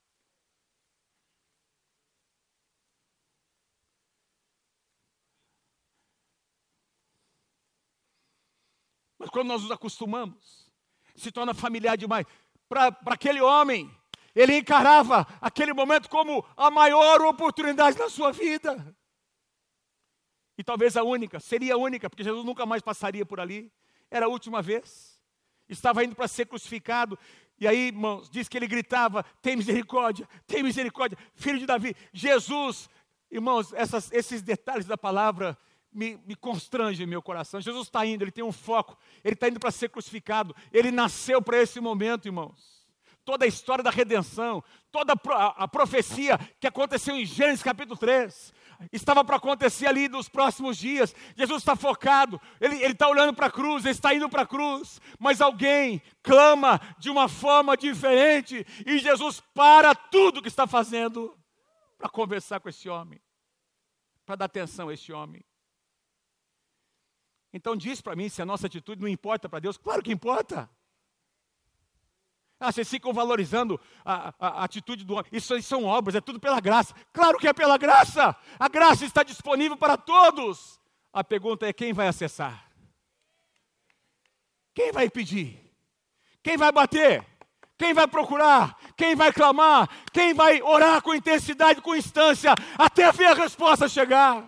Mas 9.20 9.30
quando 9.30 9.50
nós 9.50 9.62
nos 9.62 9.72
acostumamos, 9.72 10.72
se 11.16 11.32
torna 11.32 11.54
familiar 11.54 11.96
demais. 11.96 12.26
Para 12.68 12.98
aquele 13.06 13.40
homem, 13.40 13.96
ele 14.34 14.58
encarava 14.58 15.28
aquele 15.40 15.74
momento 15.74 16.10
como 16.10 16.44
a 16.58 16.72
maior 16.72 17.22
oportunidade 17.22 17.98
da 17.98 18.10
sua 18.10 18.32
vida. 18.32 18.98
E 20.58 20.64
talvez 20.64 20.98
a 20.98 21.04
única, 21.04 21.40
seria 21.40 21.76
a 21.76 21.78
única, 21.78 22.10
porque 22.10 22.24
Jesus 22.24 22.44
nunca 22.44 22.66
mais 22.66 22.82
passaria 22.82 23.26
por 23.26 23.40
ali. 23.40 23.72
Era 24.10 24.26
a 24.26 24.30
última 24.30 24.62
vez. 24.62 25.22
Estava 25.70 26.04
indo 26.04 26.16
para 26.16 26.28
ser 26.28 26.48
crucificado. 26.48 27.18
E 27.62 27.68
aí, 27.68 27.90
irmãos, 27.90 28.28
diz 28.28 28.50
que 28.50 28.58
ele 28.58 28.66
gritava: 28.66 29.24
Tem 29.40 29.56
misericórdia, 29.56 30.28
tem 30.48 30.64
misericórdia, 30.64 31.16
filho 31.36 31.60
de 31.60 31.68
Davi. 31.68 31.96
Jesus, 32.12 32.90
irmãos, 33.30 33.72
essas, 33.74 34.12
esses 34.12 34.42
detalhes 34.42 34.88
da 34.88 34.98
palavra 34.98 35.56
me, 35.94 36.20
me 36.26 36.36
constrange 36.36 37.06
meu 37.06 37.22
coração. 37.22 37.62
Jesus 37.62 37.86
está 37.86 38.04
indo, 38.04 38.24
ele 38.24 38.32
tem 38.32 38.44
um 38.44 38.52
foco, 38.52 38.98
ele 39.24 39.36
está 39.36 39.48
indo 39.48 39.60
para 39.60 39.70
ser 39.70 39.90
crucificado, 39.90 40.56
ele 40.74 40.90
nasceu 40.90 41.40
para 41.40 41.62
esse 41.62 41.80
momento, 41.80 42.28
irmãos. 42.28 42.82
Toda 43.24 43.46
a 43.46 43.48
história 43.48 43.84
da 43.84 43.92
redenção, 43.92 44.64
toda 44.92 45.14
a 45.14 45.68
profecia 45.68 46.40
que 46.60 46.66
aconteceu 46.66 47.16
em 47.16 47.24
Gênesis 47.24 47.62
capítulo 47.62 47.96
3, 47.96 48.52
estava 48.92 49.24
para 49.24 49.38
acontecer 49.38 49.88
ali 49.88 50.08
nos 50.08 50.30
próximos 50.30 50.78
dias. 50.78 51.14
Jesus 51.36 51.62
está 51.62 51.76
focado, 51.76 52.40
ele 52.60 52.76
está 52.84 53.08
olhando 53.08 53.34
para 53.34 53.48
a 53.48 53.52
cruz, 53.52 53.84
ele 53.84 53.92
está 53.92 54.14
indo 54.14 54.30
para 54.30 54.44
a 54.44 54.48
cruz, 54.48 55.00
mas 55.20 55.42
alguém 55.42 56.02
clama 56.24 56.80
de 56.98 57.10
uma 57.10 57.28
forma 57.28 57.76
diferente 57.76 58.66
e 58.86 59.00
Jesus 59.00 59.42
para 59.54 59.94
tudo 59.94 60.42
que 60.42 60.48
está 60.48 60.66
fazendo 60.66 61.38
para 61.98 62.10
conversar 62.10 62.60
com 62.60 62.70
esse 62.70 62.90
homem, 62.90 63.22
para 64.26 64.36
dar 64.36 64.46
atenção 64.46 64.90
a 64.90 64.94
esse 64.94 65.12
homem. 65.14 65.44
Então 67.54 67.76
diz 67.76 68.02
para 68.02 68.16
mim 68.16 68.30
se 68.30 68.42
a 68.42 68.46
nossa 68.46 68.68
atitude 68.68 69.02
não 69.02 69.08
importa 69.08 69.50
para 69.50 69.60
Deus. 69.60 69.78
Claro 69.78 70.02
que 70.02 70.12
importa. 70.12 70.70
Ah, 72.62 72.72
vocês 72.72 72.88
ficam 72.88 73.12
valorizando 73.12 73.82
a, 74.06 74.34
a, 74.40 74.48
a 74.48 74.64
atitude 74.64 75.04
do 75.04 75.14
homem. 75.14 75.26
Isso 75.32 75.52
aí 75.54 75.64
são 75.64 75.84
obras, 75.84 76.14
é 76.14 76.22
tudo 76.22 76.40
pela 76.40 76.60
graça. 76.60 76.94
Claro 77.12 77.40
que 77.40 77.48
é 77.48 77.54
pela 77.54 77.76
graça. 77.76 78.36
A 78.60 78.70
graça 78.70 79.04
está 79.04 79.24
disponível 79.24 79.76
para 79.76 79.98
todos. 79.98 80.80
A 81.12 81.24
pergunta 81.24 81.66
é: 81.66 81.74
quem 81.74 81.92
vai 81.92 82.08
acessar? 82.08 82.70
Quem 84.76 84.92
vai 84.92 85.10
pedir? 85.10 85.60
Quem 86.44 86.56
vai 86.56 86.72
bater? 86.72 87.26
Quem 87.80 87.96
vai 87.96 88.08
procurar? 88.08 88.78
Quem 88.96 89.16
vai 89.16 89.34
clamar? 89.34 89.90
Quem 90.14 90.32
vai 90.32 90.62
orar 90.62 91.02
com 91.02 91.16
intensidade, 91.16 91.82
com 91.82 91.96
instância, 91.96 92.54
até 92.78 93.12
ver 93.12 93.26
a 93.26 93.34
resposta 93.34 93.90
chegar? 93.90 94.48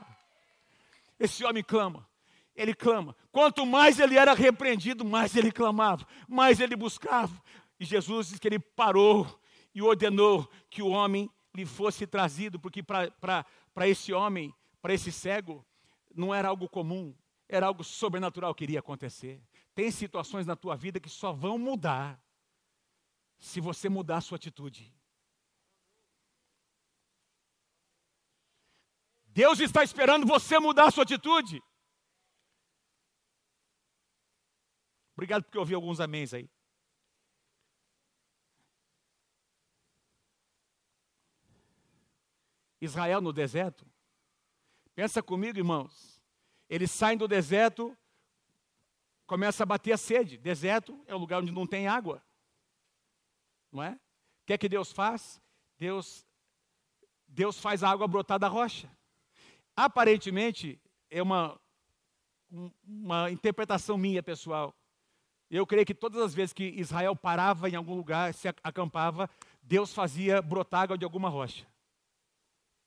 Esse 1.20 1.44
homem 1.44 1.64
clama 1.64 2.08
ele 2.56 2.74
clama. 2.74 3.16
Quanto 3.32 3.66
mais 3.66 4.00
ele 4.00 4.18
era 4.18 4.34
repreendido, 4.34 5.04
mais 5.04 5.36
ele 5.36 5.52
clamava, 5.52 6.06
mais 6.28 6.60
ele 6.60 6.76
buscava. 6.76 7.34
E 7.80 7.86
Jesus 7.86 8.28
diz 8.30 8.40
que 8.40 8.48
ele 8.48 8.60
parou 8.60 9.42
e 9.74 9.82
ordenou 9.82 10.48
que 10.70 10.82
o 10.82 10.90
homem 10.90 11.30
lhe 11.56 11.66
fosse 11.66 12.08
trazido, 12.08 12.60
porque 12.60 12.82
para 12.84 13.88
esse 13.88 14.14
homem, 14.14 14.54
para 14.82 14.94
esse 14.94 15.12
cego, 15.12 15.66
não 16.14 16.34
era 16.34 16.48
algo 16.48 16.70
comum, 16.70 17.16
era 17.48 17.68
algo 17.68 17.84
sobrenatural 17.84 18.54
que 18.56 18.64
iria 18.64 18.80
acontecer. 18.80 19.42
Tem 19.76 19.90
situações 19.92 20.46
na 20.46 20.56
tua 20.56 20.76
vida 20.76 21.00
que 21.00 21.10
só 21.10 21.34
vão 21.34 21.58
mudar 21.58 22.22
se 23.38 23.60
você 23.60 23.90
mudar 23.90 24.18
a 24.18 24.22
sua 24.22 24.36
atitude. 24.36 24.94
Deus 29.26 29.60
está 29.60 29.84
esperando 29.84 30.28
você 30.28 30.60
mudar 30.60 30.88
a 30.88 30.92
sua 30.92 31.04
atitude. 31.04 31.62
Obrigado 35.16 35.44
porque 35.44 35.58
eu 35.58 35.62
ouvi 35.62 35.74
alguns 35.74 36.00
améns 36.00 36.34
aí. 36.34 36.50
Israel 42.84 43.22
no 43.22 43.32
deserto. 43.32 43.86
Pensa 44.96 45.24
comigo, 45.24 45.58
irmãos. 45.58 46.22
Eles 46.70 46.92
saem 46.92 47.18
do 47.18 47.28
deserto, 47.28 47.98
começa 49.26 49.64
a 49.64 49.66
bater 49.66 49.94
a 49.94 49.98
sede. 49.98 50.38
Deserto 50.38 51.04
é 51.08 51.16
o 51.16 51.18
lugar 51.18 51.42
onde 51.42 51.52
não 51.52 51.68
tem 51.68 51.88
água. 51.88 52.24
Não 53.72 53.82
é? 53.82 53.92
O 53.92 54.46
que 54.46 54.54
é 54.54 54.58
que 54.58 54.70
Deus 54.70 54.92
faz? 54.92 55.42
Deus 55.78 56.26
Deus 57.28 57.60
faz 57.60 57.84
a 57.84 57.90
água 57.90 58.08
brotar 58.08 58.38
da 58.38 58.48
rocha. 58.48 58.88
Aparentemente, 59.76 60.80
é 61.10 61.20
uma, 61.20 61.60
uma 62.86 63.32
interpretação 63.32 63.98
minha 63.98 64.22
pessoal. 64.22 64.76
Eu 65.50 65.66
creio 65.66 65.86
que 65.86 65.96
todas 65.96 66.22
as 66.22 66.34
vezes 66.34 66.54
que 66.54 66.64
Israel 66.64 67.16
parava 67.16 67.68
em 67.68 67.76
algum 67.76 67.96
lugar, 67.96 68.34
se 68.36 68.48
acampava, 68.48 69.28
Deus 69.64 69.94
fazia 69.94 70.44
brotar 70.44 70.82
água 70.84 70.98
de 70.98 71.06
alguma 71.06 71.28
rocha. 71.28 71.66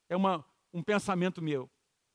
É 0.09 0.15
uma, 0.15 0.45
um 0.73 0.81
pensamento 0.81 1.41
meu. 1.41 1.69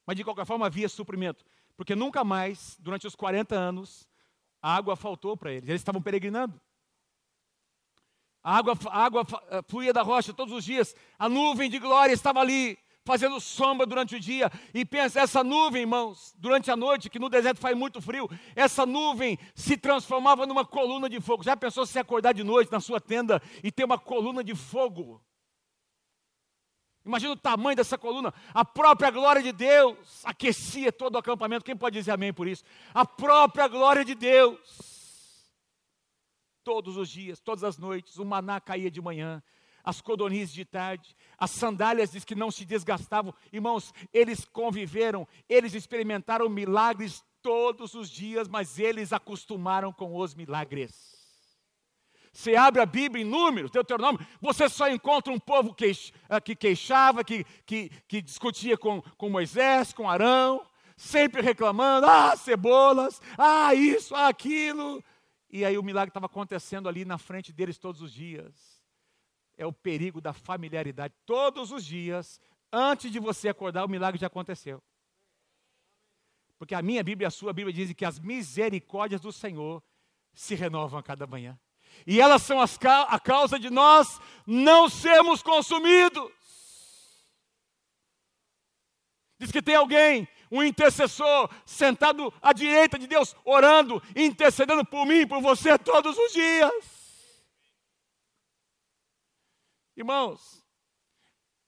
Mas 0.07 0.17
de 0.17 0.25
qualquer 0.25 0.47
forma 0.47 0.67
havia 0.67 0.89
suprimento. 0.89 1.45
Porque 1.77 1.95
nunca 1.95 2.25
mais, 2.25 2.77
durante 2.81 3.07
os 3.07 3.15
40 3.15 3.55
anos, 3.55 4.09
a 4.61 4.75
água 4.75 4.97
faltou 4.97 5.37
para 5.37 5.53
eles. 5.53 5.69
Eles 5.69 5.81
estavam 5.81 6.03
peregrinando. 6.03 6.61
A 8.43 8.57
água, 8.57 8.79
a 8.87 9.05
água 9.05 9.27
eh, 9.51 9.63
fluía 9.69 9.93
da 9.93 10.03
rocha 10.03 10.33
todos 10.33 10.53
os 10.53 10.65
dias. 10.65 10.95
A 11.19 11.29
nuvem 11.29 11.71
de 11.71 11.79
glória 11.79 12.13
estava 12.13 12.41
ali 12.41 12.77
fazendo 13.05 13.41
sombra 13.41 13.87
durante 13.87 14.17
o 14.17 14.21
dia. 14.21 14.51
E 14.75 14.85
pensa, 14.85 15.21
essa 15.21 15.45
nuvem, 15.45 15.83
irmãos, 15.83 16.35
durante 16.37 16.71
a 16.71 16.77
noite, 16.77 17.11
que 17.11 17.19
no 17.19 17.29
deserto 17.29 17.59
faz 17.59 17.77
muito 17.77 18.01
frio, 18.01 18.29
essa 18.55 18.85
nuvem 18.85 19.39
se 19.55 19.77
transformava 19.77 20.47
numa 20.47 20.65
coluna 20.65 21.09
de 21.09 21.21
fogo. 21.21 21.43
Já 21.43 21.57
pensou 21.57 21.87
se 21.87 21.99
acordar 21.99 22.33
de 22.33 22.43
noite 22.43 22.73
na 22.73 22.81
sua 22.81 23.01
tenda 23.01 23.41
e 23.63 23.71
ter 23.71 23.85
uma 23.85 23.99
coluna 23.99 24.43
de 24.43 24.55
fogo? 24.55 25.23
Imagina 27.05 27.33
o 27.33 27.37
tamanho 27.37 27.77
dessa 27.77 27.99
coluna. 27.99 28.33
A 28.55 28.65
própria 28.65 29.11
glória 29.11 29.43
de 29.43 29.53
Deus 29.53 29.97
aquecia 30.25 30.93
todo 30.93 31.17
o 31.17 31.19
acampamento. 31.19 31.65
Quem 31.65 31.77
pode 31.77 31.99
dizer 31.99 32.13
amém 32.13 32.33
por 32.33 32.47
isso? 32.47 32.65
A 32.95 33.05
própria 33.05 33.67
glória 33.67 34.05
de 34.05 34.15
Deus. 34.15 34.59
Todos 36.63 36.97
os 36.97 37.09
dias, 37.09 37.41
todas 37.41 37.65
as 37.65 37.77
noites, 37.77 38.19
o 38.19 38.25
maná 38.25 38.61
caía 38.61 38.89
de 38.89 39.01
manhã, 39.01 39.43
as 39.83 40.01
codornizes 40.01 40.55
de 40.55 40.65
tarde, 40.65 41.17
as 41.37 41.51
sandálias 41.51 42.13
diz 42.13 42.25
que 42.25 42.37
não 42.37 42.53
se 42.53 42.65
desgastavam. 42.65 43.35
Irmãos, 43.53 43.93
eles 44.13 44.45
conviveram, 44.45 45.27
eles 45.49 45.75
experimentaram 45.75 46.49
milagres 46.49 47.25
todos 47.43 47.95
os 47.95 48.09
dias, 48.09 48.47
mas 48.47 48.79
eles 48.79 49.13
acostumaram 49.13 49.93
com 49.93 50.15
os 50.17 50.37
milagres. 50.37 51.22
Você 52.33 52.57
abre 52.57 52.81
a 52.81 52.87
Bíblia 52.87 53.23
em 53.23 53.29
números, 53.29 53.71
Deuteronômio, 53.71 54.25
você 54.41 54.69
só 54.69 54.89
encontra 54.89 55.33
um 55.33 55.39
povo 55.39 55.75
que, 55.75 55.93
ah, 56.29 56.41
que 56.41 56.57
queixava, 56.57 57.23
que, 57.23 57.45
que, 57.67 57.91
que 58.09 58.23
discutia 58.23 58.77
com, 58.77 59.03
com 59.19 59.29
Moisés, 59.29 59.93
com 59.93 60.09
Arão, 60.09 60.67
sempre 60.97 61.43
reclamando, 61.43 62.07
ah, 62.07 62.35
cebolas, 62.37 63.21
ah, 63.37 63.75
isso, 63.75 64.15
ah, 64.15 64.29
aquilo. 64.29 65.05
E 65.51 65.65
aí 65.65 65.77
o 65.77 65.83
milagre 65.83 66.09
estava 66.09 66.27
acontecendo 66.27 66.89
ali 66.89 67.05
na 67.05 67.19
frente 67.19 67.53
deles 67.53 67.77
todos 67.77 68.01
os 68.01 68.11
dias 68.11 68.83
é 69.57 69.67
o 69.67 69.73
perigo 69.73 70.21
da 70.21 70.33
familiaridade. 70.33 71.15
Todos 71.25 71.71
os 71.71 71.85
dias, 71.85 72.41
antes 72.73 73.11
de 73.11 73.19
você 73.19 73.49
acordar, 73.49 73.85
o 73.85 73.89
milagre 73.89 74.21
já 74.21 74.27
aconteceu. 74.27 74.83
Porque 76.59 76.75
a 76.75 76.83
minha 76.83 77.03
Bíblia 77.03 77.27
e 77.27 77.29
a 77.29 77.31
sua 77.31 77.53
Bíblia 77.53 77.73
dizem 77.73 77.95
que 77.95 78.05
as 78.05 78.19
misericórdias 78.19 79.21
do 79.21 79.33
Senhor 79.33 79.83
se 80.33 80.55
renovam 80.55 80.99
a 80.99 81.03
cada 81.03 81.27
manhã. 81.27 81.59
E 82.07 82.21
elas 82.21 82.43
são 82.43 82.61
as, 82.61 82.79
a 83.09 83.21
causa 83.21 83.59
de 83.59 83.71
nós 83.71 84.21
não 84.47 84.89
sermos 84.89 85.43
consumidos. 85.43 86.31
Diz 89.39 89.51
que 89.51 89.63
tem 89.63 89.75
alguém, 89.75 90.29
um 90.51 90.63
intercessor, 90.63 91.51
sentado 91.65 92.33
à 92.41 92.53
direita 92.53 92.99
de 92.99 93.07
Deus, 93.07 93.35
orando, 93.45 94.03
intercedendo 94.15 94.85
por 94.85 95.05
mim, 95.05 95.27
por 95.27 95.41
você 95.41 95.77
todos 95.79 96.17
os 96.17 96.33
dias. 96.33 96.73
Irmãos, 99.97 100.65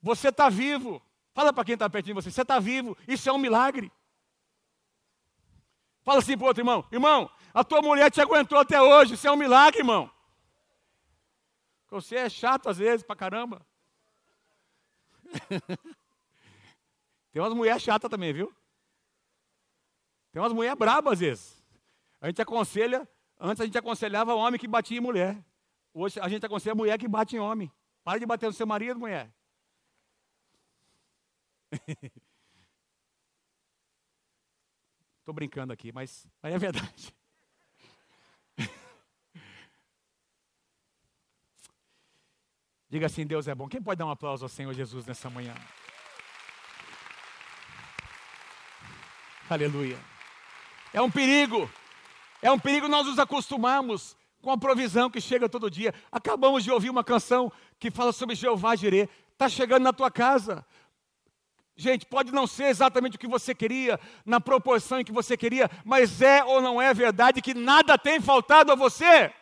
você 0.00 0.28
está 0.28 0.48
vivo. 0.48 1.02
Fala 1.32 1.52
para 1.52 1.64
quem 1.64 1.74
está 1.74 1.90
perto 1.90 2.06
de 2.06 2.12
você, 2.12 2.30
você 2.30 2.42
está 2.42 2.60
vivo. 2.60 2.96
Isso 3.08 3.28
é 3.28 3.32
um 3.32 3.38
milagre. 3.38 3.90
Fala 6.04 6.20
assim 6.20 6.36
para 6.36 6.44
o 6.44 6.48
outro 6.48 6.60
irmão: 6.60 6.86
Irmão, 6.92 7.30
a 7.52 7.64
tua 7.64 7.82
mulher 7.82 8.10
te 8.10 8.20
aguentou 8.20 8.58
até 8.58 8.80
hoje. 8.80 9.14
Isso 9.14 9.26
é 9.26 9.32
um 9.32 9.36
milagre, 9.36 9.80
irmão. 9.80 10.13
Você 11.94 12.16
é 12.16 12.28
chato 12.28 12.68
às 12.68 12.76
vezes, 12.76 13.06
para 13.06 13.14
caramba. 13.14 13.64
Tem 17.30 17.40
umas 17.40 17.54
mulheres 17.54 17.80
chatas 17.80 18.10
também, 18.10 18.32
viu? 18.32 18.52
Tem 20.32 20.42
umas 20.42 20.52
mulheres 20.52 20.76
brabas 20.76 21.12
às 21.12 21.20
vezes. 21.20 21.64
A 22.20 22.26
gente 22.26 22.42
aconselha, 22.42 23.08
antes 23.38 23.60
a 23.60 23.64
gente 23.64 23.78
aconselhava 23.78 24.34
homem 24.34 24.58
que 24.58 24.66
batia 24.66 24.98
em 24.98 25.00
mulher. 25.00 25.40
Hoje 25.92 26.18
a 26.18 26.28
gente 26.28 26.44
aconselha 26.44 26.74
mulher 26.74 26.98
que 26.98 27.06
bate 27.06 27.36
em 27.36 27.38
homem. 27.38 27.70
Para 28.02 28.18
de 28.18 28.26
bater 28.26 28.46
no 28.46 28.52
seu 28.52 28.66
marido, 28.66 28.98
mulher. 28.98 29.32
Estou 35.20 35.32
brincando 35.32 35.72
aqui, 35.72 35.92
mas 35.92 36.26
aí 36.42 36.52
é 36.52 36.58
verdade. 36.58 37.14
Diga 42.94 43.06
assim: 43.06 43.26
Deus 43.26 43.48
é 43.48 43.54
bom. 43.56 43.66
Quem 43.66 43.82
pode 43.82 43.98
dar 43.98 44.06
um 44.06 44.10
aplauso 44.10 44.44
ao 44.44 44.48
Senhor 44.48 44.72
Jesus 44.72 45.04
nessa 45.04 45.28
manhã? 45.28 45.52
Aleluia. 49.50 49.98
É 50.92 51.02
um 51.02 51.10
perigo. 51.10 51.68
É 52.40 52.52
um 52.52 52.58
perigo 52.58 52.86
nós 52.86 53.04
nos 53.04 53.18
acostumamos 53.18 54.16
com 54.40 54.52
a 54.52 54.56
provisão 54.56 55.10
que 55.10 55.20
chega 55.20 55.48
todo 55.48 55.68
dia. 55.68 55.92
Acabamos 56.12 56.62
de 56.62 56.70
ouvir 56.70 56.88
uma 56.88 57.02
canção 57.02 57.50
que 57.80 57.90
fala 57.90 58.12
sobre 58.12 58.36
Jeová 58.36 58.76
Jireh. 58.76 59.08
Está 59.32 59.48
chegando 59.48 59.82
na 59.82 59.92
tua 59.92 60.08
casa. 60.08 60.64
Gente, 61.76 62.06
pode 62.06 62.30
não 62.30 62.46
ser 62.46 62.66
exatamente 62.66 63.16
o 63.16 63.18
que 63.18 63.26
você 63.26 63.56
queria, 63.56 63.98
na 64.24 64.40
proporção 64.40 65.00
em 65.00 65.04
que 65.04 65.10
você 65.10 65.36
queria, 65.36 65.68
mas 65.84 66.22
é 66.22 66.44
ou 66.44 66.62
não 66.62 66.80
é 66.80 66.94
verdade 66.94 67.42
que 67.42 67.54
nada 67.54 67.98
tem 67.98 68.20
faltado 68.20 68.70
a 68.70 68.76
você? 68.76 69.34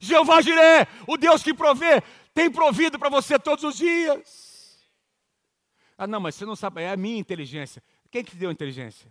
Jeová 0.00 0.40
Jiré, 0.40 0.86
o 1.06 1.16
Deus 1.16 1.42
que 1.42 1.54
provê, 1.54 2.02
tem 2.34 2.50
provido 2.50 2.98
para 2.98 3.08
você 3.08 3.38
todos 3.38 3.64
os 3.64 3.76
dias. 3.76 4.56
Ah, 5.96 6.06
não, 6.06 6.20
mas 6.20 6.34
você 6.34 6.44
não 6.44 6.56
sabe, 6.56 6.82
é 6.82 6.90
a 6.90 6.96
minha 6.96 7.18
inteligência. 7.18 7.82
Quem 8.10 8.22
que 8.22 8.32
te 8.32 8.36
deu 8.36 8.50
inteligência? 8.50 9.10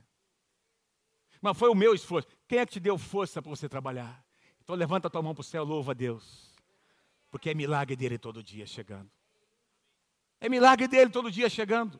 Mas 1.41 1.57
foi 1.57 1.69
o 1.69 1.75
meu 1.75 1.93
esforço. 1.93 2.27
Quem 2.47 2.59
é 2.59 2.65
que 2.65 2.73
te 2.73 2.79
deu 2.79 2.97
força 2.97 3.41
para 3.41 3.49
você 3.49 3.67
trabalhar? 3.67 4.23
Então 4.63 4.75
levanta 4.75 5.07
a 5.07 5.11
tua 5.11 5.21
mão 5.21 5.33
para 5.33 5.41
o 5.41 5.43
céu, 5.43 5.63
louva 5.63 5.91
a 5.91 5.95
Deus. 5.95 6.53
Porque 7.29 7.49
é 7.49 7.53
milagre 7.53 7.95
dele 7.95 8.17
todo 8.17 8.41
dia 8.41 8.65
chegando. 8.65 9.09
É 10.39 10.49
milagre 10.49 10.87
dele 10.87 11.09
todo 11.09 11.31
dia 11.31 11.49
chegando. 11.49 11.99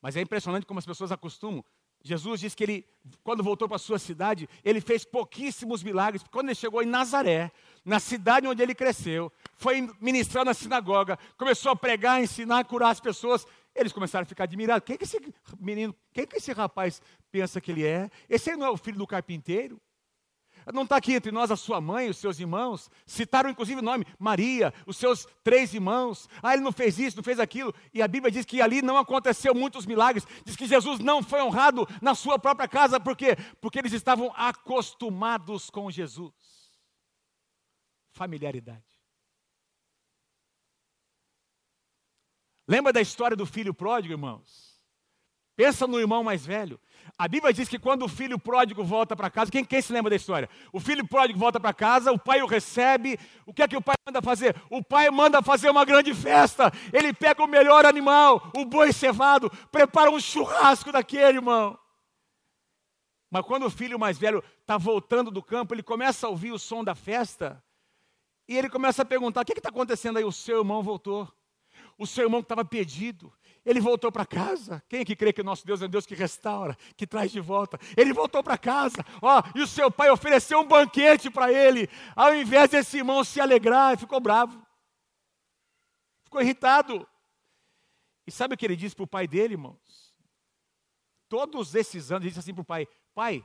Mas 0.00 0.16
é 0.16 0.20
impressionante 0.20 0.66
como 0.66 0.78
as 0.78 0.86
pessoas 0.86 1.10
acostumam. 1.12 1.64
Jesus 2.06 2.38
disse 2.38 2.54
que 2.54 2.62
ele, 2.62 2.86
quando 3.22 3.42
voltou 3.42 3.66
para 3.66 3.76
a 3.76 3.78
sua 3.78 3.98
cidade, 3.98 4.46
ele 4.62 4.78
fez 4.78 5.06
pouquíssimos 5.06 5.82
milagres. 5.82 6.22
Quando 6.30 6.48
ele 6.48 6.54
chegou 6.54 6.82
em 6.82 6.86
Nazaré, 6.86 7.50
na 7.82 7.98
cidade 7.98 8.46
onde 8.46 8.62
ele 8.62 8.74
cresceu, 8.74 9.32
foi 9.56 9.88
ministrar 9.98 10.44
na 10.44 10.52
sinagoga, 10.52 11.18
começou 11.38 11.72
a 11.72 11.76
pregar, 11.76 12.22
ensinar, 12.22 12.66
curar 12.66 12.90
as 12.90 13.00
pessoas. 13.00 13.46
Eles 13.74 13.90
começaram 13.90 14.24
a 14.24 14.26
ficar 14.26 14.44
admirados. 14.44 14.84
Quem 14.84 14.98
que 14.98 15.04
esse 15.04 15.18
menino, 15.58 15.96
quem 16.12 16.26
que 16.26 16.36
esse 16.36 16.52
rapaz 16.52 17.00
pensa 17.32 17.58
que 17.58 17.72
ele 17.72 17.86
é? 17.86 18.10
Esse 18.28 18.54
não 18.54 18.66
é 18.66 18.70
o 18.70 18.76
filho 18.76 18.98
do 18.98 19.06
carpinteiro? 19.06 19.80
Não 20.72 20.82
está 20.82 20.96
aqui 20.96 21.14
entre 21.14 21.30
nós 21.30 21.50
a 21.50 21.56
sua 21.56 21.80
mãe, 21.80 22.08
os 22.08 22.16
seus 22.16 22.38
irmãos. 22.40 22.90
Citaram 23.04 23.50
inclusive 23.50 23.80
o 23.80 23.84
nome 23.84 24.06
Maria, 24.18 24.72
os 24.86 24.96
seus 24.96 25.26
três 25.42 25.74
irmãos. 25.74 26.28
Ah, 26.42 26.54
ele 26.54 26.62
não 26.62 26.72
fez 26.72 26.98
isso, 26.98 27.16
não 27.16 27.24
fez 27.24 27.38
aquilo. 27.38 27.74
E 27.92 28.00
a 28.00 28.08
Bíblia 28.08 28.30
diz 28.30 28.44
que 28.44 28.62
ali 28.62 28.80
não 28.80 28.96
aconteceu 28.96 29.54
muitos 29.54 29.84
milagres. 29.86 30.26
Diz 30.44 30.56
que 30.56 30.66
Jesus 30.66 31.00
não 31.00 31.22
foi 31.22 31.42
honrado 31.42 31.86
na 32.00 32.14
sua 32.14 32.38
própria 32.38 32.68
casa. 32.68 32.98
Por 32.98 33.16
quê? 33.16 33.36
Porque 33.60 33.78
eles 33.78 33.92
estavam 33.92 34.32
acostumados 34.36 35.68
com 35.70 35.90
Jesus. 35.90 36.32
Familiaridade. 38.12 38.82
Lembra 42.66 42.92
da 42.92 43.00
história 43.00 43.36
do 43.36 43.44
filho 43.44 43.74
pródigo, 43.74 44.14
irmãos? 44.14 44.80
Pensa 45.56 45.86
no 45.86 46.00
irmão 46.00 46.24
mais 46.24 46.44
velho. 46.44 46.80
A 47.16 47.28
Bíblia 47.28 47.52
diz 47.52 47.68
que 47.68 47.78
quando 47.78 48.04
o 48.04 48.08
filho 48.08 48.38
pródigo 48.38 48.82
volta 48.82 49.14
para 49.14 49.30
casa, 49.30 49.50
quem, 49.50 49.64
quem, 49.64 49.80
se 49.80 49.92
lembra 49.92 50.10
da 50.10 50.16
história? 50.16 50.48
O 50.72 50.80
filho 50.80 51.06
pródigo 51.06 51.38
volta 51.38 51.60
para 51.60 51.72
casa, 51.72 52.10
o 52.10 52.18
pai 52.18 52.42
o 52.42 52.46
recebe. 52.46 53.18
O 53.46 53.52
que 53.52 53.62
é 53.62 53.68
que 53.68 53.76
o 53.76 53.82
pai 53.82 53.94
manda 54.06 54.20
fazer? 54.20 54.56
O 54.68 54.82
pai 54.82 55.10
manda 55.10 55.40
fazer 55.40 55.70
uma 55.70 55.84
grande 55.84 56.12
festa. 56.12 56.72
Ele 56.92 57.12
pega 57.12 57.42
o 57.42 57.46
melhor 57.46 57.86
animal, 57.86 58.50
o 58.56 58.64
boi 58.64 58.92
cevado, 58.92 59.50
prepara 59.70 60.10
um 60.10 60.18
churrasco 60.18 60.90
daquele, 60.90 61.38
irmão. 61.38 61.78
Mas 63.30 63.44
quando 63.44 63.66
o 63.66 63.70
filho 63.70 63.98
mais 63.98 64.18
velho 64.18 64.42
está 64.60 64.76
voltando 64.78 65.30
do 65.30 65.42
campo, 65.42 65.74
ele 65.74 65.82
começa 65.82 66.26
a 66.26 66.30
ouvir 66.30 66.52
o 66.52 66.58
som 66.58 66.82
da 66.82 66.94
festa. 66.94 67.62
E 68.48 68.56
ele 68.56 68.68
começa 68.68 69.02
a 69.02 69.04
perguntar: 69.04 69.42
o 69.42 69.44
que 69.44 69.52
está 69.52 69.70
acontecendo 69.70 70.18
aí? 70.18 70.24
O 70.24 70.32
seu 70.32 70.58
irmão 70.58 70.82
voltou. 70.82 71.28
O 71.98 72.06
seu 72.06 72.24
irmão 72.24 72.40
que 72.40 72.46
estava 72.46 72.64
pedido. 72.64 73.32
Ele 73.64 73.80
voltou 73.80 74.12
para 74.12 74.26
casa. 74.26 74.82
Quem 74.88 75.00
é 75.00 75.04
que 75.04 75.16
crê 75.16 75.32
que 75.32 75.40
o 75.40 75.44
nosso 75.44 75.66
Deus 75.66 75.80
é 75.80 75.86
um 75.86 75.88
Deus 75.88 76.04
que 76.04 76.14
restaura, 76.14 76.76
que 76.96 77.06
traz 77.06 77.32
de 77.32 77.40
volta? 77.40 77.78
Ele 77.96 78.12
voltou 78.12 78.42
para 78.42 78.58
casa. 78.58 79.04
Ó, 79.22 79.42
e 79.54 79.62
o 79.62 79.66
seu 79.66 79.90
pai 79.90 80.10
ofereceu 80.10 80.60
um 80.60 80.68
banquete 80.68 81.30
para 81.30 81.50
ele. 81.50 81.88
Ao 82.14 82.34
invés 82.34 82.70
desse 82.70 82.98
irmão 82.98 83.24
se 83.24 83.40
alegrar, 83.40 83.92
ele 83.92 84.00
ficou 84.00 84.20
bravo. 84.20 84.64
Ficou 86.24 86.42
irritado. 86.42 87.08
E 88.26 88.30
sabe 88.30 88.54
o 88.54 88.58
que 88.58 88.66
ele 88.66 88.76
disse 88.76 88.94
para 88.94 89.04
o 89.04 89.08
pai 89.08 89.26
dele, 89.26 89.54
irmãos? 89.54 90.14
Todos 91.28 91.74
esses 91.74 92.12
anos, 92.12 92.22
ele 92.22 92.30
disse 92.30 92.40
assim 92.40 92.54
para 92.54 92.62
o 92.62 92.66
pai: 92.66 92.86
Pai, 93.14 93.44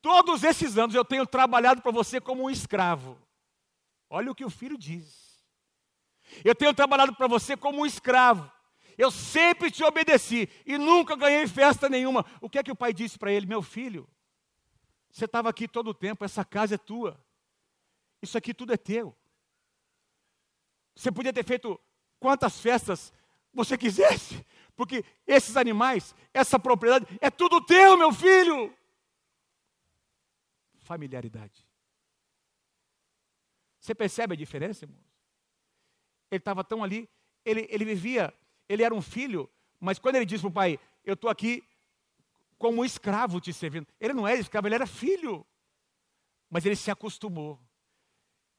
todos 0.00 0.42
esses 0.44 0.78
anos 0.78 0.94
eu 0.94 1.04
tenho 1.04 1.26
trabalhado 1.26 1.82
para 1.82 1.92
você 1.92 2.20
como 2.20 2.44
um 2.44 2.50
escravo. 2.50 3.18
Olha 4.08 4.30
o 4.30 4.34
que 4.34 4.44
o 4.44 4.50
filho 4.50 4.78
diz. 4.78 5.42
Eu 6.42 6.54
tenho 6.54 6.72
trabalhado 6.72 7.14
para 7.14 7.26
você 7.26 7.56
como 7.56 7.82
um 7.82 7.86
escravo. 7.86 8.50
Eu 8.96 9.10
sempre 9.10 9.70
te 9.70 9.82
obedeci 9.82 10.48
e 10.64 10.78
nunca 10.78 11.16
ganhei 11.16 11.46
festa 11.46 11.88
nenhuma. 11.88 12.24
O 12.40 12.48
que 12.48 12.58
é 12.58 12.62
que 12.62 12.72
o 12.72 12.76
pai 12.76 12.92
disse 12.92 13.18
para 13.18 13.32
ele? 13.32 13.46
Meu 13.46 13.62
filho, 13.62 14.08
você 15.10 15.24
estava 15.26 15.48
aqui 15.48 15.68
todo 15.68 15.90
o 15.90 15.94
tempo, 15.94 16.24
essa 16.24 16.44
casa 16.44 16.74
é 16.74 16.78
tua. 16.78 17.22
Isso 18.20 18.36
aqui 18.36 18.54
tudo 18.54 18.72
é 18.72 18.76
teu. 18.76 19.16
Você 20.94 21.10
podia 21.10 21.32
ter 21.32 21.44
feito 21.44 21.80
quantas 22.18 22.60
festas 22.60 23.12
você 23.52 23.76
quisesse, 23.76 24.44
porque 24.74 25.04
esses 25.26 25.56
animais, 25.56 26.14
essa 26.32 26.58
propriedade, 26.58 27.06
é 27.20 27.30
tudo 27.30 27.64
teu, 27.64 27.96
meu 27.96 28.12
filho. 28.12 28.76
Familiaridade. 30.78 31.64
Você 33.78 33.94
percebe 33.94 34.34
a 34.34 34.36
diferença, 34.36 34.84
irmãos? 34.84 35.04
Ele 36.30 36.38
estava 36.38 36.64
tão 36.64 36.82
ali, 36.82 37.08
ele, 37.44 37.66
ele 37.70 37.84
vivia 37.84 38.32
ele 38.68 38.82
era 38.82 38.94
um 38.94 39.02
filho, 39.02 39.50
mas 39.80 39.98
quando 39.98 40.16
ele 40.16 40.26
disse 40.26 40.42
para 40.42 40.48
o 40.48 40.52
pai, 40.52 40.78
eu 41.04 41.14
estou 41.14 41.30
aqui 41.30 41.62
como 42.58 42.80
um 42.80 42.84
escravo 42.84 43.40
te 43.40 43.52
servindo, 43.52 43.86
ele 44.00 44.14
não 44.14 44.26
era 44.26 44.40
escravo, 44.40 44.66
ele 44.66 44.74
era 44.74 44.86
filho. 44.86 45.46
Mas 46.48 46.64
ele 46.64 46.76
se 46.76 46.90
acostumou. 46.90 47.60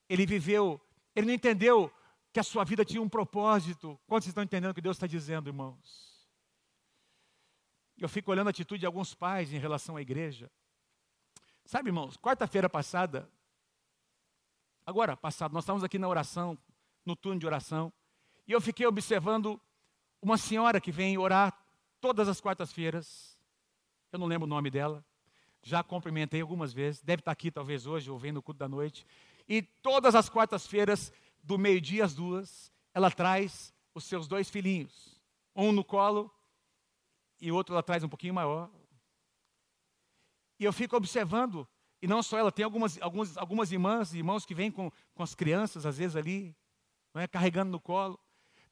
Ele 0.10 0.26
viveu, 0.26 0.80
ele 1.16 1.28
não 1.28 1.34
entendeu 1.34 1.92
que 2.32 2.40
a 2.40 2.44
sua 2.44 2.64
vida 2.64 2.84
tinha 2.84 3.02
um 3.02 3.10
propósito. 3.10 4.00
Quantos 4.06 4.28
estão 4.28 4.44
entendendo 4.44 4.72
o 4.72 4.74
que 4.74 4.82
Deus 4.82 4.98
está 4.98 5.08
dizendo, 5.08 5.50
irmãos? 5.50 6.28
Eu 7.98 8.10
fico 8.10 8.30
olhando 8.30 8.48
a 8.48 8.50
atitude 8.50 8.82
de 8.82 8.86
alguns 8.86 9.16
pais 9.16 9.54
em 9.54 9.58
relação 9.58 9.96
à 9.96 10.02
igreja. 10.02 10.52
Sabe, 11.66 11.90
irmãos, 11.90 12.18
quarta-feira 12.18 12.70
passada, 12.70 13.28
agora 14.86 15.16
passado, 15.18 15.54
nós 15.54 15.64
estávamos 15.64 15.84
aqui 15.84 15.98
na 15.98 16.08
oração, 16.08 16.58
no 17.06 17.16
turno 17.16 17.40
de 17.40 17.46
oração, 17.48 17.92
e 18.48 18.52
eu 18.52 18.62
fiquei 18.62 18.86
observando 18.86 19.60
uma 20.22 20.38
senhora 20.38 20.82
que 20.82 20.92
vem 20.92 21.18
orar 21.18 21.58
todas 22.00 22.28
as 22.28 22.42
quartas-feiras, 22.42 23.38
eu 24.12 24.20
não 24.20 24.28
lembro 24.28 24.46
o 24.46 24.50
nome 24.50 24.70
dela, 24.70 25.04
já 25.62 25.84
cumprimentei 25.84 26.42
algumas 26.42 26.74
vezes, 26.74 27.02
deve 27.02 27.22
estar 27.22 27.32
aqui 27.32 27.50
talvez 27.50 27.86
hoje, 27.86 28.10
ou 28.12 28.18
vendo 28.18 28.38
o 28.38 28.42
culto 28.42 28.60
da 28.60 28.68
noite, 28.68 29.06
e 29.48 29.62
todas 29.62 30.16
as 30.16 30.30
quartas-feiras, 30.30 31.12
do 31.44 31.58
meio-dia 31.58 32.04
às 32.04 32.16
duas, 32.16 32.72
ela 32.94 33.12
traz 33.12 33.74
os 33.94 34.04
seus 34.06 34.28
dois 34.28 34.50
filhinhos, 34.50 35.22
um 35.56 35.72
no 35.72 35.84
colo 35.84 36.32
e 37.40 37.52
o 37.52 37.56
outro 37.56 37.74
ela 37.74 37.84
traz 37.84 38.04
um 38.04 38.10
pouquinho 38.10 38.34
maior. 38.34 38.70
E 40.60 40.64
eu 40.64 40.74
fico 40.74 40.96
observando, 40.96 41.68
e 42.02 42.08
não 42.08 42.24
só 42.24 42.38
ela, 42.38 42.52
tem 42.52 42.66
algumas, 42.66 43.00
algumas, 43.02 43.38
algumas 43.38 43.72
irmãs 43.72 44.14
e 44.14 44.18
irmãos 44.18 44.46
que 44.46 44.56
vêm 44.56 44.72
com, 44.72 44.92
com 45.14 45.24
as 45.24 45.36
crianças, 45.36 45.86
às 45.86 45.98
vezes 45.98 46.16
ali, 46.16 46.56
é, 47.14 47.28
carregando 47.28 47.72
no 47.72 47.80
colo. 47.80 48.20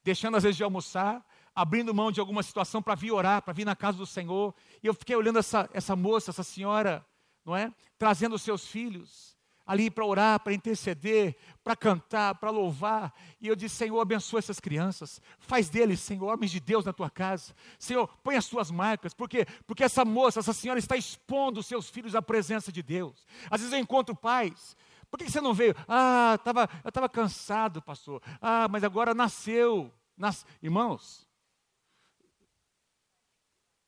deixando 0.04 0.36
às 0.36 0.44
vezes 0.44 0.58
de 0.58 0.64
almoçar, 0.64 1.26
abrindo 1.56 1.94
mão 1.94 2.12
de 2.12 2.20
alguma 2.20 2.44
situação 2.44 2.82
para 2.82 2.96
vir 2.96 3.12
orar, 3.12 3.42
para 3.42 3.54
vir 3.54 3.66
na 3.66 3.76
casa 3.76 3.98
do 3.98 4.06
Senhor. 4.06 4.54
E 4.82 4.88
eu 4.88 4.94
fiquei 4.94 5.16
olhando 5.16 5.40
essa, 5.40 5.70
essa 5.74 5.96
moça, 5.96 6.32
essa 6.32 6.44
senhora, 6.44 7.06
não 7.46 7.56
é? 7.56 7.74
Trazendo 7.98 8.36
os 8.36 8.42
seus 8.42 8.68
filhos 8.68 9.34
ali 9.66 9.90
para 9.90 10.06
orar, 10.06 10.40
para 10.40 10.54
interceder, 10.54 11.36
para 11.64 11.76
cantar, 11.76 12.36
para 12.36 12.50
louvar. 12.50 13.14
E 13.40 13.48
eu 13.48 13.56
disse: 13.56 13.76
Senhor, 13.76 14.00
abençoa 14.00 14.40
essas 14.40 14.60
crianças, 14.60 15.22
faz 15.40 15.70
deles, 15.70 16.00
Senhor, 16.00 16.32
homens 16.32 16.52
de 16.52 16.60
Deus 16.60 16.86
na 16.86 16.94
tua 16.94 17.10
casa. 17.10 17.54
Senhor, 17.80 18.08
põe 18.24 18.36
as 18.36 18.48
tuas 18.48 18.70
marcas, 18.70 19.14
porque 19.14 19.46
porque 19.66 19.84
essa 19.84 20.04
moça, 20.04 20.40
essa 20.40 20.54
senhora 20.54 20.80
está 20.80 20.96
expondo 20.98 21.60
os 21.60 21.66
seus 21.66 21.90
filhos 21.90 22.16
à 22.16 22.22
presença 22.22 22.72
de 22.72 22.84
Deus. 22.84 23.26
Às 23.50 23.62
vezes 23.62 23.74
eu 23.74 23.80
encontro 23.80 24.16
pais. 24.16 24.76
Por 25.10 25.20
que 25.20 25.30
você 25.30 25.40
não 25.40 25.54
veio? 25.54 25.76
Ah, 25.88 26.40
tava, 26.44 26.68
eu 26.84 26.90
estava 26.90 27.08
cansado, 27.08 27.82
pastor. 27.84 28.22
Ah, 28.42 28.68
mas 28.70 28.84
agora 28.84 29.14
nasceu. 29.14 29.92
Nas... 30.18 30.46
Irmãos, 30.62 31.28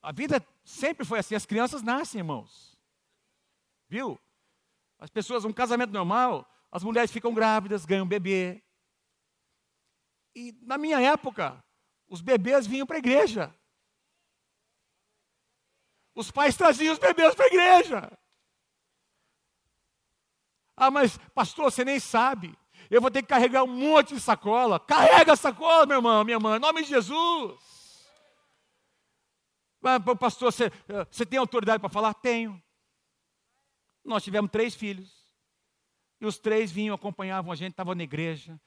a 0.05 0.11
vida 0.11 0.45
sempre 0.63 1.03
foi 1.03 1.17
assim. 1.17 1.33
As 1.33 1.47
crianças 1.47 1.81
nascem, 1.81 2.19
irmãos. 2.19 2.77
Viu? 3.89 4.19
As 4.99 5.09
pessoas, 5.09 5.45
um 5.45 5.51
casamento 5.51 5.91
normal, 5.91 6.47
as 6.71 6.83
mulheres 6.83 7.11
ficam 7.11 7.33
grávidas, 7.33 7.85
ganham 7.85 8.07
bebê. 8.07 8.63
E 10.35 10.55
na 10.61 10.77
minha 10.77 11.01
época, 11.01 11.63
os 12.07 12.21
bebês 12.21 12.67
vinham 12.67 12.85
para 12.85 12.97
a 12.97 12.99
igreja. 12.99 13.53
Os 16.13 16.29
pais 16.29 16.55
traziam 16.55 16.93
os 16.93 16.99
bebês 16.99 17.33
para 17.33 17.45
a 17.45 17.47
igreja. 17.47 18.19
Ah, 20.77 20.91
mas 20.91 21.17
pastor, 21.33 21.71
você 21.71 21.83
nem 21.83 21.99
sabe. 21.99 22.55
Eu 22.91 23.01
vou 23.01 23.09
ter 23.09 23.23
que 23.23 23.29
carregar 23.29 23.63
um 23.63 23.67
monte 23.67 24.13
de 24.13 24.21
sacola. 24.21 24.79
Carrega 24.79 25.33
a 25.33 25.37
sacola, 25.37 25.87
meu 25.87 25.97
irmão, 25.97 26.23
minha 26.23 26.37
irmã, 26.37 26.57
em 26.57 26.59
nome 26.59 26.83
de 26.83 26.89
Jesus. 26.89 27.74
Mas, 29.86 30.01
pastor, 30.17 30.51
você, 30.51 30.65
eh, 30.65 31.05
você 31.11 31.23
tem 31.27 31.38
autoridade 31.38 31.79
para 31.79 31.89
falar? 31.89 32.11
Tenho. 32.15 32.59
Nós 34.03 34.23
tivemos 34.23 34.49
três 34.49 34.73
filhos. 34.73 35.23
E 36.19 36.25
os 36.25 36.39
três 36.39 36.71
vinham, 36.71 36.95
acompanhavam 36.95 37.51
a 37.51 37.55
gente, 37.55 37.73
estavam 37.73 37.93
na 37.93 38.01
igreja. 38.01 38.59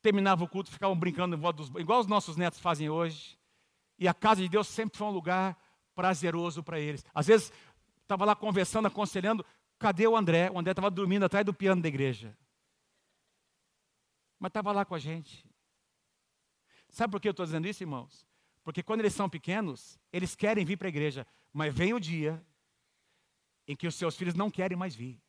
Terminava 0.00 0.42
o 0.42 0.48
culto, 0.48 0.70
ficavam 0.70 0.98
brincando 0.98 1.36
em 1.36 1.38
volta 1.38 1.58
dos, 1.58 1.68
igual 1.78 2.00
os 2.00 2.06
nossos 2.06 2.38
netos 2.38 2.58
fazem 2.58 2.88
hoje. 2.88 3.38
E 3.98 4.08
a 4.08 4.14
casa 4.14 4.40
de 4.40 4.48
Deus 4.48 4.66
sempre 4.66 4.96
foi 4.96 5.06
um 5.06 5.10
lugar 5.10 5.58
prazeroso 5.94 6.62
para 6.62 6.80
eles. 6.80 7.04
Às 7.12 7.26
vezes, 7.26 7.52
estava 8.00 8.24
lá 8.24 8.34
conversando, 8.34 8.86
aconselhando. 8.86 9.44
Cadê 9.78 10.06
o 10.06 10.16
André? 10.16 10.50
O 10.50 10.58
André 10.58 10.72
estava 10.72 10.90
dormindo 10.90 11.26
atrás 11.26 11.44
do 11.44 11.52
piano 11.52 11.82
da 11.82 11.88
igreja. 11.88 12.34
Mas 14.38 14.48
estava 14.48 14.72
lá 14.72 14.86
com 14.86 14.94
a 14.94 14.98
gente. 14.98 15.46
Sabe 16.88 17.10
por 17.10 17.20
que 17.20 17.28
eu 17.28 17.32
estou 17.32 17.44
dizendo 17.44 17.68
isso, 17.68 17.82
irmãos? 17.82 18.31
Porque 18.64 18.82
quando 18.82 19.00
eles 19.00 19.14
são 19.14 19.28
pequenos, 19.28 19.98
eles 20.12 20.34
querem 20.34 20.64
vir 20.64 20.76
para 20.76 20.88
a 20.88 20.90
igreja. 20.90 21.26
Mas 21.52 21.74
vem 21.74 21.92
o 21.92 22.00
dia 22.00 22.44
em 23.66 23.76
que 23.76 23.86
os 23.86 23.94
seus 23.94 24.16
filhos 24.16 24.34
não 24.34 24.50
querem 24.50 24.76
mais 24.76 24.94
vir. 24.94 25.20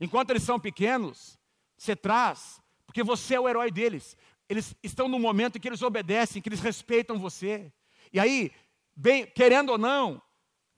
Enquanto 0.00 0.30
eles 0.30 0.42
são 0.42 0.58
pequenos, 0.58 1.38
você 1.76 1.94
traz, 1.94 2.60
porque 2.84 3.02
você 3.02 3.34
é 3.34 3.40
o 3.40 3.48
herói 3.48 3.70
deles. 3.70 4.16
Eles 4.48 4.74
estão 4.82 5.08
no 5.08 5.18
momento 5.18 5.56
em 5.56 5.60
que 5.60 5.68
eles 5.68 5.82
obedecem, 5.82 6.40
que 6.40 6.48
eles 6.48 6.60
respeitam 6.60 7.18
você. 7.18 7.72
E 8.12 8.18
aí, 8.18 8.52
bem, 8.94 9.26
querendo 9.26 9.70
ou 9.70 9.78
não, 9.78 10.22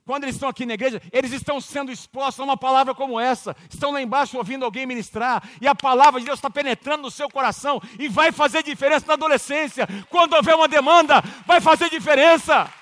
quando 0.09 0.24
eles 0.24 0.36
estão 0.36 0.48
aqui 0.48 0.64
na 0.64 0.72
igreja, 0.72 1.02
eles 1.12 1.32
estão 1.32 1.61
sendo 1.61 1.92
expostos 1.92 2.40
a 2.40 2.44
uma 2.44 2.56
palavra 2.56 2.94
como 2.94 3.20
essa. 3.20 3.54
Estão 3.68 3.90
lá 3.90 4.00
embaixo 4.00 4.38
ouvindo 4.38 4.64
alguém 4.64 4.86
ministrar, 4.86 5.46
e 5.61 5.68
a 5.68 5.74
palavra 5.74 6.18
de 6.18 6.24
Deus 6.24 6.38
está 6.38 6.48
penetrando 6.48 7.02
no 7.02 7.11
seu 7.11 7.28
coração 7.28 7.78
e 7.98 8.09
vai 8.09 8.32
fazer 8.32 8.62
diferença 8.62 9.04
na 9.06 9.12
adolescência. 9.12 9.86
Quando 10.09 10.32
houver 10.32 10.54
uma 10.54 10.66
demanda, 10.66 11.22
vai 11.44 11.61
fazer 11.61 11.90
diferença. 11.90 12.72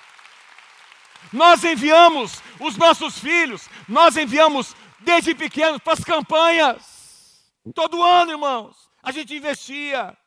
Nós 1.33 1.65
enviamos 1.65 2.41
os 2.61 2.77
nossos 2.77 3.19
filhos, 3.19 3.69
nós 3.89 4.15
enviamos 4.15 4.73
desde 5.01 5.35
pequenos 5.35 5.81
para 5.81 5.91
as 5.91 6.05
campanhas. 6.05 7.43
Todo 7.75 8.01
ano, 8.01 8.31
irmãos, 8.31 8.89
a 9.03 9.11
gente 9.11 9.35
investia. 9.35 10.17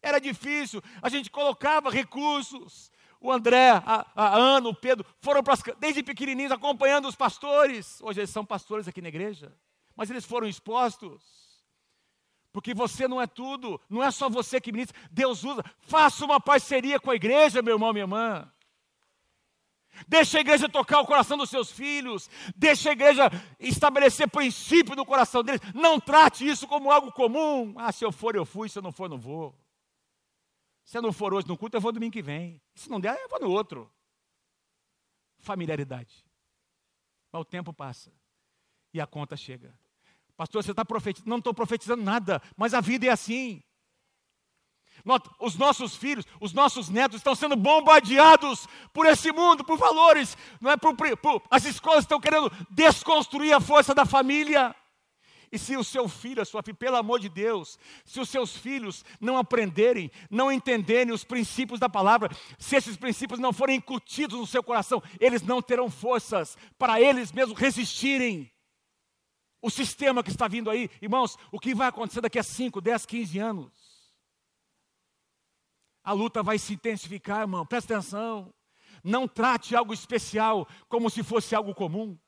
Era 0.00 0.18
difícil, 0.18 0.82
a 1.02 1.10
gente 1.10 1.28
colocava 1.28 1.90
recursos. 1.90 2.90
O 3.20 3.32
André, 3.32 3.70
a, 3.70 4.06
a 4.14 4.36
Ana, 4.36 4.68
o 4.68 4.74
Pedro 4.74 5.04
foram 5.20 5.42
desde 5.78 6.02
pequenininhos 6.02 6.52
acompanhando 6.52 7.08
os 7.08 7.16
pastores. 7.16 8.00
Hoje 8.00 8.20
eles 8.20 8.30
são 8.30 8.44
pastores 8.44 8.86
aqui 8.86 9.02
na 9.02 9.08
igreja, 9.08 9.52
mas 9.96 10.08
eles 10.08 10.24
foram 10.24 10.46
expostos. 10.46 11.38
Porque 12.52 12.72
você 12.72 13.06
não 13.08 13.20
é 13.20 13.26
tudo, 13.26 13.80
não 13.88 14.02
é 14.02 14.10
só 14.10 14.28
você 14.28 14.60
que 14.60 14.72
ministra. 14.72 14.98
Deus 15.10 15.44
usa. 15.44 15.64
Faça 15.80 16.24
uma 16.24 16.40
parceria 16.40 16.98
com 16.98 17.10
a 17.10 17.14
igreja, 17.14 17.60
meu 17.60 17.74
irmão, 17.74 17.92
minha 17.92 18.04
irmã. 18.04 18.50
Deixa 20.06 20.38
a 20.38 20.40
igreja 20.40 20.68
tocar 20.68 21.00
o 21.00 21.06
coração 21.06 21.36
dos 21.36 21.50
seus 21.50 21.70
filhos. 21.70 22.30
Deixa 22.54 22.90
a 22.90 22.92
igreja 22.92 23.30
estabelecer 23.58 24.28
princípio 24.28 24.94
no 24.94 25.04
coração 25.04 25.42
deles. 25.42 25.60
Não 25.74 25.98
trate 25.98 26.46
isso 26.46 26.68
como 26.68 26.90
algo 26.90 27.10
comum. 27.12 27.74
Ah, 27.76 27.90
se 27.90 28.04
eu 28.04 28.12
for, 28.12 28.36
eu 28.36 28.46
fui. 28.46 28.68
Se 28.68 28.78
eu 28.78 28.82
não 28.82 28.92
for, 28.92 29.08
não 29.08 29.18
vou. 29.18 29.54
Se 30.88 30.96
eu 30.96 31.02
não 31.02 31.12
for 31.12 31.34
hoje 31.34 31.46
no 31.46 31.54
culto, 31.54 31.76
eu 31.76 31.82
vou 31.82 31.92
domingo 31.92 32.14
que 32.14 32.22
vem. 32.22 32.58
Se 32.74 32.88
não 32.88 32.98
der, 32.98 33.14
eu 33.20 33.28
vou 33.28 33.38
no 33.38 33.50
outro. 33.50 33.92
Familiaridade. 35.36 36.24
Mas 37.30 37.42
o 37.42 37.44
tempo 37.44 37.74
passa. 37.74 38.10
E 38.94 38.98
a 38.98 39.06
conta 39.06 39.36
chega. 39.36 39.78
Pastor, 40.34 40.62
você 40.62 40.70
está 40.70 40.86
profetizando? 40.86 41.28
Não 41.28 41.36
estou 41.36 41.52
profetizando 41.52 42.02
nada. 42.02 42.40
Mas 42.56 42.72
a 42.72 42.80
vida 42.80 43.04
é 43.04 43.10
assim. 43.10 43.62
Os 45.38 45.56
nossos 45.56 45.94
filhos, 45.94 46.24
os 46.40 46.54
nossos 46.54 46.88
netos 46.88 47.18
estão 47.18 47.34
sendo 47.34 47.54
bombardeados 47.54 48.66
por 48.90 49.04
esse 49.04 49.30
mundo, 49.30 49.62
por 49.62 49.76
valores, 49.76 50.38
não 50.58 50.70
é 50.70 50.76
por, 50.78 50.96
por, 50.96 51.42
as 51.50 51.66
escolas 51.66 52.04
estão 52.04 52.18
querendo 52.18 52.50
desconstruir 52.70 53.52
a 53.52 53.60
força 53.60 53.94
da 53.94 54.06
família. 54.06 54.74
E 55.50 55.58
se 55.58 55.76
o 55.76 55.84
seu 55.84 56.08
filho, 56.08 56.42
a 56.42 56.44
sua 56.44 56.62
filha, 56.62 56.76
pelo 56.76 56.96
amor 56.96 57.20
de 57.20 57.28
Deus, 57.28 57.78
se 58.04 58.20
os 58.20 58.28
seus 58.28 58.56
filhos 58.56 59.04
não 59.20 59.36
aprenderem, 59.38 60.10
não 60.30 60.52
entenderem 60.52 61.12
os 61.12 61.24
princípios 61.24 61.80
da 61.80 61.88
palavra, 61.88 62.30
se 62.58 62.76
esses 62.76 62.96
princípios 62.96 63.40
não 63.40 63.52
forem 63.52 63.76
incutidos 63.76 64.38
no 64.38 64.46
seu 64.46 64.62
coração, 64.62 65.02
eles 65.18 65.42
não 65.42 65.62
terão 65.62 65.90
forças 65.90 66.56
para 66.78 67.00
eles 67.00 67.32
mesmos 67.32 67.58
resistirem. 67.58 68.50
O 69.60 69.70
sistema 69.70 70.22
que 70.22 70.30
está 70.30 70.46
vindo 70.46 70.70
aí, 70.70 70.88
irmãos, 71.02 71.36
o 71.50 71.58
que 71.58 71.74
vai 71.74 71.88
acontecer 71.88 72.20
daqui 72.20 72.38
a 72.38 72.42
5, 72.42 72.80
10, 72.80 73.06
15 73.06 73.38
anos? 73.38 73.88
a 76.08 76.12
luta 76.12 76.42
vai 76.42 76.58
se 76.58 76.72
intensificar, 76.72 77.42
irmão. 77.42 77.66
Presta 77.66 77.92
atenção. 77.92 78.50
Não 79.04 79.28
trate 79.28 79.76
algo 79.76 79.92
especial 79.92 80.66
como 80.88 81.10
se 81.10 81.22
fosse 81.22 81.54
algo 81.54 81.74
comum. 81.74 82.18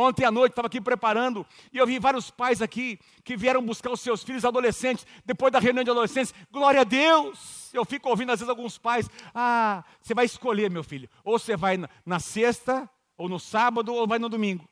Ontem 0.00 0.24
à 0.24 0.30
noite 0.30 0.52
estava 0.52 0.68
aqui 0.68 0.80
preparando 0.80 1.44
e 1.72 1.76
eu 1.76 1.84
vi 1.84 1.98
vários 1.98 2.30
pais 2.30 2.62
aqui 2.62 3.00
que 3.24 3.36
vieram 3.36 3.60
buscar 3.60 3.90
os 3.90 4.00
seus 4.00 4.22
filhos 4.22 4.44
adolescentes 4.44 5.04
depois 5.26 5.52
da 5.52 5.58
reunião 5.58 5.82
de 5.82 5.90
adolescentes. 5.90 6.32
Glória 6.52 6.82
a 6.82 6.84
Deus! 6.84 7.74
Eu 7.74 7.84
fico 7.84 8.08
ouvindo 8.08 8.30
às 8.30 8.38
vezes 8.38 8.48
alguns 8.48 8.78
pais: 8.78 9.10
Ah, 9.34 9.84
você 10.00 10.14
vai 10.14 10.24
escolher, 10.24 10.70
meu 10.70 10.84
filho. 10.84 11.10
Ou 11.24 11.36
você 11.36 11.56
vai 11.56 11.76
na, 12.06 12.20
sexta, 12.20 12.88
ou 13.16 13.28
no 13.28 13.40
sábado, 13.40 13.92
ou 13.92 14.06
vai 14.06 14.20
no 14.20 14.28
domingo. 14.28 14.68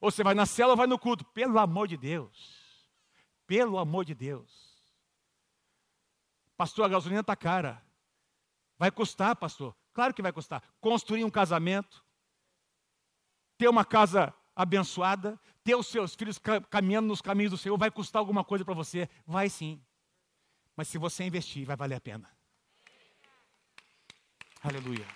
Ou 0.00 0.08
você 0.08 0.22
vai 0.22 0.34
na 0.34 0.46
cela 0.46 0.70
ou 0.70 0.76
vai 0.76 0.86
no 0.86 0.96
culto. 0.96 1.24
Pelo 1.24 1.58
amor 1.58 1.88
de 1.88 1.96
Deus. 1.96 2.86
Pelo 3.44 3.76
amor 3.76 4.04
de 4.04 4.14
Deus. 4.14 4.80
Pastor, 6.56 6.84
a 6.84 6.88
gasolina 6.88 7.22
está 7.22 7.34
cara. 7.34 7.82
Vai 8.78 8.92
custar, 8.92 9.34
pastor. 9.34 9.74
Claro 9.92 10.14
que 10.14 10.22
vai 10.22 10.32
custar. 10.32 10.62
Construir 10.80 11.24
um 11.24 11.30
casamento, 11.30 12.04
ter 13.60 13.68
uma 13.68 13.84
casa 13.84 14.34
abençoada, 14.56 15.38
ter 15.62 15.74
os 15.74 15.86
seus 15.86 16.14
filhos 16.14 16.40
caminhando 16.70 17.08
nos 17.08 17.20
caminhos 17.20 17.50
do 17.50 17.58
Senhor, 17.58 17.76
vai 17.76 17.90
custar 17.90 18.18
alguma 18.18 18.42
coisa 18.42 18.64
para 18.64 18.72
você? 18.72 19.06
Vai 19.26 19.50
sim. 19.50 19.84
Mas 20.74 20.88
se 20.88 20.96
você 20.96 21.24
investir, 21.24 21.66
vai 21.66 21.76
valer 21.76 21.96
a 21.96 22.00
pena. 22.00 22.34
Aleluia. 24.62 25.06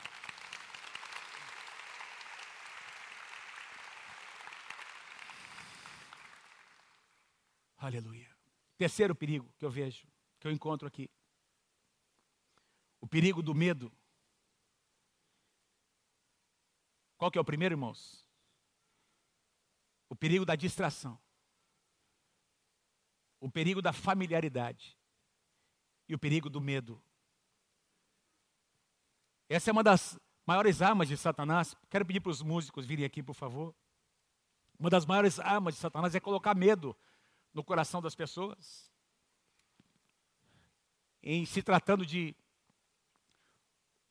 Aleluia. 7.78 8.30
Terceiro 8.76 9.14
perigo 9.14 9.50
que 9.56 9.64
eu 9.64 9.70
vejo, 9.70 10.06
que 10.38 10.46
eu 10.46 10.52
encontro 10.52 10.86
aqui 10.86 11.10
o 13.00 13.06
perigo 13.06 13.42
do 13.42 13.54
medo. 13.54 13.90
Qual 17.16 17.30
que 17.30 17.38
é 17.38 17.40
o 17.40 17.44
primeiro, 17.44 17.72
irmãos? 17.72 18.23
O 20.14 20.16
perigo 20.16 20.44
da 20.44 20.54
distração. 20.54 21.20
O 23.40 23.50
perigo 23.50 23.82
da 23.82 23.92
familiaridade. 23.92 24.96
E 26.08 26.14
o 26.14 26.18
perigo 26.20 26.48
do 26.48 26.60
medo. 26.60 27.02
Essa 29.48 29.70
é 29.70 29.72
uma 29.72 29.82
das 29.82 30.16
maiores 30.46 30.80
armas 30.80 31.08
de 31.08 31.16
Satanás. 31.16 31.74
Quero 31.90 32.06
pedir 32.06 32.20
para 32.20 32.30
os 32.30 32.42
músicos 32.42 32.86
virem 32.86 33.04
aqui, 33.04 33.24
por 33.24 33.34
favor. 33.34 33.74
Uma 34.78 34.88
das 34.88 35.04
maiores 35.04 35.40
armas 35.40 35.74
de 35.74 35.80
Satanás 35.80 36.14
é 36.14 36.20
colocar 36.20 36.54
medo 36.54 36.96
no 37.52 37.64
coração 37.64 38.00
das 38.00 38.14
pessoas. 38.14 38.88
em 41.20 41.44
se 41.44 41.60
tratando 41.60 42.06
de 42.06 42.36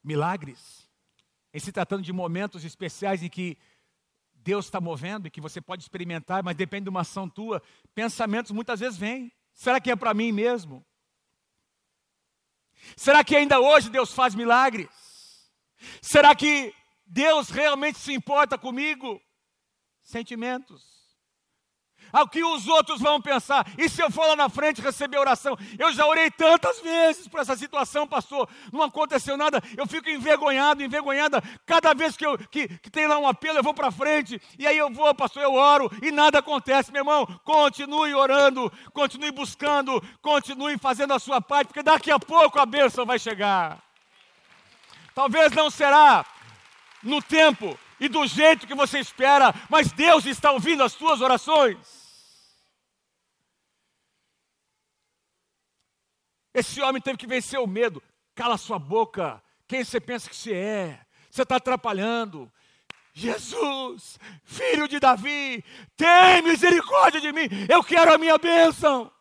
milagres, 0.03 0.91
em 1.53 1.59
se 1.59 1.71
tratando 1.71 2.03
de 2.03 2.11
momentos 2.11 2.65
especiais 2.65 3.23
em 3.23 3.29
que 3.29 3.57
Deus 4.43 4.65
está 4.65 4.81
movendo 4.81 5.27
e 5.27 5.31
que 5.31 5.41
você 5.41 5.61
pode 5.61 5.81
experimentar, 5.81 6.43
mas 6.43 6.55
depende 6.55 6.83
de 6.83 6.89
uma 6.89 7.01
ação 7.01 7.29
tua, 7.29 7.61
pensamentos 7.95 8.51
muitas 8.51 8.79
vezes 8.79 8.97
vêm. 8.97 9.31
Será 9.53 9.79
que 9.79 9.89
é 9.89 9.95
para 9.95 10.13
mim 10.13 10.31
mesmo? 10.31 10.85
Será 12.97 13.23
que 13.23 13.35
ainda 13.35 13.59
hoje 13.59 13.89
Deus 13.89 14.13
faz 14.13 14.35
milagres? 14.35 14.89
Será 16.01 16.35
que 16.35 16.73
Deus 17.05 17.49
realmente 17.49 17.97
se 17.97 18.13
importa 18.13 18.57
comigo? 18.57 19.21
Sentimentos. 20.03 21.02
Ao 22.13 22.27
que 22.27 22.43
os 22.43 22.67
outros 22.67 23.01
vão 23.01 23.19
pensar. 23.19 23.65
E 23.75 23.89
se 23.89 23.99
eu 23.99 24.11
for 24.11 24.27
lá 24.27 24.35
na 24.35 24.47
frente 24.47 24.81
receber 24.81 25.17
oração? 25.17 25.57
Eu 25.79 25.91
já 25.91 26.05
orei 26.05 26.29
tantas 26.29 26.79
vezes 26.79 27.27
por 27.27 27.39
essa 27.39 27.55
situação, 27.57 28.07
pastor. 28.07 28.47
Não 28.71 28.83
aconteceu 28.83 29.35
nada. 29.35 29.59
Eu 29.75 29.87
fico 29.87 30.07
envergonhado, 30.11 30.83
envergonhada. 30.83 31.41
Cada 31.65 31.95
vez 31.95 32.15
que, 32.15 32.23
eu, 32.23 32.37
que, 32.37 32.67
que 32.67 32.91
tem 32.91 33.07
lá 33.07 33.17
um 33.17 33.27
apelo, 33.27 33.57
eu 33.57 33.63
vou 33.63 33.73
para 33.73 33.89
frente. 33.89 34.39
E 34.59 34.67
aí 34.67 34.77
eu 34.77 34.91
vou, 34.91 35.13
pastor, 35.15 35.41
eu 35.41 35.53
oro 35.53 35.91
e 36.03 36.11
nada 36.11 36.37
acontece. 36.37 36.91
Meu 36.91 37.01
irmão, 37.01 37.25
continue 37.43 38.13
orando, 38.13 38.71
continue 38.93 39.31
buscando, 39.31 39.99
continue 40.21 40.77
fazendo 40.77 41.15
a 41.15 41.19
sua 41.19 41.41
parte, 41.41 41.69
porque 41.69 41.81
daqui 41.81 42.11
a 42.11 42.19
pouco 42.19 42.59
a 42.59 42.65
bênção 42.67 43.07
vai 43.07 43.17
chegar. 43.17 43.81
Talvez 45.15 45.51
não 45.53 45.71
será 45.71 46.23
no 47.01 47.23
tempo 47.23 47.75
e 47.99 48.07
do 48.07 48.27
jeito 48.27 48.67
que 48.67 48.75
você 48.75 48.99
espera, 48.99 49.53
mas 49.67 49.91
Deus 49.91 50.27
está 50.27 50.51
ouvindo 50.51 50.83
as 50.83 50.91
suas 50.91 51.21
orações. 51.21 52.02
Esse 56.53 56.81
homem 56.81 57.01
teve 57.01 57.17
que 57.17 57.27
vencer 57.27 57.59
o 57.59 57.67
medo. 57.67 58.01
Cala 58.35 58.57
sua 58.57 58.77
boca. 58.77 59.41
Quem 59.67 59.83
você 59.83 59.99
pensa 59.99 60.29
que 60.29 60.35
você 60.35 60.53
é? 60.53 61.05
Você 61.29 61.41
está 61.41 61.55
atrapalhando. 61.55 62.51
Jesus, 63.13 64.19
filho 64.43 64.87
de 64.87 64.99
Davi, 64.99 65.63
tem 65.95 66.41
misericórdia 66.41 67.21
de 67.21 67.31
mim. 67.31 67.47
Eu 67.69 67.83
quero 67.83 68.13
a 68.13 68.17
minha 68.17 68.37
bênção. 68.37 69.11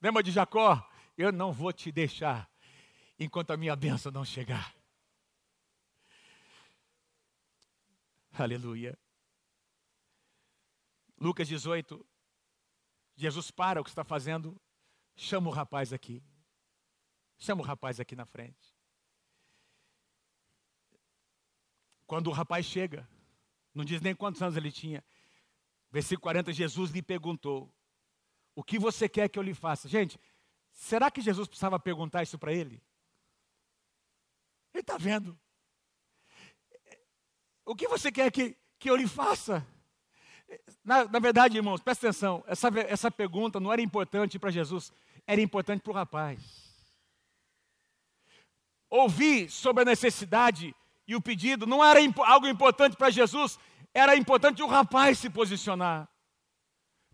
Lembra 0.00 0.22
de 0.22 0.30
Jacó? 0.30 0.86
Eu 1.16 1.30
não 1.30 1.52
vou 1.52 1.72
te 1.72 1.92
deixar 1.92 2.50
enquanto 3.18 3.52
a 3.52 3.56
minha 3.56 3.76
bênção 3.76 4.10
não 4.10 4.24
chegar. 4.24 4.74
Aleluia. 8.32 8.98
Lucas 11.18 11.46
18. 11.46 12.04
Jesus 13.16 13.50
para 13.50 13.80
o 13.80 13.84
que 13.84 13.90
está 13.90 14.02
fazendo, 14.02 14.60
chama 15.14 15.48
o 15.48 15.52
rapaz 15.52 15.92
aqui. 15.92 16.22
Chama 17.38 17.62
o 17.62 17.64
rapaz 17.64 18.00
aqui 18.00 18.14
na 18.14 18.24
frente. 18.24 18.74
Quando 22.06 22.28
o 22.28 22.32
rapaz 22.32 22.66
chega, 22.66 23.08
não 23.74 23.84
diz 23.84 24.00
nem 24.00 24.14
quantos 24.14 24.40
anos 24.42 24.56
ele 24.56 24.70
tinha. 24.70 25.04
Versículo 25.90 26.22
40, 26.22 26.52
Jesus 26.52 26.90
lhe 26.90 27.02
perguntou: 27.02 27.72
O 28.54 28.62
que 28.62 28.78
você 28.78 29.08
quer 29.08 29.28
que 29.28 29.38
eu 29.38 29.42
lhe 29.42 29.54
faça? 29.54 29.88
Gente, 29.88 30.18
será 30.72 31.10
que 31.10 31.20
Jesus 31.20 31.48
precisava 31.48 31.78
perguntar 31.78 32.22
isso 32.22 32.38
para 32.38 32.52
ele? 32.52 32.82
Ele 34.72 34.80
está 34.80 34.96
vendo. 34.98 35.38
O 37.64 37.74
que 37.74 37.88
você 37.88 38.12
quer 38.12 38.30
que, 38.30 38.56
que 38.78 38.90
eu 38.90 38.96
lhe 38.96 39.08
faça? 39.08 39.66
Na, 40.84 41.04
na 41.04 41.18
verdade, 41.18 41.56
irmãos, 41.56 41.80
presta 41.80 42.08
atenção, 42.08 42.44
essa, 42.46 42.68
essa 42.88 43.10
pergunta 43.10 43.58
não 43.58 43.72
era 43.72 43.80
importante 43.80 44.38
para 44.38 44.50
Jesus, 44.50 44.92
era 45.26 45.40
importante 45.40 45.80
para 45.80 45.90
o 45.90 45.94
rapaz. 45.94 46.63
Ouvir 48.96 49.50
sobre 49.50 49.82
a 49.82 49.84
necessidade 49.84 50.72
e 51.04 51.16
o 51.16 51.20
pedido 51.20 51.66
não 51.66 51.84
era 51.84 51.98
algo 52.26 52.46
importante 52.46 52.96
para 52.96 53.10
Jesus, 53.10 53.58
era 53.92 54.14
importante 54.14 54.62
o 54.62 54.68
rapaz 54.68 55.18
se 55.18 55.28
posicionar. 55.28 56.08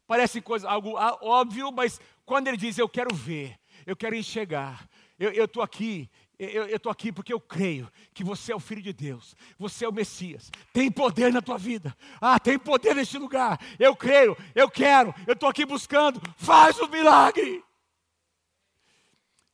Parece 0.07 0.43
coisa, 0.43 0.69
algo 0.69 0.93
óbvio, 1.23 1.73
mas 1.73 1.99
quando 2.27 2.49
ele 2.49 2.59
diz, 2.59 2.77
eu 2.77 2.87
quero 2.87 3.15
ver, 3.15 3.59
eu 3.87 3.97
quero 3.97 4.15
enxergar, 4.15 4.87
eu 5.19 5.47
estou 5.47 5.63
aqui, 5.63 6.11
eu 6.39 6.67
estou 6.67 6.93
aqui 6.93 7.11
porque 7.11 7.33
eu 7.33 7.41
creio 7.41 7.91
que 8.13 8.23
você 8.23 8.53
é 8.53 8.57
o 8.57 8.61
Filho 8.61 8.83
de 8.83 8.93
Deus, 8.93 9.35
você 9.59 9.87
é 9.87 9.89
o 9.89 9.93
Messias, 9.93 10.51
tem 10.75 10.91
poder 10.91 11.33
na 11.33 11.41
tua 11.41 11.57
vida, 11.57 11.97
ah, 12.21 12.39
tem 12.39 12.59
poder 12.59 12.95
neste 12.95 13.17
lugar, 13.17 13.59
eu 13.79 13.97
creio, 13.97 14.37
eu 14.55 14.71
quero, 14.71 15.15
eu 15.27 15.33
estou 15.33 15.49
aqui 15.49 15.65
buscando, 15.65 16.21
faz 16.37 16.79
o 16.79 16.89
milagre. 16.89 17.65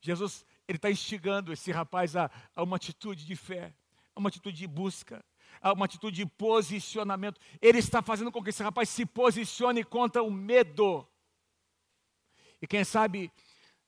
Jesus, 0.01 0.45
ele 0.67 0.77
está 0.77 0.91
instigando 0.91 1.53
esse 1.53 1.71
rapaz 1.71 2.15
a, 2.15 2.29
a 2.55 2.63
uma 2.63 2.75
atitude 2.75 3.25
de 3.25 3.35
fé, 3.35 3.73
a 4.15 4.19
uma 4.19 4.29
atitude 4.29 4.57
de 4.57 4.67
busca, 4.67 5.23
a 5.61 5.73
uma 5.73 5.85
atitude 5.85 6.17
de 6.17 6.25
posicionamento. 6.25 7.39
Ele 7.61 7.79
está 7.79 8.01
fazendo 8.01 8.31
com 8.31 8.43
que 8.43 8.49
esse 8.49 8.63
rapaz 8.63 8.89
se 8.89 9.05
posicione 9.05 9.83
contra 9.83 10.21
o 10.21 10.29
medo. 10.29 11.07
E 12.61 12.67
quem 12.67 12.83
sabe 12.83 13.31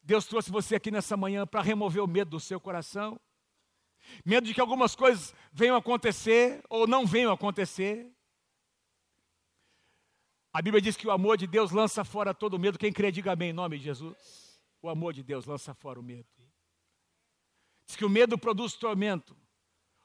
Deus 0.02 0.26
trouxe 0.26 0.50
você 0.50 0.76
aqui 0.76 0.90
nessa 0.90 1.16
manhã 1.18 1.46
para 1.46 1.62
remover 1.62 2.04
o 2.04 2.08
medo 2.08 2.32
do 2.32 2.40
seu 2.40 2.60
coração. 2.60 3.20
Medo 4.26 4.48
de 4.48 4.54
que 4.54 4.62
algumas 4.62 4.96
coisas 4.96 5.36
venham 5.52 5.76
acontecer 5.76 6.64
ou 6.70 6.88
não 6.88 7.06
venham 7.06 7.32
acontecer. 7.32 8.12
A 10.52 10.62
Bíblia 10.62 10.82
diz 10.82 10.98
que 10.98 11.08
o 11.08 11.12
amor 11.12 11.38
de 11.38 11.46
Deus 11.46 11.72
lança 11.72 12.04
fora 12.04 12.34
todo 12.34 12.58
medo. 12.58 12.80
Quem 12.80 12.92
crê, 12.92 13.12
diga 13.12 13.34
amém 13.34 13.52
em 13.52 13.54
nome 13.54 13.78
de 13.78 13.84
Jesus. 13.84 14.64
O 14.82 14.90
amor 14.90 15.14
de 15.14 15.22
Deus 15.22 15.46
lança 15.46 15.74
fora 15.76 16.00
o 16.00 16.04
medo. 16.04 16.28
Diz 17.90 17.96
que 17.96 18.06
o 18.06 18.10
medo 18.10 18.38
produz 18.38 18.74
tormento. 18.74 19.36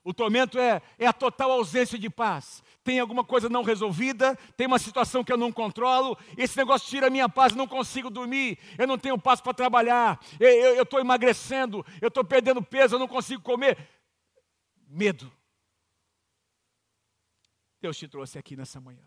O 0.02 0.14
tormento 0.14 0.58
é, 0.58 0.80
é 0.98 1.06
a 1.06 1.12
total 1.12 1.52
ausência 1.52 1.98
de 1.98 2.08
paz. 2.08 2.64
Tem 2.82 2.98
alguma 2.98 3.22
coisa 3.22 3.46
não 3.46 3.62
resolvida, 3.62 4.34
tem 4.56 4.66
uma 4.66 4.78
situação 4.78 5.22
que 5.22 5.30
eu 5.30 5.36
não 5.36 5.52
controlo, 5.52 6.16
esse 6.38 6.56
negócio 6.56 6.88
tira 6.88 7.08
a 7.08 7.10
minha 7.10 7.28
paz, 7.28 7.54
não 7.54 7.68
consigo 7.68 8.08
dormir, 8.08 8.58
eu 8.78 8.86
não 8.86 8.96
tenho 8.96 9.18
paz 9.18 9.42
para 9.42 9.52
trabalhar, 9.52 10.18
eu 10.40 10.82
estou 10.82 10.98
emagrecendo, 10.98 11.84
eu 12.00 12.08
estou 12.08 12.24
perdendo 12.24 12.62
peso, 12.62 12.94
eu 12.94 12.98
não 12.98 13.08
consigo 13.08 13.42
comer. 13.42 13.86
Medo. 14.88 15.30
Deus 17.82 17.98
te 17.98 18.08
trouxe 18.08 18.38
aqui 18.38 18.56
nessa 18.56 18.80
manhã 18.80 19.06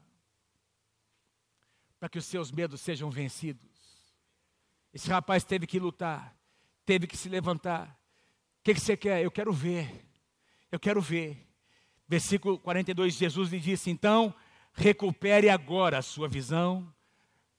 para 2.00 2.10
que 2.10 2.20
os 2.20 2.26
seus 2.26 2.52
medos 2.52 2.80
sejam 2.80 3.10
vencidos. 3.10 4.14
Esse 4.94 5.10
rapaz 5.10 5.44
teve 5.44 5.66
que 5.66 5.80
lutar, 5.80 6.38
teve 6.86 7.08
que 7.08 7.18
se 7.18 7.28
levantar. 7.28 7.97
Que, 8.68 8.74
que 8.74 8.82
você 8.82 8.98
quer? 8.98 9.24
Eu 9.24 9.32
quero 9.32 9.54
ver. 9.54 10.06
Eu 10.70 10.78
quero 10.78 11.00
ver. 11.00 11.48
Versículo 12.06 12.60
42, 12.60 13.14
Jesus 13.14 13.50
lhe 13.50 13.62
disse: 13.62 13.90
Então, 13.90 14.36
recupere 14.74 15.50
agora 15.50 16.00
a 16.00 16.02
sua 16.02 16.28
visão, 16.28 16.94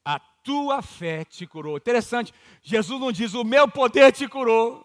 a 0.05 0.21
tua 0.21 0.83
fé 0.83 1.25
te 1.25 1.47
curou. 1.47 1.79
Interessante, 1.79 2.35
Jesus 2.63 3.01
não 3.01 3.11
diz: 3.11 3.33
O 3.33 3.43
meu 3.43 3.67
poder 3.67 4.13
te 4.13 4.29
curou, 4.29 4.85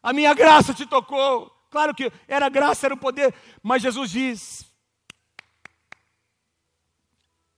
a 0.00 0.12
minha 0.12 0.34
graça 0.34 0.72
te 0.72 0.86
tocou. 0.86 1.50
Claro 1.68 1.92
que 1.92 2.12
era 2.28 2.48
graça, 2.48 2.86
era 2.86 2.94
o 2.94 2.96
poder, 2.96 3.34
mas 3.60 3.82
Jesus 3.82 4.12
diz: 4.12 4.72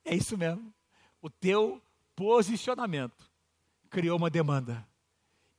É 0.03 0.15
isso 0.15 0.35
mesmo, 0.35 0.73
o 1.21 1.29
teu 1.29 1.79
posicionamento 2.15 3.31
criou 3.91 4.17
uma 4.17 4.31
demanda, 4.31 4.83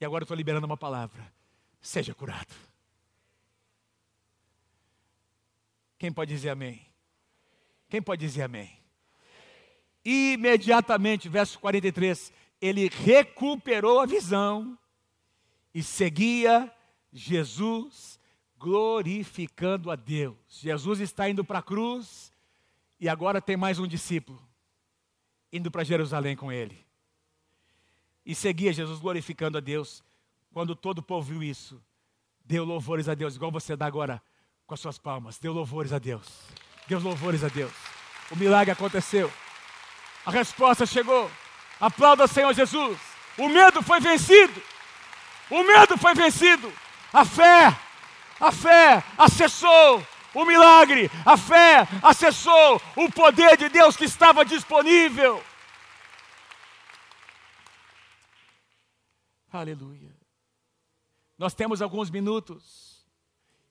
e 0.04 0.06
agora 0.06 0.22
eu 0.22 0.26
estou 0.26 0.36
liberando 0.36 0.66
uma 0.66 0.76
palavra 0.76 1.32
seja 1.80 2.14
curado. 2.14 2.54
Quem 5.98 6.12
pode 6.12 6.32
dizer 6.34 6.50
amém? 6.50 6.86
Quem 7.88 8.02
pode 8.02 8.20
dizer 8.20 8.42
amém? 8.42 8.70
Imediatamente, 10.04 11.28
verso 11.28 11.58
43, 11.58 12.32
ele 12.60 12.88
recuperou 12.88 14.00
a 14.00 14.06
visão 14.06 14.78
e 15.72 15.82
seguia 15.82 16.70
Jesus, 17.10 18.18
glorificando 18.58 19.90
a 19.90 19.96
Deus. 19.96 20.36
Jesus 20.48 21.00
está 21.00 21.28
indo 21.30 21.44
para 21.44 21.60
a 21.60 21.62
cruz 21.62 22.30
e 23.00 23.08
agora 23.08 23.40
tem 23.40 23.56
mais 23.56 23.78
um 23.78 23.86
discípulo 23.86 24.42
indo 25.50 25.70
para 25.70 25.84
Jerusalém 25.84 26.36
com 26.36 26.50
ele. 26.50 26.84
E 28.24 28.34
seguia 28.34 28.72
Jesus 28.72 28.98
glorificando 28.98 29.58
a 29.58 29.60
Deus 29.60 30.02
quando 30.52 30.74
todo 30.76 30.98
o 30.98 31.02
povo 31.02 31.32
viu 31.32 31.42
isso, 31.42 31.82
deu 32.44 32.64
louvores 32.64 33.08
a 33.08 33.14
Deus, 33.14 33.34
igual 33.34 33.50
você 33.50 33.74
dá 33.74 33.86
agora 33.86 34.22
com 34.66 34.74
as 34.74 34.80
suas 34.80 34.98
palmas. 34.98 35.38
Deu 35.38 35.52
louvores 35.52 35.92
a 35.92 35.98
Deus. 35.98 36.26
Deu 36.86 37.00
louvores 37.00 37.42
a 37.42 37.48
Deus. 37.48 37.72
O 38.30 38.36
milagre 38.36 38.70
aconteceu. 38.70 39.30
A 40.24 40.30
resposta 40.30 40.86
chegou. 40.86 41.30
Aplauda, 41.80 42.26
Senhor 42.26 42.54
Jesus. 42.54 42.98
O 43.36 43.48
medo 43.48 43.82
foi 43.82 44.00
vencido. 44.00 44.62
O 45.50 45.62
medo 45.64 45.98
foi 45.98 46.14
vencido. 46.14 46.72
A 47.12 47.24
fé, 47.24 47.76
a 48.40 48.50
fé 48.50 49.04
acessou 49.18 50.06
o 50.32 50.44
milagre. 50.44 51.10
A 51.24 51.36
fé 51.36 51.86
acessou 52.02 52.80
o 52.96 53.10
poder 53.10 53.56
de 53.56 53.68
Deus 53.68 53.96
que 53.96 54.04
estava 54.04 54.44
disponível. 54.44 55.42
Aleluia. 59.58 60.10
Nós 61.38 61.54
temos 61.54 61.80
alguns 61.80 62.10
minutos. 62.10 63.06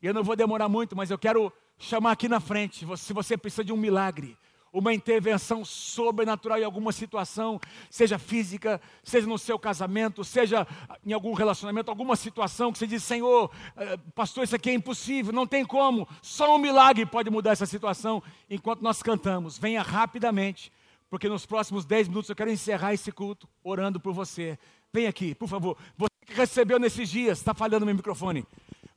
E 0.01 0.07
eu 0.07 0.13
não 0.13 0.23
vou 0.23 0.35
demorar 0.35 0.69
muito, 0.69 0.95
mas 0.95 1.11
eu 1.11 1.17
quero 1.17 1.51
chamar 1.77 2.11
aqui 2.11 2.29
na 2.29 2.39
frente, 2.39 2.85
se 2.97 3.13
você 3.13 3.37
precisa 3.37 3.65
de 3.65 3.73
um 3.73 3.77
milagre, 3.77 4.37
uma 4.71 4.93
intervenção 4.93 5.65
sobrenatural 5.65 6.57
em 6.57 6.63
alguma 6.63 6.91
situação, 6.91 7.59
seja 7.89 8.17
física, 8.17 8.81
seja 9.03 9.27
no 9.27 9.37
seu 9.37 9.59
casamento, 9.59 10.23
seja 10.23 10.65
em 11.05 11.13
algum 11.13 11.33
relacionamento, 11.33 11.91
alguma 11.91 12.15
situação 12.15 12.71
que 12.71 12.79
você 12.79 12.87
diz, 12.87 13.03
Senhor, 13.03 13.51
eh, 13.75 13.97
pastor, 14.15 14.45
isso 14.45 14.55
aqui 14.55 14.69
é 14.69 14.73
impossível, 14.73 15.33
não 15.33 15.45
tem 15.45 15.65
como, 15.65 16.07
só 16.21 16.55
um 16.55 16.59
milagre 16.59 17.05
pode 17.05 17.29
mudar 17.29 17.51
essa 17.51 17.65
situação. 17.65 18.23
Enquanto 18.49 18.81
nós 18.81 19.03
cantamos, 19.03 19.57
venha 19.57 19.81
rapidamente, 19.81 20.71
porque 21.09 21.29
nos 21.29 21.45
próximos 21.45 21.85
10 21.85 22.07
minutos 22.07 22.29
eu 22.29 22.35
quero 22.35 22.51
encerrar 22.51 22.93
esse 22.93 23.11
culto 23.11 23.47
orando 23.63 23.99
por 23.99 24.13
você. 24.13 24.57
Vem 24.93 25.07
aqui, 25.07 25.33
por 25.33 25.49
favor. 25.49 25.75
Você 25.97 26.11
que 26.23 26.33
recebeu 26.35 26.77
nesses 26.77 27.09
dias, 27.09 27.39
está 27.39 27.51
falhando 27.51 27.83
meu 27.83 27.95
microfone. 27.95 28.45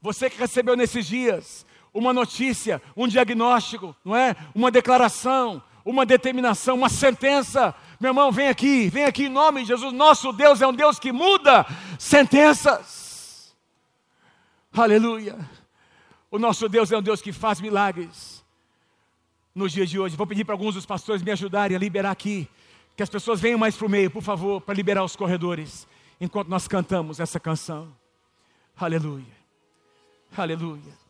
Você 0.03 0.29
que 0.29 0.37
recebeu 0.37 0.77
nesses 0.77 1.07
dias 1.07 1.65
uma 1.93 2.13
notícia, 2.13 2.83
um 2.95 3.09
diagnóstico, 3.09 3.97
não 4.05 4.15
é? 4.15 4.37
Uma 4.55 4.71
declaração, 4.71 5.63
uma 5.83 6.05
determinação, 6.05 6.75
uma 6.75 6.91
sentença. 6.91 7.75
Meu 7.99 8.11
irmão, 8.11 8.31
vem 8.31 8.49
aqui, 8.49 8.91
vem 8.91 9.05
aqui 9.05 9.25
em 9.25 9.31
nome 9.31 9.63
de 9.63 9.69
Jesus. 9.69 9.91
Nosso 9.95 10.35
Deus 10.35 10.61
é 10.61 10.67
um 10.67 10.75
Deus 10.75 10.99
que 10.99 11.13
muda 11.13 11.65
sentenças. 11.99 13.57
Aleluia. 14.75 15.39
O 16.31 16.39
nosso 16.39 16.69
Deus 16.69 16.93
é 16.93 16.99
um 16.99 17.03
Deus 17.03 17.23
que 17.23 17.33
faz 17.33 17.59
milagres. 17.59 18.45
Nos 19.55 19.73
dias 19.73 19.89
de 19.89 19.99
hoje, 19.99 20.15
vou 20.15 20.27
pedir 20.27 20.45
para 20.45 20.53
alguns 20.53 20.75
dos 20.75 20.85
pastores 20.85 21.23
me 21.23 21.31
ajudarem 21.31 21.75
a 21.75 21.81
liberar 21.81 22.11
aqui. 22.11 22.47
Que 22.97 23.03
as 23.03 23.11
pessoas 23.11 23.41
venham 23.41 23.59
mais 23.59 23.77
para 23.77 23.87
o 23.87 23.91
meio, 23.91 24.11
por 24.11 24.23
favor, 24.23 24.61
para 24.61 24.75
liberar 24.75 25.05
os 25.05 25.15
corredores. 25.15 25.87
Enquanto 26.21 26.49
nós 26.49 26.67
cantamos 26.67 27.21
essa 27.21 27.39
canção. 27.39 27.95
Aleluia. 28.77 29.37
Aleluia. 30.37 31.06